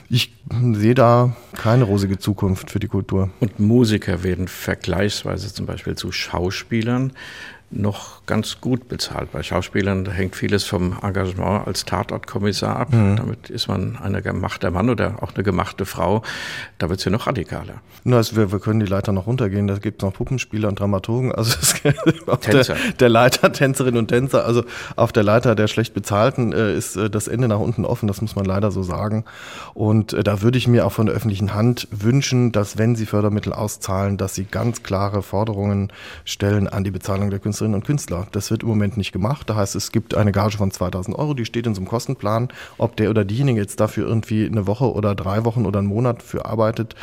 ich 0.08 0.32
sehe 0.72 0.94
da 0.94 1.36
keine 1.52 1.84
rosige 1.84 2.18
Zukunft 2.18 2.70
für 2.70 2.78
die 2.78 2.88
Kultur. 2.88 3.30
Und 3.40 3.60
Musiker 3.60 4.22
werden 4.22 4.48
vergleichsweise 4.48 5.52
zum 5.52 5.66
Beispiel 5.66 5.94
zu 5.94 6.10
Schauspielern 6.10 6.85
Schauspielern 6.86 7.12
noch 7.80 8.24
ganz 8.26 8.60
gut 8.60 8.88
bezahlt. 8.88 9.32
Bei 9.32 9.42
Schauspielern 9.42 10.10
hängt 10.10 10.36
vieles 10.36 10.64
vom 10.64 10.98
Engagement 11.02 11.66
als 11.66 11.84
Tatortkommissar 11.84 12.76
ab. 12.76 12.92
Mhm. 12.92 13.16
Damit 13.16 13.50
ist 13.50 13.68
man 13.68 13.96
ein 13.96 14.20
gemachter 14.22 14.70
Mann 14.70 14.90
oder 14.90 15.22
auch 15.22 15.34
eine 15.34 15.44
gemachte 15.44 15.86
Frau. 15.86 16.22
Da 16.78 16.88
wird 16.88 16.98
es 16.98 17.04
ja 17.04 17.10
noch 17.10 17.26
radikaler. 17.26 17.80
Na, 18.04 18.16
also 18.16 18.36
wir, 18.36 18.52
wir 18.52 18.58
können 18.58 18.80
die 18.80 18.86
Leiter 18.86 19.12
noch 19.12 19.26
runtergehen. 19.26 19.66
Da 19.66 19.78
gibt 19.78 20.02
es 20.02 20.06
noch 20.06 20.14
Puppenspieler 20.14 20.68
und 20.68 20.80
Dramaturgen. 20.80 21.32
Also 21.32 21.56
es 21.60 21.74
Tänzer. 22.40 22.74
Der, 22.74 22.92
der, 22.92 23.08
Leiter, 23.08 23.52
Tänzerinnen 23.52 23.98
und 23.98 24.08
Tänzer. 24.08 24.44
Also 24.44 24.64
auf 24.96 25.12
der 25.12 25.22
Leiter 25.22 25.54
der 25.54 25.68
schlecht 25.68 25.94
bezahlten 25.94 26.52
äh, 26.52 26.74
ist 26.74 26.96
äh, 26.96 27.10
das 27.10 27.28
Ende 27.28 27.48
nach 27.48 27.60
unten 27.60 27.84
offen. 27.84 28.06
Das 28.06 28.20
muss 28.20 28.36
man 28.36 28.44
leider 28.44 28.70
so 28.70 28.82
sagen. 28.82 29.24
Und 29.74 30.12
äh, 30.12 30.24
da 30.24 30.42
würde 30.42 30.58
ich 30.58 30.68
mir 30.68 30.86
auch 30.86 30.92
von 30.92 31.06
der 31.06 31.14
öffentlichen 31.14 31.54
Hand 31.54 31.88
wünschen, 31.90 32.52
dass 32.52 32.78
wenn 32.78 32.96
sie 32.96 33.06
Fördermittel 33.06 33.52
auszahlen, 33.52 34.16
dass 34.16 34.34
sie 34.34 34.44
ganz 34.44 34.82
klare 34.82 35.22
Forderungen 35.22 35.92
stellen 36.24 36.68
an 36.68 36.84
die 36.84 36.90
Bezahlung 36.90 37.30
der 37.30 37.38
Künstlerinnen 37.38 37.65
und 37.74 37.84
Künstler. 37.84 38.26
Das 38.32 38.50
wird 38.50 38.62
im 38.62 38.68
Moment 38.68 38.96
nicht 38.96 39.12
gemacht. 39.12 39.48
Da 39.48 39.56
heißt 39.56 39.76
es, 39.76 39.92
gibt 39.92 40.14
eine 40.14 40.32
Gage 40.32 40.56
von 40.56 40.70
2000 40.70 41.16
Euro, 41.18 41.34
die 41.34 41.44
steht 41.44 41.66
in 41.66 41.74
so 41.74 41.80
einem 41.80 41.88
Kostenplan. 41.88 42.48
Ob 42.78 42.96
der 42.96 43.10
oder 43.10 43.24
diejenige 43.24 43.60
jetzt 43.60 43.80
dafür 43.80 44.06
irgendwie 44.06 44.46
eine 44.46 44.66
Woche 44.66 44.92
oder 44.92 45.14
drei 45.14 45.44
Wochen 45.44 45.66
oder 45.66 45.78
einen 45.78 45.88
Monat 45.88 46.22
für 46.22 46.46
arbeitet, 46.46 46.94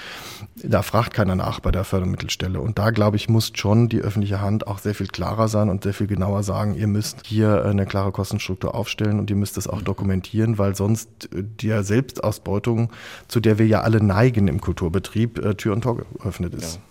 da 0.56 0.82
fragt 0.82 1.14
keiner 1.14 1.36
nach 1.36 1.60
bei 1.60 1.72
der 1.72 1.84
Fördermittelstelle. 1.84 2.60
Und 2.60 2.80
da, 2.80 2.92
glaube 2.92 3.18
ich, 3.18 3.30
muss 3.30 3.52
schon 3.56 3.90
die 3.90 4.00
öffentliche 4.00 4.42
Hand 4.42 4.68
auch 4.68 4.80
sehr 4.80 4.96
viel 4.96 5.08
klarer 5.08 5.48
sein 5.48 5.70
und 5.70 5.84
sehr 5.84 5.94
viel 5.94 6.08
genauer 6.08 6.44
sagen, 6.44 6.76
ihr 6.76 6.88
müsst 6.88 7.26
hier 7.26 7.66
eine 7.66 7.86
klare 7.86 8.12
Kostenstruktur 8.12 8.76
aufstellen 8.76 9.20
und 9.20 9.30
ihr 9.30 9.36
müsst 9.36 9.58
es 9.58 9.68
auch 9.68 9.82
dokumentieren, 9.82 10.58
weil 10.58 10.76
sonst 10.76 11.30
die 11.34 11.84
Selbstausbeutung, 11.84 12.92
zu 13.28 13.40
der 13.40 13.58
wir 13.58 13.68
ja 13.68 13.82
alle 13.82 14.04
neigen 14.04 14.48
im 14.48 14.62
Kulturbetrieb, 14.62 15.44
äh, 15.44 15.56
Tür 15.56 15.74
und 15.74 15.82
Tor 15.82 15.98
geöffnet 15.98 16.54
ist. 16.54 16.76
Ja. 16.76 16.82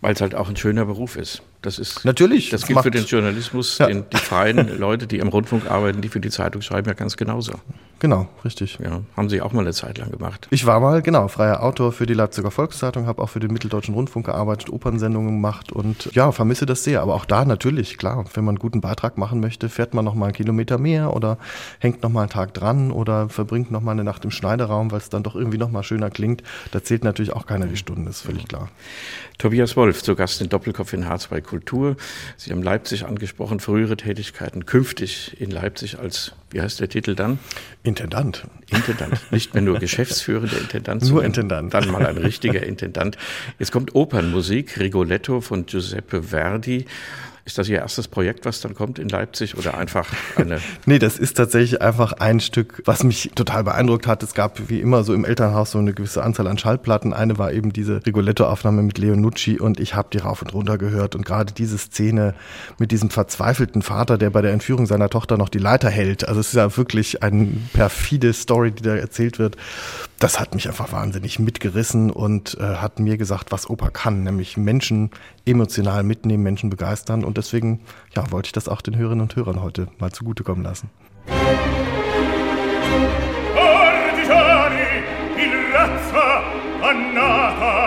Weil 0.00 0.14
es 0.14 0.20
halt 0.20 0.34
auch 0.34 0.48
ein 0.48 0.56
schöner 0.56 0.84
Beruf 0.84 1.16
ist. 1.16 1.42
Das 1.62 1.78
ist 1.78 2.04
natürlich. 2.04 2.50
Das 2.50 2.66
gilt 2.66 2.80
für 2.80 2.90
den 2.90 3.04
Journalismus, 3.04 3.78
ja. 3.78 3.86
den, 3.86 4.04
die 4.10 4.16
freien 4.16 4.78
Leute, 4.78 5.06
die 5.06 5.18
im 5.18 5.28
Rundfunk 5.28 5.68
arbeiten, 5.68 6.00
die 6.00 6.08
für 6.08 6.20
die 6.20 6.30
Zeitung 6.30 6.62
schreiben, 6.62 6.86
ja 6.88 6.94
ganz 6.94 7.16
genauso. 7.16 7.52
Genau, 8.00 8.28
richtig. 8.44 8.78
Ja, 8.80 9.00
haben 9.16 9.28
Sie 9.28 9.42
auch 9.42 9.52
mal 9.52 9.62
eine 9.62 9.72
Zeit 9.72 9.98
lang 9.98 10.12
gemacht. 10.12 10.46
Ich 10.50 10.66
war 10.66 10.78
mal, 10.78 11.02
genau, 11.02 11.26
freier 11.26 11.64
Autor 11.64 11.90
für 11.90 12.06
die 12.06 12.14
Leipziger 12.14 12.52
Volkszeitung, 12.52 13.06
habe 13.08 13.20
auch 13.20 13.28
für 13.28 13.40
den 13.40 13.52
Mitteldeutschen 13.52 13.92
Rundfunk 13.92 14.26
gearbeitet, 14.26 14.70
Opernsendungen 14.70 15.32
gemacht 15.34 15.72
und 15.72 16.08
ja, 16.14 16.30
vermisse 16.30 16.64
das 16.64 16.84
sehr. 16.84 17.02
Aber 17.02 17.14
auch 17.14 17.24
da 17.24 17.44
natürlich, 17.44 17.98
klar, 17.98 18.24
wenn 18.34 18.44
man 18.44 18.52
einen 18.52 18.60
guten 18.60 18.80
Beitrag 18.80 19.18
machen 19.18 19.40
möchte, 19.40 19.68
fährt 19.68 19.94
man 19.94 20.04
noch 20.04 20.14
mal 20.14 20.26
einen 20.26 20.34
Kilometer 20.34 20.78
mehr 20.78 21.12
oder 21.12 21.38
hängt 21.80 22.04
noch 22.04 22.10
mal 22.10 22.20
einen 22.20 22.30
Tag 22.30 22.54
dran 22.54 22.92
oder 22.92 23.28
verbringt 23.28 23.72
noch 23.72 23.80
mal 23.80 23.92
eine 23.92 24.04
Nacht 24.04 24.24
im 24.24 24.30
Schneideraum, 24.30 24.92
weil 24.92 24.98
es 24.98 25.10
dann 25.10 25.24
doch 25.24 25.34
irgendwie 25.34 25.58
noch 25.58 25.72
mal 25.72 25.82
schöner 25.82 26.10
klingt. 26.10 26.44
Da 26.70 26.84
zählt 26.84 27.02
natürlich 27.02 27.32
auch 27.32 27.46
keiner 27.46 27.66
die 27.66 27.76
Stunden, 27.76 28.06
ist 28.06 28.20
völlig 28.20 28.46
klar. 28.46 28.68
Tobias 29.38 29.76
Wolf, 29.76 30.04
zu 30.04 30.14
Gast 30.14 30.40
in 30.40 30.48
Doppelkopf 30.48 30.92
in 30.92 31.04
H2 31.04 31.40
Kultur. 31.40 31.57
Sie 32.36 32.50
haben 32.50 32.62
Leipzig 32.62 33.04
angesprochen, 33.04 33.60
frühere 33.60 33.96
Tätigkeiten, 33.96 34.66
künftig 34.66 35.40
in 35.40 35.50
Leipzig 35.50 35.98
als, 35.98 36.32
wie 36.50 36.60
heißt 36.60 36.80
der 36.80 36.88
Titel 36.88 37.14
dann? 37.14 37.38
Intendant. 37.82 38.46
Intendant. 38.70 39.20
Nicht 39.30 39.54
mehr 39.54 39.62
nur 39.62 39.78
geschäftsführender 39.80 40.58
Intendant, 40.58 41.04
nur 41.08 41.24
Intendant. 41.24 41.72
Dann 41.74 41.90
mal 41.90 42.06
ein 42.06 42.18
richtiger 42.18 42.62
Intendant. 42.62 43.16
Jetzt 43.58 43.72
kommt 43.72 43.94
Opernmusik, 43.94 44.78
Rigoletto 44.78 45.40
von 45.40 45.66
Giuseppe 45.66 46.22
Verdi. 46.22 46.86
Ist 47.48 47.56
das 47.56 47.66
Ihr 47.70 47.78
erstes 47.78 48.08
Projekt, 48.08 48.44
was 48.44 48.60
dann 48.60 48.74
kommt 48.74 48.98
in 48.98 49.08
Leipzig 49.08 49.56
oder 49.56 49.78
einfach 49.78 50.06
eine? 50.36 50.60
nee, 50.84 50.98
das 50.98 51.18
ist 51.18 51.38
tatsächlich 51.38 51.80
einfach 51.80 52.12
ein 52.12 52.40
Stück, 52.40 52.82
was 52.84 53.04
mich 53.04 53.30
total 53.34 53.64
beeindruckt 53.64 54.06
hat. 54.06 54.22
Es 54.22 54.34
gab 54.34 54.68
wie 54.68 54.80
immer 54.80 55.02
so 55.02 55.14
im 55.14 55.24
Elternhaus 55.24 55.70
so 55.70 55.78
eine 55.78 55.94
gewisse 55.94 56.22
Anzahl 56.22 56.46
an 56.46 56.58
Schallplatten. 56.58 57.14
Eine 57.14 57.38
war 57.38 57.50
eben 57.50 57.72
diese 57.72 58.04
Rigoletto-Aufnahme 58.04 58.82
mit 58.82 58.98
Leonucci 58.98 59.58
und 59.58 59.80
ich 59.80 59.94
habe 59.94 60.08
die 60.12 60.18
rauf 60.18 60.42
und 60.42 60.52
runter 60.52 60.76
gehört. 60.76 61.14
Und 61.14 61.24
gerade 61.24 61.54
diese 61.54 61.78
Szene 61.78 62.34
mit 62.76 62.92
diesem 62.92 63.08
verzweifelten 63.08 63.80
Vater, 63.80 64.18
der 64.18 64.28
bei 64.28 64.42
der 64.42 64.52
Entführung 64.52 64.84
seiner 64.84 65.08
Tochter 65.08 65.38
noch 65.38 65.48
die 65.48 65.56
Leiter 65.56 65.88
hält. 65.88 66.28
Also 66.28 66.40
es 66.40 66.48
ist 66.48 66.54
ja 66.54 66.76
wirklich 66.76 67.22
eine 67.22 67.48
perfide 67.72 68.34
Story, 68.34 68.72
die 68.72 68.82
da 68.82 68.94
erzählt 68.94 69.38
wird. 69.38 69.56
Das 70.20 70.40
hat 70.40 70.52
mich 70.54 70.66
einfach 70.66 70.90
wahnsinnig 70.90 71.38
mitgerissen 71.38 72.10
und 72.10 72.58
äh, 72.58 72.76
hat 72.76 72.98
mir 72.98 73.16
gesagt, 73.16 73.52
was 73.52 73.70
Oper 73.70 73.90
kann, 73.90 74.24
nämlich 74.24 74.56
Menschen 74.56 75.10
emotional 75.46 76.02
mitnehmen, 76.02 76.42
Menschen 76.42 76.70
begeistern. 76.70 77.24
Und 77.24 77.36
deswegen 77.36 77.80
ja, 78.16 78.28
wollte 78.32 78.48
ich 78.48 78.52
das 78.52 78.68
auch 78.68 78.82
den 78.82 78.96
Hörerinnen 78.96 79.22
und 79.22 79.36
Hörern 79.36 79.62
heute 79.62 79.86
mal 79.98 80.10
zugutekommen 80.10 80.64
lassen. 80.64 80.90
Artigiani, 83.56 85.04
il 85.36 85.54
razza 85.72 86.42
annata, 86.82 87.77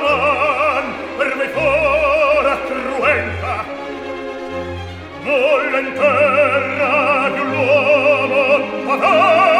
man 0.00 0.84
per 1.16 1.36
me 1.36 1.48
fora 1.48 2.58
cruenta. 2.68 3.64
Molla 5.22 5.78
in 5.78 5.92
terra 5.94 7.30
di 7.34 7.40
un 7.40 7.56
uomo 7.56 9.55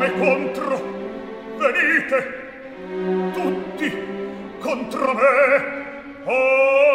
fame 0.00 0.18
contro. 0.18 0.80
Venite 1.58 2.38
tutti 3.34 3.92
contro 4.60 5.12
me. 5.12 6.22
Oh! 6.24 6.89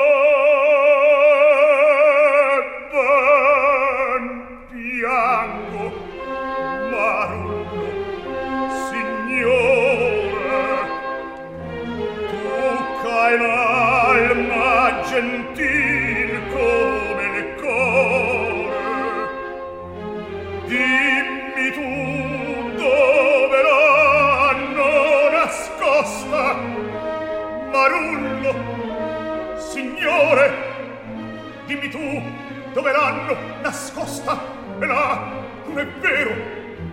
troveranno 32.86 33.36
nascosta. 33.64 34.40
E 34.80 34.86
là 34.86 35.32
non 35.66 35.80
è 35.80 35.88
vero. 36.00 36.32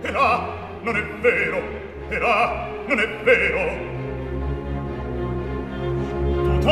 E 0.01 0.11
là 0.11 0.47
non 0.81 0.95
è 0.95 1.03
vero. 1.21 1.61
E 2.09 2.17
là 2.17 2.67
non 2.87 2.99
è 2.99 3.07
vero. 3.23 3.91
Tutto 6.43 6.69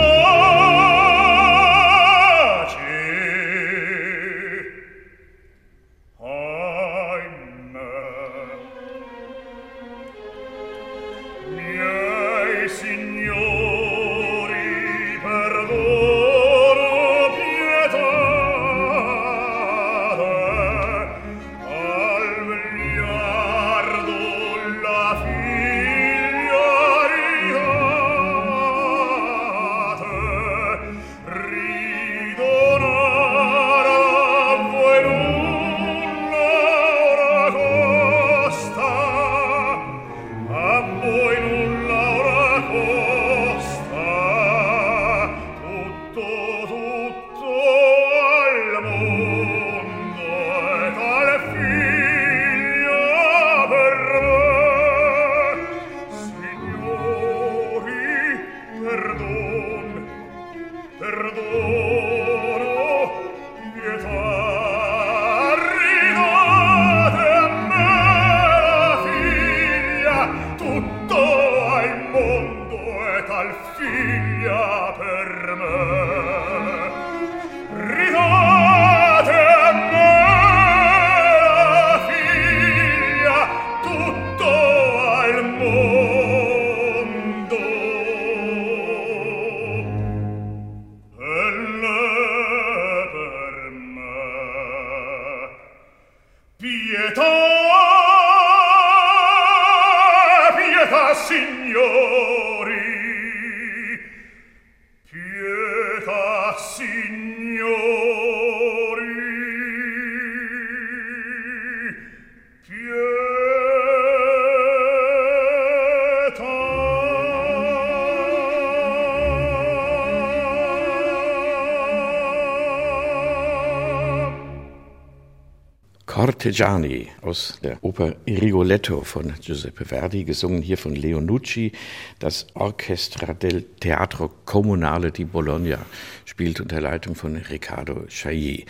Cortegiani 126.41 127.07
aus 127.21 127.59
der 127.61 127.77
Oper 127.83 128.15
Rigoletto 128.25 129.03
von 129.03 129.31
Giuseppe 129.39 129.85
Verdi, 129.85 130.23
gesungen 130.23 130.63
hier 130.63 130.79
von 130.79 130.95
Leonucci. 130.95 131.71
Das 132.17 132.47
Orchestra 132.55 133.35
del 133.35 133.61
Teatro 133.79 134.31
Comunale 134.45 135.11
di 135.11 135.23
Bologna 135.23 135.85
spielt 136.25 136.59
unter 136.59 136.81
Leitung 136.81 137.13
von 137.13 137.35
Riccardo 137.35 138.07
Chaillet. 138.07 138.65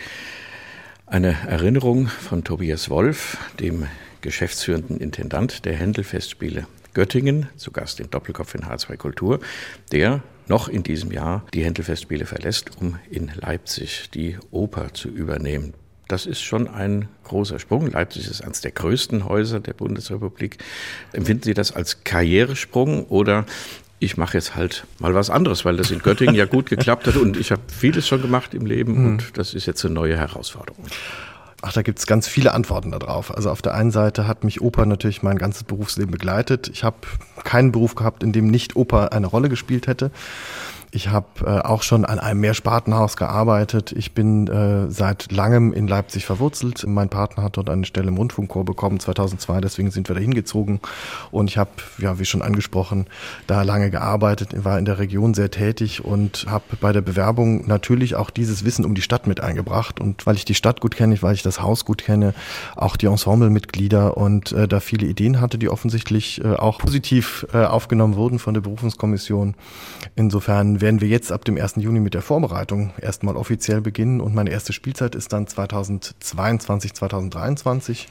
Eine 1.06 1.34
Erinnerung 1.48 2.08
von 2.08 2.44
Tobias 2.44 2.90
Wolf, 2.90 3.38
dem 3.58 3.86
geschäftsführenden 4.20 4.98
Intendant 4.98 5.64
der 5.64 5.72
Händel-Festspiele 5.72 6.66
Göttingen, 6.92 7.48
zu 7.56 7.70
Gast 7.72 8.00
im 8.00 8.10
Doppelkopf 8.10 8.54
in 8.54 8.64
H2 8.64 8.98
Kultur, 8.98 9.40
der 9.92 10.22
noch 10.46 10.68
in 10.68 10.82
diesem 10.82 11.10
Jahr 11.10 11.46
die 11.54 11.64
Händelfestspiele 11.64 12.26
verlässt, 12.26 12.82
um 12.82 12.98
in 13.08 13.32
Leipzig 13.34 14.10
die 14.10 14.36
Oper 14.50 14.92
zu 14.92 15.08
übernehmen. 15.08 15.72
Das 16.08 16.26
ist 16.26 16.42
schon 16.42 16.68
ein 16.68 17.08
großer 17.24 17.58
Sprung. 17.58 17.90
Leipzig 17.90 18.28
ist 18.28 18.42
eines 18.42 18.60
der 18.60 18.72
größten 18.72 19.24
Häuser 19.24 19.60
der 19.60 19.72
Bundesrepublik. 19.72 20.58
Empfinden 21.12 21.44
Sie 21.44 21.54
das 21.54 21.72
als 21.72 22.04
Karrieresprung 22.04 23.04
oder 23.06 23.46
ich 23.98 24.16
mache 24.16 24.36
jetzt 24.36 24.56
halt 24.56 24.84
mal 24.98 25.14
was 25.14 25.30
anderes, 25.30 25.64
weil 25.64 25.76
das 25.76 25.90
in 25.90 26.00
Göttingen 26.00 26.34
ja 26.34 26.44
gut 26.44 26.68
geklappt 26.68 27.06
hat 27.06 27.16
und 27.16 27.36
ich 27.36 27.52
habe 27.52 27.62
vieles 27.68 28.08
schon 28.08 28.20
gemacht 28.20 28.52
im 28.52 28.66
Leben 28.66 28.98
mhm. 28.98 29.06
und 29.06 29.38
das 29.38 29.54
ist 29.54 29.66
jetzt 29.66 29.84
eine 29.84 29.94
neue 29.94 30.16
Herausforderung. 30.16 30.84
Ach, 31.64 31.72
da 31.72 31.82
gibt's 31.82 32.08
ganz 32.08 32.26
viele 32.26 32.52
Antworten 32.52 32.90
darauf. 32.90 33.32
Also 33.32 33.48
auf 33.48 33.62
der 33.62 33.74
einen 33.74 33.92
Seite 33.92 34.26
hat 34.26 34.42
mich 34.42 34.60
Oper 34.60 34.84
natürlich 34.84 35.22
mein 35.22 35.38
ganzes 35.38 35.62
Berufsleben 35.62 36.10
begleitet. 36.10 36.68
Ich 36.68 36.82
habe 36.82 36.96
keinen 37.44 37.70
Beruf 37.70 37.94
gehabt, 37.94 38.24
in 38.24 38.32
dem 38.32 38.48
nicht 38.48 38.74
Oper 38.74 39.12
eine 39.12 39.28
Rolle 39.28 39.48
gespielt 39.48 39.86
hätte. 39.86 40.10
Ich 40.94 41.08
habe 41.08 41.26
äh, 41.46 41.60
auch 41.60 41.82
schon 41.82 42.04
an 42.04 42.18
einem 42.18 42.40
Mehrspartenhaus 42.40 43.16
gearbeitet. 43.16 43.92
Ich 43.92 44.12
bin 44.12 44.46
äh, 44.46 44.90
seit 44.90 45.32
langem 45.32 45.72
in 45.72 45.88
Leipzig 45.88 46.26
verwurzelt. 46.26 46.84
Mein 46.86 47.08
Partner 47.08 47.44
hat 47.44 47.56
dort 47.56 47.70
eine 47.70 47.86
Stelle 47.86 48.08
im 48.08 48.18
Rundfunkchor 48.18 48.66
bekommen 48.66 49.00
2002, 49.00 49.62
deswegen 49.62 49.90
sind 49.90 50.10
wir 50.10 50.14
da 50.14 50.20
hingezogen. 50.20 50.80
Und 51.30 51.48
ich 51.48 51.56
habe, 51.56 51.70
ja, 51.96 52.18
wie 52.18 52.26
schon 52.26 52.42
angesprochen, 52.42 53.06
da 53.46 53.62
lange 53.62 53.90
gearbeitet, 53.90 54.50
war 54.66 54.78
in 54.78 54.84
der 54.84 54.98
Region 54.98 55.32
sehr 55.32 55.50
tätig 55.50 56.04
und 56.04 56.44
habe 56.46 56.64
bei 56.78 56.92
der 56.92 57.00
Bewerbung 57.00 57.66
natürlich 57.66 58.14
auch 58.14 58.28
dieses 58.28 58.66
Wissen 58.66 58.84
um 58.84 58.94
die 58.94 59.00
Stadt 59.00 59.26
mit 59.26 59.40
eingebracht. 59.40 59.98
Und 59.98 60.26
weil 60.26 60.36
ich 60.36 60.44
die 60.44 60.54
Stadt 60.54 60.82
gut 60.82 60.94
kenne, 60.94 61.16
weil 61.22 61.34
ich 61.34 61.42
das 61.42 61.62
Haus 61.62 61.86
gut 61.86 62.02
kenne, 62.02 62.34
auch 62.76 62.98
die 62.98 63.06
Ensemblemitglieder 63.06 64.18
und 64.18 64.52
äh, 64.52 64.68
da 64.68 64.78
viele 64.78 65.06
Ideen 65.06 65.40
hatte, 65.40 65.56
die 65.56 65.70
offensichtlich 65.70 66.44
äh, 66.44 66.52
auch 66.54 66.80
positiv 66.80 67.46
äh, 67.54 67.64
aufgenommen 67.64 68.16
wurden 68.16 68.38
von 68.38 68.52
der 68.52 68.60
Berufungskommission. 68.60 69.54
Insofern 70.16 70.81
werden 70.82 71.00
wir 71.00 71.08
jetzt 71.08 71.32
ab 71.32 71.46
dem 71.46 71.56
1. 71.56 71.76
Juni 71.76 72.00
mit 72.00 72.12
der 72.12 72.20
Vorbereitung 72.20 72.92
erstmal 73.00 73.36
offiziell 73.36 73.80
beginnen 73.80 74.20
und 74.20 74.34
meine 74.34 74.50
erste 74.50 74.74
Spielzeit 74.74 75.14
ist 75.14 75.32
dann 75.32 75.46
2022, 75.46 76.92
2023 76.92 78.08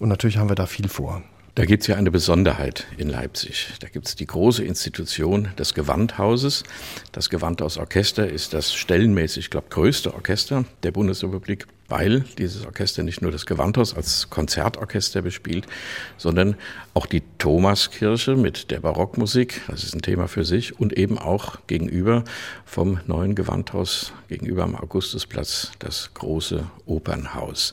und 0.00 0.08
natürlich 0.08 0.38
haben 0.38 0.48
wir 0.48 0.56
da 0.56 0.66
viel 0.66 0.88
vor. 0.88 1.22
Da 1.56 1.64
gibt 1.64 1.84
es 1.84 1.86
ja 1.86 1.96
eine 1.96 2.10
Besonderheit 2.10 2.86
in 2.98 3.08
Leipzig. 3.08 3.68
Da 3.80 3.88
gibt 3.88 4.06
es 4.06 4.14
die 4.14 4.26
große 4.26 4.62
Institution 4.62 5.48
des 5.58 5.72
Gewandhauses. 5.72 6.64
Das 7.12 7.30
Gewandhausorchester 7.30 8.28
ist 8.28 8.52
das 8.52 8.74
stellenmäßig, 8.74 9.46
ich 9.46 9.50
glaube, 9.50 9.68
größte 9.70 10.12
Orchester 10.12 10.66
der 10.82 10.90
Bundesrepublik, 10.90 11.66
weil 11.88 12.26
dieses 12.36 12.66
Orchester 12.66 13.02
nicht 13.02 13.22
nur 13.22 13.32
das 13.32 13.46
Gewandhaus 13.46 13.96
als 13.96 14.28
Konzertorchester 14.28 15.22
bespielt, 15.22 15.66
sondern 16.18 16.56
auch 16.92 17.06
die 17.06 17.22
Thomaskirche 17.38 18.36
mit 18.36 18.70
der 18.70 18.80
Barockmusik, 18.80 19.62
das 19.66 19.82
ist 19.82 19.94
ein 19.94 20.02
Thema 20.02 20.28
für 20.28 20.44
sich, 20.44 20.78
und 20.78 20.92
eben 20.92 21.18
auch 21.18 21.66
gegenüber 21.68 22.24
vom 22.66 23.00
neuen 23.06 23.34
Gewandhaus, 23.34 24.12
gegenüber 24.28 24.64
am 24.64 24.76
Augustusplatz, 24.76 25.70
das 25.78 26.10
große 26.12 26.66
Opernhaus. 26.84 27.72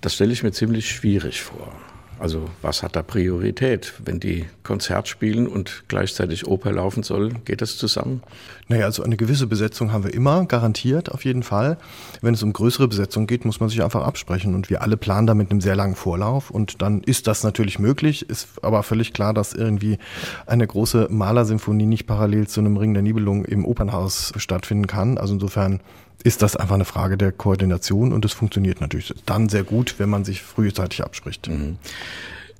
Das 0.00 0.14
stelle 0.14 0.32
ich 0.32 0.42
mir 0.42 0.50
ziemlich 0.50 0.90
schwierig 0.90 1.40
vor. 1.40 1.72
Also 2.18 2.48
was 2.62 2.82
hat 2.82 2.96
da 2.96 3.02
Priorität? 3.02 3.92
Wenn 4.02 4.20
die 4.20 4.46
Konzert 4.62 5.06
spielen 5.06 5.46
und 5.46 5.84
gleichzeitig 5.88 6.46
Oper 6.46 6.72
laufen 6.72 7.02
soll, 7.02 7.34
geht 7.44 7.60
das 7.60 7.76
zusammen? 7.76 8.22
Naja, 8.68 8.86
also 8.86 9.02
eine 9.02 9.16
gewisse 9.16 9.46
Besetzung 9.46 9.92
haben 9.92 10.04
wir 10.04 10.14
immer, 10.14 10.46
garantiert 10.46 11.12
auf 11.12 11.24
jeden 11.24 11.42
Fall. 11.42 11.76
Wenn 12.22 12.34
es 12.34 12.42
um 12.42 12.52
größere 12.52 12.88
Besetzung 12.88 13.26
geht, 13.26 13.44
muss 13.44 13.60
man 13.60 13.68
sich 13.68 13.82
einfach 13.82 14.02
absprechen. 14.02 14.54
Und 14.54 14.70
wir 14.70 14.82
alle 14.82 14.96
planen 14.96 15.26
da 15.26 15.34
mit 15.34 15.50
einem 15.50 15.60
sehr 15.60 15.76
langen 15.76 15.94
Vorlauf. 15.94 16.50
Und 16.50 16.80
dann 16.80 17.02
ist 17.02 17.26
das 17.26 17.44
natürlich 17.44 17.78
möglich, 17.78 18.28
ist 18.28 18.48
aber 18.62 18.82
völlig 18.82 19.12
klar, 19.12 19.34
dass 19.34 19.52
irgendwie 19.52 19.98
eine 20.46 20.66
große 20.66 21.08
Malersymphonie 21.10 21.86
nicht 21.86 22.06
parallel 22.06 22.48
zu 22.48 22.60
einem 22.60 22.76
Ring 22.78 22.94
der 22.94 23.02
Nibelung 23.02 23.44
im 23.44 23.64
Opernhaus 23.64 24.32
stattfinden 24.36 24.86
kann. 24.86 25.18
Also 25.18 25.34
insofern 25.34 25.80
ist 26.26 26.42
das 26.42 26.56
einfach 26.56 26.74
eine 26.74 26.84
Frage 26.84 27.16
der 27.16 27.30
Koordination 27.30 28.12
und 28.12 28.24
es 28.24 28.32
funktioniert 28.32 28.80
natürlich 28.80 29.14
dann 29.26 29.48
sehr 29.48 29.62
gut, 29.62 29.94
wenn 29.98 30.10
man 30.10 30.24
sich 30.24 30.42
frühzeitig 30.42 31.04
abspricht. 31.04 31.46
Mhm. 31.46 31.78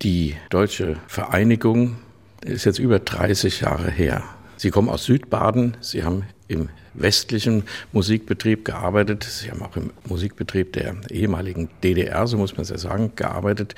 Die 0.03 0.37
deutsche 0.51 0.99
Vereinigung 1.09 1.97
ist 2.45 2.65
jetzt 2.65 2.79
über 2.79 3.01
30 3.01 3.63
Jahre 3.63 3.91
her. 3.91 4.23
Sie 4.57 4.71
kommen 4.71 4.89
aus 4.89 5.05
Südbaden, 5.05 5.77
Sie 5.81 6.05
haben 6.05 6.23
im 6.47 6.69
westlichen 6.95 7.65
Musikbetrieb 7.91 8.65
gearbeitet, 8.65 9.25
Sie 9.25 9.51
haben 9.51 9.63
auch 9.63 9.77
im 9.77 9.91
Musikbetrieb 10.05 10.73
der 10.75 10.95
ehemaligen 11.11 11.69
DDR, 11.83 12.29
so 12.29 12.39
muss 12.39 12.53
man 12.53 12.63
es 12.63 12.71
ja 12.71 12.79
sagen, 12.79 13.13
gearbeitet. 13.17 13.75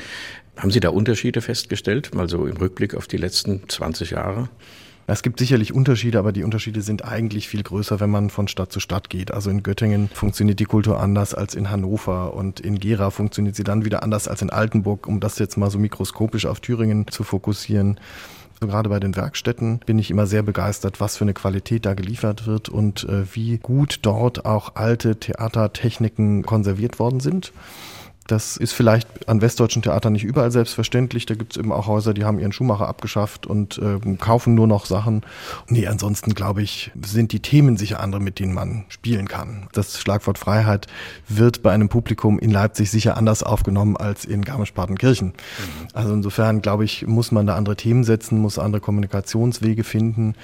Haben 0.59 0.71
Sie 0.71 0.81
da 0.81 0.91
Unterschiede 0.91 1.41
festgestellt, 1.41 2.15
mal 2.15 2.29
so 2.29 2.47
im 2.47 2.59
Rückblick 2.59 2.95
auf 2.95 3.07
die 3.07 3.17
letzten 3.17 3.67
20 3.67 4.11
Jahre? 4.11 4.51
Es 5.11 5.23
gibt 5.23 5.39
sicherlich 5.39 5.73
Unterschiede, 5.73 6.19
aber 6.19 6.33
die 6.33 6.45
Unterschiede 6.45 6.83
sind 6.83 7.03
eigentlich 7.03 7.49
viel 7.49 7.63
größer, 7.63 7.99
wenn 7.99 8.11
man 8.11 8.29
von 8.29 8.47
Stadt 8.47 8.71
zu 8.71 8.79
Stadt 8.79 9.09
geht. 9.09 9.33
Also 9.33 9.49
in 9.49 9.63
Göttingen 9.63 10.11
funktioniert 10.13 10.61
die 10.61 10.67
Kultur 10.67 11.01
anders 11.01 11.33
als 11.33 11.55
in 11.55 11.71
Hannover 11.71 12.35
und 12.35 12.61
in 12.61 12.79
Gera 12.79 13.09
funktioniert 13.09 13.57
sie 13.57 13.65
dann 13.65 13.87
wieder 13.87 14.03
anders 14.03 14.29
als 14.29 14.43
in 14.43 14.51
Altenburg, 14.51 15.07
um 15.07 15.19
das 15.19 15.39
jetzt 15.39 15.57
mal 15.57 15.71
so 15.71 15.79
mikroskopisch 15.79 16.45
auf 16.45 16.61
Thüringen 16.61 17.09
zu 17.09 17.25
fokussieren. 17.25 17.99
So 18.61 18.67
gerade 18.67 18.91
bei 18.91 19.01
den 19.01 19.17
Werkstätten 19.17 19.81
bin 19.87 19.99
ich 19.99 20.11
immer 20.11 20.27
sehr 20.27 20.43
begeistert, 20.43 21.01
was 21.01 21.17
für 21.17 21.25
eine 21.25 21.33
Qualität 21.33 21.87
da 21.87 21.95
geliefert 21.95 22.47
wird 22.47 22.69
und 22.69 23.05
äh, 23.05 23.25
wie 23.35 23.57
gut 23.57 24.01
dort 24.03 24.45
auch 24.45 24.77
alte 24.77 25.17
Theatertechniken 25.17 26.43
konserviert 26.43 26.99
worden 26.99 27.21
sind. 27.21 27.55
Das 28.29 28.59
ist 28.59 28.73
vielleicht 28.73 29.27
an 29.27 29.41
westdeutschen 29.41 29.81
Theatern 29.81 30.13
nicht 30.13 30.25
überall 30.25 30.51
selbstverständlich. 30.51 31.25
Da 31.25 31.35
gibt 31.35 31.53
es 31.53 31.57
eben 31.57 31.73
auch 31.73 31.87
Häuser, 31.87 32.13
die 32.13 32.27
haben 32.27 32.39
ihren 32.39 32.53
Schuhmacher 32.53 32.87
abgeschafft 32.87 33.47
und 33.47 33.79
äh, 33.79 34.17
kaufen 34.17 34.55
nur 34.55 34.67
noch 34.67 34.85
Sachen. 34.85 35.23
Nee, 35.67 35.87
ansonsten 35.87 36.35
glaube 36.35 36.63
ich, 36.63 36.93
sind 37.03 37.33
die 37.33 37.41
Themen 37.41 37.79
sicher 37.79 38.01
andere, 38.01 38.21
mit 38.21 38.39
denen 38.39 38.53
man 38.53 38.85
spielen 38.91 39.29
kann. 39.29 39.69
Das 39.73 39.99
Schlagwort 39.99 40.37
Freiheit 40.37 40.89
wird 41.27 41.63
bei 41.63 41.73
einem 41.73 41.89
Publikum 41.89 42.39
in 42.39 42.51
Leipzig 42.51 42.91
sicher 42.91 43.17
anders 43.17 43.43
aufgenommen 43.43 43.97
als 43.97 44.27
in 44.27 44.45
Garmisch-Partenkirchen. 44.45 45.29
Mhm. 45.29 45.89
Also 45.95 46.13
insofern 46.13 46.61
glaube 46.61 46.85
ich, 46.85 47.07
muss 47.07 47.33
man 47.33 47.47
da 47.47 47.57
andere 47.57 47.77
Themen 47.77 48.05
setzen, 48.05 48.39
muss 48.41 48.59
andere 48.59 48.83
Kommunikationswege 48.83 49.85
finden. 49.85 50.35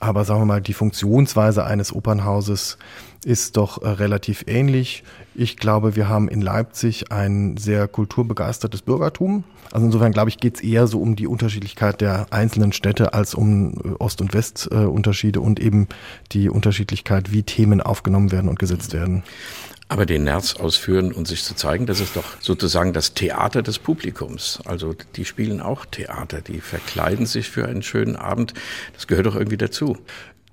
Aber 0.00 0.24
sagen 0.24 0.40
wir 0.40 0.46
mal, 0.46 0.60
die 0.60 0.74
Funktionsweise 0.74 1.64
eines 1.64 1.92
Opernhauses 1.92 2.76
ist 3.24 3.56
doch 3.56 3.82
äh, 3.82 3.88
relativ 3.88 4.44
ähnlich. 4.46 5.02
Ich 5.34 5.56
glaube, 5.56 5.96
wir 5.96 6.08
haben 6.08 6.28
in 6.28 6.40
Leipzig 6.40 7.10
ein 7.10 7.56
sehr 7.56 7.88
kulturbegeistertes 7.88 8.82
Bürgertum. 8.82 9.44
Also 9.72 9.86
insofern 9.86 10.12
glaube 10.12 10.28
ich, 10.28 10.38
geht 10.38 10.56
es 10.56 10.62
eher 10.62 10.86
so 10.86 11.00
um 11.00 11.16
die 11.16 11.26
Unterschiedlichkeit 11.26 12.00
der 12.00 12.26
einzelnen 12.30 12.72
Städte 12.72 13.14
als 13.14 13.34
um 13.34 13.72
äh, 13.72 13.88
Ost- 13.98 14.20
und 14.20 14.34
Westunterschiede 14.34 15.40
und 15.40 15.60
eben 15.60 15.88
die 16.32 16.50
Unterschiedlichkeit, 16.50 17.32
wie 17.32 17.42
Themen 17.42 17.80
aufgenommen 17.80 18.32
werden 18.32 18.48
und 18.48 18.58
gesetzt 18.58 18.92
werden. 18.92 19.24
Aber 19.88 20.04
den 20.04 20.24
Nerz 20.24 20.54
ausführen 20.54 21.12
und 21.12 21.28
sich 21.28 21.44
zu 21.44 21.54
zeigen, 21.54 21.86
das 21.86 22.00
ist 22.00 22.16
doch 22.16 22.24
sozusagen 22.40 22.92
das 22.92 23.14
Theater 23.14 23.62
des 23.62 23.78
Publikums. 23.78 24.60
Also 24.64 24.96
die 25.14 25.24
spielen 25.24 25.60
auch 25.60 25.86
Theater, 25.86 26.40
die 26.40 26.60
verkleiden 26.60 27.24
sich 27.26 27.48
für 27.50 27.66
einen 27.66 27.82
schönen 27.82 28.16
Abend. 28.16 28.52
Das 28.94 29.06
gehört 29.06 29.26
doch 29.26 29.36
irgendwie 29.36 29.56
dazu. 29.56 29.96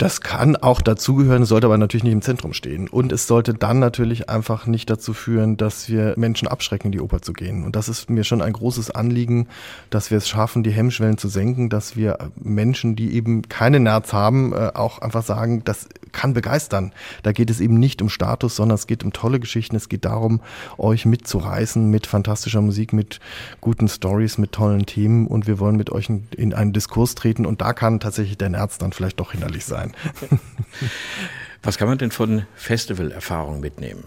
Das 0.04 0.20
kann 0.20 0.58
auch 0.58 0.82
dazugehören, 0.82 1.46
sollte 1.46 1.68
aber 1.68 1.78
natürlich 1.78 2.04
nicht 2.04 2.12
im 2.12 2.22
Zentrum 2.22 2.52
stehen. 2.52 2.90
Und 2.90 3.14
es 3.14 3.26
sollte 3.26 3.54
dann 3.54 3.80
natürlich 3.80 4.30
einfach 4.30 4.68
nicht 4.68 4.90
dazu 4.90 5.14
führen, 5.14 5.56
dass 5.56 5.88
wir 5.88 6.16
Menschen 6.18 6.50
abschrecken, 6.50 6.88
in 6.88 6.92
die 6.92 7.00
Oper 7.00 7.22
zu 7.22 7.32
gehen. 7.32 7.64
Und 7.64 7.78
das 7.78 7.88
ist 7.88 8.10
mir 8.10 8.26
schon 8.26 8.42
ein 8.42 8.52
großes 8.52 8.92
Anliegen, 8.92 9.48
dass 9.92 10.12
wir 10.12 10.18
es 10.18 10.28
schaffen, 10.28 10.62
die 10.62 10.72
Hemmschwellen 10.72 11.18
zu 11.18 11.30
senken, 11.30 11.70
dass 11.70 11.96
wir 11.96 12.18
Menschen, 12.36 12.98
die 12.98 13.14
eben 13.14 13.44
keine 13.44 13.80
Nerz 13.80 14.12
haben, 14.12 14.52
äh, 14.52 14.72
auch 14.74 15.00
einfach 15.00 15.24
sagen, 15.24 15.64
das 15.64 15.88
kann 16.12 16.34
begeistern. 16.34 16.92
Da 17.24 17.32
geht 17.32 17.50
es 17.50 17.62
eben 17.62 17.80
nicht 17.80 18.02
um 18.02 18.10
Status, 18.10 18.58
sondern 18.58 18.76
es 18.76 18.88
geht 18.88 19.06
um 19.06 19.14
tolle 19.14 19.40
Geschichten. 19.40 19.78
Es 19.78 19.88
geht 19.88 20.04
darum, 20.04 20.42
euch 20.78 21.06
mitzureißen 21.06 21.90
mit 21.90 22.08
fantastischer 22.08 22.60
Musik, 22.60 22.92
mit 22.92 23.22
guten 23.62 23.88
Stories, 23.88 24.38
mit 24.38 24.52
tollen 24.52 24.86
Themen. 24.86 25.28
Und 25.28 25.48
wir 25.48 25.60
wollen 25.60 25.78
mit 25.78 25.94
euch 25.94 26.10
in 26.36 26.54
einen 26.54 26.74
Diskurs 26.74 27.16
treten. 27.16 27.46
Und 27.46 27.62
da 27.62 27.72
kann 27.72 28.02
tatsächlich 28.02 28.38
der 28.38 28.50
Nerz 28.50 28.78
dann 28.78 28.92
vielleicht 28.92 29.22
doch 29.22 29.32
hinderlich 29.32 29.64
sein 29.64 29.93
Was 31.64 31.78
kann 31.78 31.88
man 31.88 31.98
denn 31.98 32.12
von 32.12 32.46
Festivalerfahrung 32.56 33.62
mitnehmen? 33.62 34.04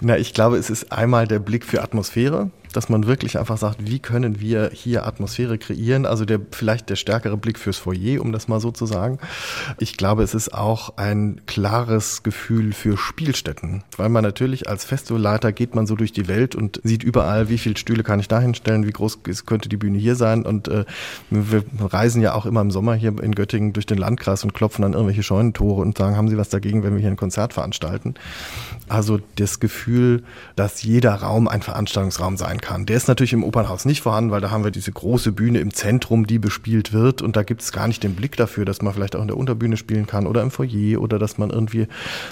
Na, 0.00 0.18
ich 0.18 0.34
glaube, 0.34 0.58
es 0.58 0.68
ist 0.68 0.92
einmal 0.92 1.26
der 1.26 1.38
Blick 1.38 1.64
für 1.64 1.82
Atmosphäre 1.82 2.50
dass 2.72 2.88
man 2.88 3.06
wirklich 3.06 3.38
einfach 3.38 3.58
sagt, 3.58 3.86
wie 3.86 3.98
können 3.98 4.40
wir 4.40 4.70
hier 4.72 5.06
Atmosphäre 5.06 5.58
kreieren? 5.58 6.06
Also 6.06 6.24
der 6.24 6.40
vielleicht 6.50 6.90
der 6.90 6.96
stärkere 6.96 7.36
Blick 7.36 7.58
fürs 7.58 7.78
Foyer, 7.78 8.20
um 8.20 8.32
das 8.32 8.48
mal 8.48 8.60
so 8.60 8.70
zu 8.70 8.86
sagen. 8.86 9.18
Ich 9.78 9.96
glaube, 9.96 10.22
es 10.22 10.34
ist 10.34 10.54
auch 10.54 10.96
ein 10.96 11.40
klares 11.46 12.22
Gefühl 12.22 12.72
für 12.72 12.96
Spielstätten, 12.96 13.84
weil 13.96 14.08
man 14.08 14.22
natürlich 14.24 14.68
als 14.68 14.84
Festivalleiter 14.84 15.52
geht 15.52 15.74
man 15.74 15.86
so 15.86 15.96
durch 15.96 16.12
die 16.12 16.28
Welt 16.28 16.54
und 16.54 16.80
sieht 16.84 17.02
überall, 17.02 17.48
wie 17.48 17.58
viele 17.58 17.76
Stühle 17.76 18.02
kann 18.02 18.20
ich 18.20 18.28
da 18.28 18.40
hinstellen, 18.40 18.86
wie 18.86 18.92
groß 18.92 19.20
könnte 19.46 19.68
die 19.68 19.76
Bühne 19.76 19.98
hier 19.98 20.16
sein 20.16 20.44
und 20.44 20.68
äh, 20.68 20.84
wir 21.30 21.64
reisen 21.80 22.22
ja 22.22 22.34
auch 22.34 22.46
immer 22.46 22.60
im 22.60 22.70
Sommer 22.70 22.94
hier 22.94 23.14
in 23.22 23.34
Göttingen 23.34 23.72
durch 23.72 23.86
den 23.86 23.98
Landkreis 23.98 24.44
und 24.44 24.54
klopfen 24.54 24.84
an 24.84 24.92
irgendwelche 24.92 25.22
Scheunentore 25.22 25.82
und 25.82 25.98
sagen, 25.98 26.16
haben 26.16 26.28
Sie 26.28 26.38
was 26.38 26.48
dagegen, 26.48 26.82
wenn 26.82 26.94
wir 26.94 27.00
hier 27.00 27.10
ein 27.10 27.16
Konzert 27.16 27.52
veranstalten? 27.52 28.14
Also 28.88 29.20
das 29.36 29.60
Gefühl, 29.60 30.22
dass 30.56 30.82
jeder 30.82 31.14
Raum 31.14 31.48
ein 31.48 31.62
Veranstaltungsraum 31.62 32.36
sein 32.36 32.60
kann. 32.62 32.86
Der 32.86 32.96
ist 32.96 33.08
natürlich 33.08 33.34
im 33.34 33.44
Opernhaus 33.44 33.84
nicht 33.84 34.00
vorhanden, 34.00 34.30
weil 34.30 34.40
da 34.40 34.50
haben 34.50 34.64
wir 34.64 34.70
diese 34.70 34.90
große 34.90 35.32
Bühne 35.32 35.58
im 35.60 35.74
Zentrum, 35.74 36.26
die 36.26 36.38
bespielt 36.38 36.94
wird 36.94 37.20
und 37.20 37.36
da 37.36 37.42
gibt 37.42 37.60
es 37.60 37.72
gar 37.72 37.86
nicht 37.86 38.02
den 38.02 38.14
Blick 38.14 38.36
dafür, 38.36 38.64
dass 38.64 38.80
man 38.80 38.94
vielleicht 38.94 39.14
auch 39.14 39.20
in 39.20 39.28
der 39.28 39.36
Unterbühne 39.36 39.76
spielen 39.76 40.06
kann 40.06 40.26
oder 40.26 40.40
im 40.40 40.50
Foyer 40.50 41.00
oder 41.00 41.18
dass 41.18 41.36
man 41.36 41.50
irgendwie 41.50 41.88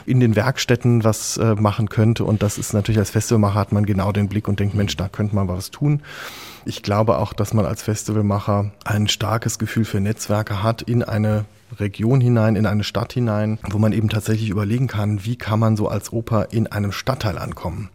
in 0.07 0.21
den 0.21 0.37
Werkstätten 0.37 1.05
was 1.05 1.37
äh, 1.37 1.55
machen 1.57 1.91
könnte 1.91 2.25
und 2.25 2.43
das 2.43 2.57
ist 2.57 2.73
natürlich 2.73 2.99
als 2.99 3.11
Festivalmacher 3.11 3.61
hat 3.61 3.73
man 3.73 3.85
genau 3.85 4.13
den 4.13 4.29
Blick 4.29 4.49
und 4.49 4.61
denkt, 4.61 4.75
Mensch, 4.75 4.97
da 4.97 5.09
könnte 5.09 5.35
man 5.35 5.49
was 5.49 5.71
tun. 5.71 6.01
Ich 6.65 6.83
glaube 6.83 7.19
auch, 7.19 7.33
dass 7.33 7.53
man 7.53 7.67
als 7.67 7.83
Festivalmacher 7.83 8.71
ein 8.85 9.09
starkes 9.09 9.59
Gefühl 9.59 9.85
für 9.85 10.01
Netzwerke 10.01 10.63
hat 10.63 10.83
in 10.83 11.03
eine 11.03 11.45
Region 11.79 12.21
hinein, 12.21 12.57
in 12.57 12.67
eine 12.67 12.85
Stadt 12.85 13.13
hinein, 13.13 13.59
wo 13.71 13.79
man 13.79 13.93
eben 13.93 14.09
tatsächlich 14.09 14.49
überlegen 14.51 14.87
kann, 14.87 15.25
wie 15.25 15.37
kann 15.37 15.59
man 15.59 15.77
so 15.77 15.89
als 15.89 16.13
Oper 16.13 16.49
in 16.51 16.67
einem 16.67 16.93
Stadtteil 16.93 17.39
ankommen. 17.39 17.91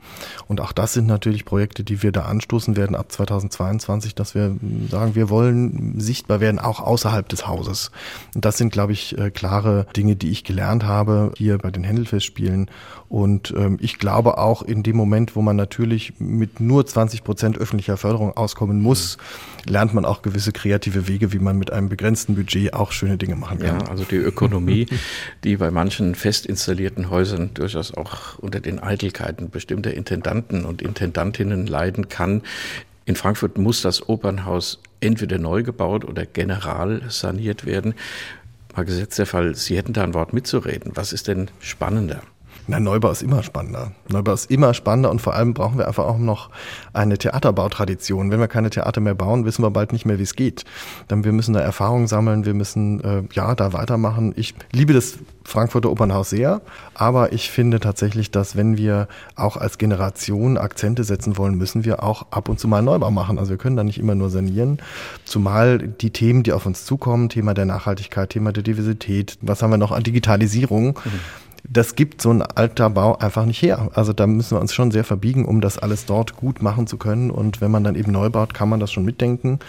Und 0.48 0.62
auch 0.62 0.72
das 0.72 0.94
sind 0.94 1.08
natürlich 1.08 1.46
Projekte, 1.46 1.84
die 1.84 2.04
wir 2.04 2.12
da 2.12 2.24
anstoßen 2.24 2.76
werden 2.76 2.96
ab 2.96 3.12
2022, 3.12 4.16
dass 4.16 4.36
wir 4.36 4.56
sagen, 4.90 5.16
wir 5.16 5.30
wollen 5.30 6.00
sichtbar 6.00 6.40
werden, 6.40 6.60
auch 6.60 6.80
außerhalb 6.80 7.28
des 7.28 7.48
Hauses. 7.48 7.92
Und 8.34 8.46
das 8.46 8.58
sind, 8.58 8.72
glaube 8.72 8.94
ich, 8.94 9.18
äh, 9.18 9.32
klare 9.32 9.88
Dinge, 9.96 10.16
die 10.16 10.30
ich 10.30 10.44
gelernt 10.44 10.84
habe 10.84 11.32
hier 11.38 11.58
bei 11.58 11.72
den 11.72 11.84
Händelfestspielen 11.84 12.70
und 13.08 13.54
ähm, 13.56 13.78
ich 13.80 14.00
glaube 14.00 14.38
auch 14.38 14.62
in 14.64 14.82
dem 14.82 14.96
Moment, 14.96 15.36
wo 15.36 15.42
man 15.42 15.56
natürlich 15.56 16.14
mit 16.20 16.60
nur 16.60 16.86
20 16.86 17.24
Prozent 17.24 17.58
öffentlicher 17.58 17.98
Förderung 17.98 18.36
auskommen 18.36 18.82
muss, 18.82 19.18
lernt 19.68 19.94
man 19.94 20.06
auch 20.06 20.22
gewisse 20.22 20.52
kreative 20.52 21.08
Wege, 21.08 21.32
wie 21.32 21.40
man 21.40 21.58
mit 21.58 21.72
einem 21.72 21.90
begrenzten 21.90 22.36
Budget 22.36 22.74
auch 22.74 22.92
schöne 22.92 23.18
Dinge 23.18 23.36
machen 23.36 23.60
kann. 23.60 23.82
Ja, 23.82 23.88
also 23.88 24.04
die 24.04 24.16
Ökonomie, 24.16 24.88
die 25.44 25.58
bei 25.58 25.70
manchen 25.70 26.16
fest 26.16 26.46
installierten 26.46 27.10
Häusern 27.10 27.52
durchaus 27.54 27.94
auch 27.94 28.40
unter 28.40 28.60
den 28.60 28.80
Eitelkeiten 28.80 29.50
bestimmter 29.50 29.94
Intendanten 29.94 30.66
und 30.66 30.82
Intendantinnen 30.82 31.68
leiden 31.68 32.10
kann. 32.10 32.42
In 33.06 33.16
Frankfurt 33.16 33.60
muss 33.60 33.84
das 33.84 34.10
Opernhaus 34.10 34.80
entweder 35.00 35.38
neu 35.38 35.62
gebaut 35.62 36.06
oder 36.06 36.26
general 36.26 37.04
saniert 37.10 37.66
werden. 37.66 37.94
Mal 38.76 38.84
gesetzt 38.84 39.20
der 39.20 39.28
Fall, 39.28 39.56
Sie 39.56 39.78
hätten 39.78 39.94
da 39.94 40.04
ein 40.04 40.16
Wort 40.16 40.34
mitzureden. 40.34 40.92
Was 40.96 41.14
ist 41.14 41.28
denn 41.28 41.50
spannender? 41.60 42.22
Na, 42.68 42.80
Neubau 42.80 43.12
ist 43.12 43.22
immer 43.22 43.44
spannender. 43.44 43.92
Neubau 44.10 44.34
ist 44.34 44.50
immer 44.50 44.74
spannender 44.74 45.12
und 45.12 45.22
vor 45.22 45.36
allem 45.36 45.54
brauchen 45.54 45.78
wir 45.78 45.88
einfach 45.88 46.06
auch 46.06 46.18
noch 46.18 46.50
eine 46.94 47.18
Theaterbautradition. 47.18 48.32
Wenn 48.32 48.40
wir 48.40 48.48
keine 48.48 48.72
Theater 48.72 49.02
mehr 49.02 49.14
bauen, 49.14 49.46
wissen 49.46 49.62
wir 49.62 49.70
bald 49.70 49.94
nicht 49.94 50.06
mehr, 50.06 50.18
wie 50.18 50.24
es 50.24 50.36
geht. 50.36 50.66
Dann 51.08 51.24
wir 51.24 51.32
müssen 51.32 51.54
da 51.54 51.60
Erfahrungen 51.60 52.08
sammeln, 52.08 52.46
wir 52.46 52.56
müssen 52.56 53.04
äh, 53.04 53.24
ja 53.34 53.54
da 53.54 53.74
weitermachen. 53.74 54.34
Ich 54.36 54.56
liebe 54.72 54.94
das 54.94 55.20
Frankfurter 55.44 55.92
Opernhaus 55.92 56.32
sehr, 56.32 56.62
aber 56.96 57.34
ich 57.34 57.52
finde 57.52 57.80
tatsächlich, 57.80 58.32
dass 58.32 58.56
wenn 58.56 58.78
wir 58.78 59.08
auch 59.36 59.58
als 59.58 59.78
Generation 59.78 60.58
Akzente 60.58 61.04
setzen 61.04 61.38
wollen, 61.38 61.56
müssen 61.56 61.86
wir 61.86 62.02
auch 62.02 62.26
ab 62.32 62.50
und 62.50 62.60
zu 62.60 62.68
mal 62.68 62.82
Neubau 62.82 63.12
machen. 63.12 63.38
Also 63.38 63.52
wir 63.52 63.58
können 63.58 63.78
da 63.78 63.84
nicht 63.84 64.00
immer 64.00 64.16
nur 64.16 64.32
sanieren, 64.32 64.80
zumal 65.24 65.78
die 65.78 66.10
Themen, 66.10 66.42
die 66.42 66.52
auf 66.52 66.66
uns 66.66 66.86
zukommen, 66.86 67.30
Thema 67.30 67.54
der 67.54 67.66
Nachhaltigkeit, 67.66 68.32
Thema 68.32 68.52
der 68.54 68.64
Diversität, 68.64 69.38
was 69.42 69.62
haben 69.62 69.70
wir 69.70 69.78
noch 69.78 69.92
an 69.92 70.02
Digitalisierung, 70.02 71.00
mhm 71.06 71.45
das 71.70 71.96
gibt 71.96 72.22
so 72.22 72.30
ein 72.32 72.42
alter 72.42 72.90
Bau 72.90 73.18
einfach 73.18 73.46
nicht 73.46 73.62
her. 73.62 73.90
Also 73.94 74.14
da 74.14 74.28
müssen 74.28 74.58
wir 74.58 74.62
uns 74.62 74.74
schon 74.74 74.92
sehr 74.92 75.04
verbiegen, 75.04 75.46
um 75.46 75.62
das 75.62 75.78
alles 75.78 76.06
dort 76.06 76.36
gut 76.36 76.62
machen 76.62 76.88
zu 76.88 76.98
können. 76.98 77.32
Und 77.32 77.62
wenn 77.62 77.72
man 77.72 77.84
dann 77.84 77.96
eben 77.96 78.12
neu 78.12 78.30
baut, 78.30 78.54
kann 78.54 78.70
man 78.70 78.80
das 78.80 78.92
schon 78.92 79.06
mitdenken. 79.06 79.60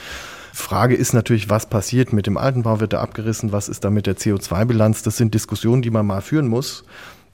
Frage 0.53 0.94
ist 0.94 1.12
natürlich, 1.12 1.51
was 1.51 1.66
passiert 1.66 2.12
mit 2.12 2.26
dem 2.26 2.38
alten 2.38 2.62
Bau? 2.62 2.80
Wird 2.80 2.94
er 2.94 3.03
abgerissen? 3.03 3.53
Was 3.53 3.68
ist 3.68 3.84
da 3.84 3.90
mit 3.90 4.07
der 4.07 4.16
CO2-Bilanz? 4.16 5.03
Das 5.03 5.16
sind 5.16 5.34
Diskussionen, 5.34 5.82
die 5.82 5.90
man 5.90 6.07
mal 6.07 6.22
führen 6.22 6.49
muss. 6.49 6.84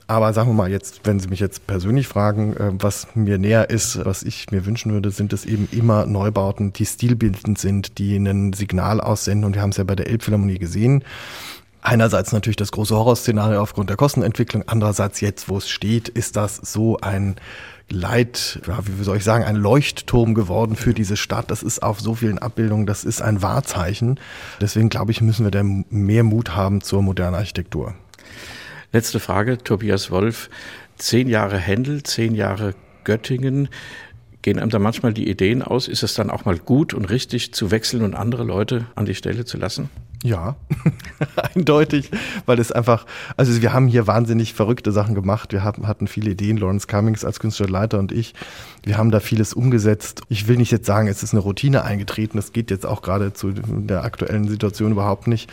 Aber 0.07 0.33
sagen 0.33 0.49
wir 0.49 0.53
mal 0.53 0.69
jetzt, 0.69 1.01
wenn 1.05 1.19
Sie 1.19 1.29
mich 1.29 1.39
jetzt 1.39 1.65
persönlich 1.65 2.07
fragen, 2.07 2.55
äh, 2.57 2.71
was 2.73 3.07
mir 3.15 3.37
näher 3.37 3.69
ist, 3.69 4.03
was 4.03 4.23
ich 4.23 4.51
mir 4.51 4.65
wünschen 4.65 4.91
würde, 4.91 5.11
sind 5.11 5.31
es 5.31 5.45
eben 5.45 5.69
immer 5.71 6.05
Neubauten, 6.05 6.73
die 6.73 6.85
stilbildend 6.85 7.57
sind, 7.57 7.97
die 7.97 8.17
ein 8.17 8.51
Signal 8.51 8.99
aussenden. 8.99 9.45
Und 9.45 9.55
wir 9.55 9.61
haben 9.61 9.69
es 9.69 9.77
ja 9.77 9.85
bei 9.85 9.95
der 9.95 10.07
Elbphilharmonie 10.07 10.59
gesehen. 10.59 11.03
Einerseits 11.85 12.31
natürlich 12.31 12.55
das 12.55 12.71
große 12.71 12.95
Horrorszenario 12.95 13.61
aufgrund 13.61 13.89
der 13.89 13.97
Kostenentwicklung, 13.97 14.63
andererseits 14.67 15.19
jetzt, 15.19 15.49
wo 15.49 15.57
es 15.57 15.69
steht, 15.69 16.07
ist 16.07 16.37
das 16.37 16.55
so 16.55 16.97
ein 17.01 17.35
Leit, 17.89 18.61
ja, 18.65 18.79
wie 18.85 19.03
soll 19.03 19.17
ich 19.17 19.25
sagen, 19.25 19.43
ein 19.43 19.57
Leuchtturm 19.57 20.33
geworden 20.33 20.77
für 20.77 20.93
diese 20.93 21.17
Stadt. 21.17 21.51
Das 21.51 21.61
ist 21.61 21.83
auf 21.83 21.99
so 21.99 22.15
vielen 22.15 22.39
Abbildungen, 22.39 22.85
das 22.85 23.03
ist 23.03 23.21
ein 23.21 23.41
Wahrzeichen. 23.41 24.17
Deswegen 24.61 24.87
glaube 24.87 25.11
ich, 25.11 25.19
müssen 25.19 25.43
wir 25.45 25.51
da 25.51 25.61
mehr 25.61 26.23
Mut 26.23 26.55
haben 26.55 26.79
zur 26.79 27.01
modernen 27.01 27.35
Architektur. 27.35 27.93
Letzte 28.93 29.19
Frage, 29.19 29.57
Tobias 29.57 30.09
Wolf. 30.09 30.49
Zehn 30.95 31.27
Jahre 31.27 31.57
Händel, 31.57 32.03
zehn 32.03 32.33
Jahre 32.33 32.75
Göttingen. 33.03 33.67
Gehen 34.41 34.57
einem 34.57 34.69
da 34.69 34.79
manchmal 34.79 35.13
die 35.13 35.29
Ideen 35.29 35.61
aus? 35.61 35.89
Ist 35.89 36.03
es 36.03 36.13
dann 36.13 36.29
auch 36.29 36.45
mal 36.45 36.57
gut 36.57 36.93
und 36.93 37.09
richtig 37.09 37.53
zu 37.53 37.71
wechseln 37.71 38.03
und 38.03 38.15
andere 38.15 38.45
Leute 38.45 38.85
an 38.95 39.05
die 39.05 39.15
Stelle 39.15 39.43
zu 39.43 39.57
lassen? 39.57 39.89
Ja, 40.23 40.55
eindeutig, 41.53 42.09
weil 42.45 42.57
es 42.57 42.71
einfach, 42.71 43.05
also 43.35 43.61
wir 43.61 43.73
haben 43.73 43.87
hier 43.87 44.07
wahnsinnig 44.07 44.53
verrückte 44.53 44.93
Sachen 44.93 45.15
gemacht. 45.15 45.51
Wir 45.51 45.65
haben, 45.65 45.85
hatten 45.85 46.07
viele 46.07 46.31
Ideen, 46.31 46.55
Lawrence 46.55 46.87
Cummings 46.87 47.25
als 47.25 47.41
Künstlerleiter 47.41 47.99
und 47.99 48.13
ich. 48.13 48.33
Wir 48.83 48.97
haben 48.97 49.11
da 49.11 49.19
vieles 49.19 49.53
umgesetzt. 49.53 50.21
Ich 50.29 50.47
will 50.47 50.55
nicht 50.55 50.71
jetzt 50.71 50.85
sagen, 50.85 51.09
es 51.09 51.23
ist 51.23 51.33
eine 51.33 51.41
Routine 51.41 51.83
eingetreten. 51.83 52.37
Das 52.37 52.53
geht 52.53 52.71
jetzt 52.71 52.85
auch 52.85 53.01
gerade 53.01 53.33
zu 53.33 53.51
der 53.51 54.05
aktuellen 54.05 54.47
Situation 54.47 54.93
überhaupt 54.93 55.27
nicht. 55.27 55.51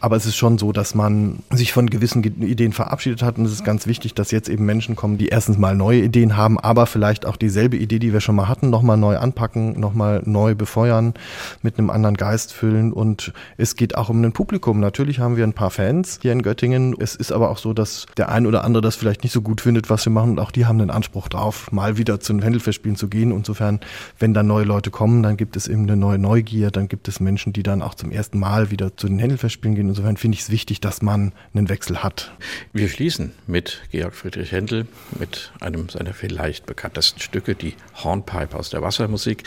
Aber 0.00 0.16
es 0.16 0.26
ist 0.26 0.36
schon 0.36 0.58
so, 0.58 0.72
dass 0.72 0.96
man 0.96 1.44
sich 1.50 1.72
von 1.72 1.88
gewissen 1.88 2.24
Ideen 2.24 2.72
verabschiedet 2.72 3.22
hat. 3.22 3.38
Und 3.38 3.44
es 3.44 3.52
ist 3.52 3.64
ganz 3.64 3.86
wichtig, 3.86 4.14
dass 4.14 4.32
jetzt 4.32 4.48
eben 4.48 4.66
Menschen 4.66 4.96
kommen, 4.96 5.16
die 5.16 5.28
erstens 5.28 5.58
mal 5.58 5.76
neue 5.76 6.00
Ideen 6.00 6.36
haben, 6.36 6.58
aber 6.58 6.86
vielleicht 6.86 7.24
auch 7.24 7.36
dieselbe 7.36 7.76
Idee, 7.76 8.00
die 8.00 8.12
wir 8.12 8.20
schon 8.20 8.34
mal 8.34 8.48
hatten, 8.48 8.68
nochmal 8.68 8.96
neu 8.96 9.16
anpacken, 9.16 9.78
nochmal 9.78 10.22
neu 10.24 10.56
befeuern, 10.56 11.14
mit 11.62 11.78
einem 11.78 11.88
anderen 11.88 12.16
Geist 12.16 12.52
füllen. 12.52 12.92
Und 12.92 13.32
es 13.56 13.76
geht 13.76 13.96
auch 13.96 14.11
ein 14.12 14.32
Publikum. 14.32 14.80
Natürlich 14.80 15.20
haben 15.20 15.36
wir 15.36 15.44
ein 15.44 15.52
paar 15.52 15.70
Fans 15.70 16.18
hier 16.20 16.32
in 16.32 16.42
Göttingen. 16.42 16.94
Es 16.98 17.14
ist 17.14 17.32
aber 17.32 17.50
auch 17.50 17.58
so, 17.58 17.72
dass 17.72 18.06
der 18.16 18.28
ein 18.28 18.46
oder 18.46 18.64
andere 18.64 18.82
das 18.82 18.96
vielleicht 18.96 19.22
nicht 19.22 19.32
so 19.32 19.42
gut 19.42 19.60
findet, 19.60 19.88
was 19.88 20.04
wir 20.04 20.12
machen. 20.12 20.32
Und 20.32 20.38
auch 20.40 20.50
die 20.50 20.66
haben 20.66 20.80
einen 20.80 20.90
Anspruch 20.90 21.28
drauf, 21.28 21.70
mal 21.70 21.96
wieder 21.98 22.20
zu 22.20 22.32
den 22.32 22.42
Händelfestspielen 22.42 22.96
zu 22.96 23.08
gehen. 23.08 23.30
Insofern, 23.30 23.80
wenn 24.18 24.34
dann 24.34 24.46
neue 24.46 24.64
Leute 24.64 24.90
kommen, 24.90 25.22
dann 25.22 25.36
gibt 25.36 25.56
es 25.56 25.68
eben 25.68 25.82
eine 25.82 25.96
neue 25.96 26.18
Neugier. 26.18 26.70
Dann 26.70 26.88
gibt 26.88 27.08
es 27.08 27.20
Menschen, 27.20 27.52
die 27.52 27.62
dann 27.62 27.82
auch 27.82 27.94
zum 27.94 28.10
ersten 28.10 28.38
Mal 28.38 28.70
wieder 28.70 28.96
zu 28.96 29.06
den 29.06 29.18
Händelfestspielen 29.18 29.76
gehen 29.76 29.92
Insofern 29.92 30.16
finde 30.16 30.36
ich 30.36 30.44
es 30.44 30.50
wichtig, 30.50 30.80
dass 30.80 31.02
man 31.02 31.32
einen 31.54 31.68
Wechsel 31.68 32.02
hat. 32.02 32.32
Wir 32.72 32.88
schließen 32.88 33.32
mit 33.46 33.82
Georg 33.90 34.14
Friedrich 34.14 34.50
Händel, 34.50 34.86
mit 35.18 35.52
einem 35.60 35.90
seiner 35.90 36.14
vielleicht 36.14 36.64
bekanntesten 36.64 37.20
Stücke, 37.20 37.54
die 37.54 37.74
Hornpipe 38.02 38.56
aus 38.56 38.70
der 38.70 38.80
Wassermusik. 38.80 39.44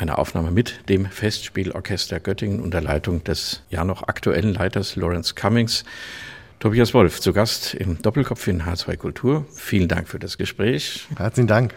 Eine 0.00 0.16
Aufnahme 0.16 0.50
mit 0.50 0.88
dem 0.88 1.04
Festspielorchester 1.04 2.20
Göttingen 2.20 2.60
unter 2.60 2.80
Leitung 2.80 3.22
des 3.22 3.62
ja 3.68 3.84
noch 3.84 4.08
aktuellen 4.08 4.54
Leiters 4.54 4.96
Lawrence 4.96 5.34
Cummings. 5.34 5.84
Tobias 6.58 6.94
Wolf 6.94 7.20
zu 7.20 7.34
Gast 7.34 7.74
im 7.74 8.00
Doppelkopf 8.00 8.48
in 8.48 8.62
H2 8.62 8.96
Kultur. 8.96 9.44
Vielen 9.54 9.88
Dank 9.88 10.08
für 10.08 10.18
das 10.18 10.38
Gespräch. 10.38 11.06
Herzlichen 11.18 11.48
Dank. 11.48 11.74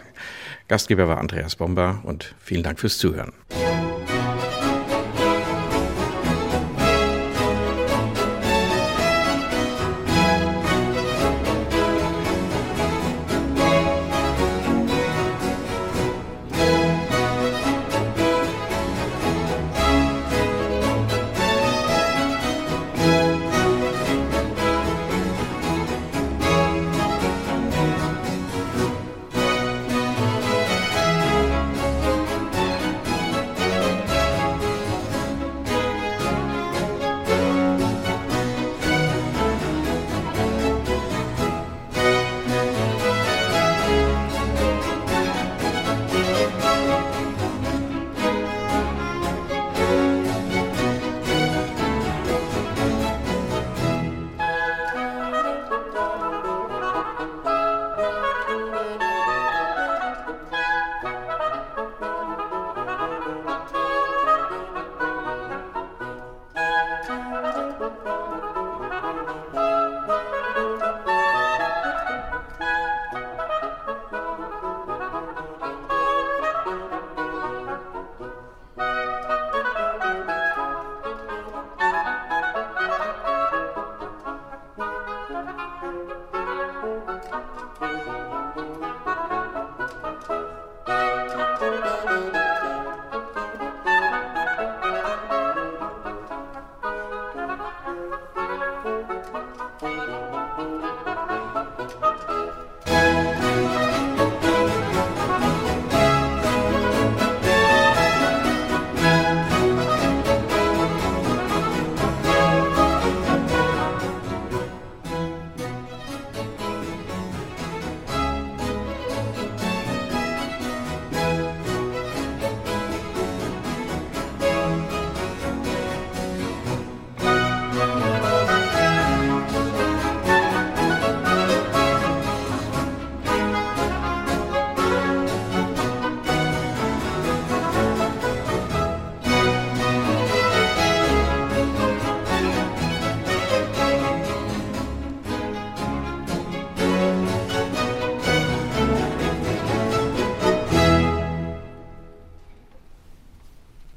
Gastgeber 0.68 1.06
war 1.06 1.18
Andreas 1.18 1.56
Bomber 1.56 2.00
und 2.04 2.34
vielen 2.40 2.62
Dank 2.62 2.80
fürs 2.80 2.96
Zuhören. 2.96 3.34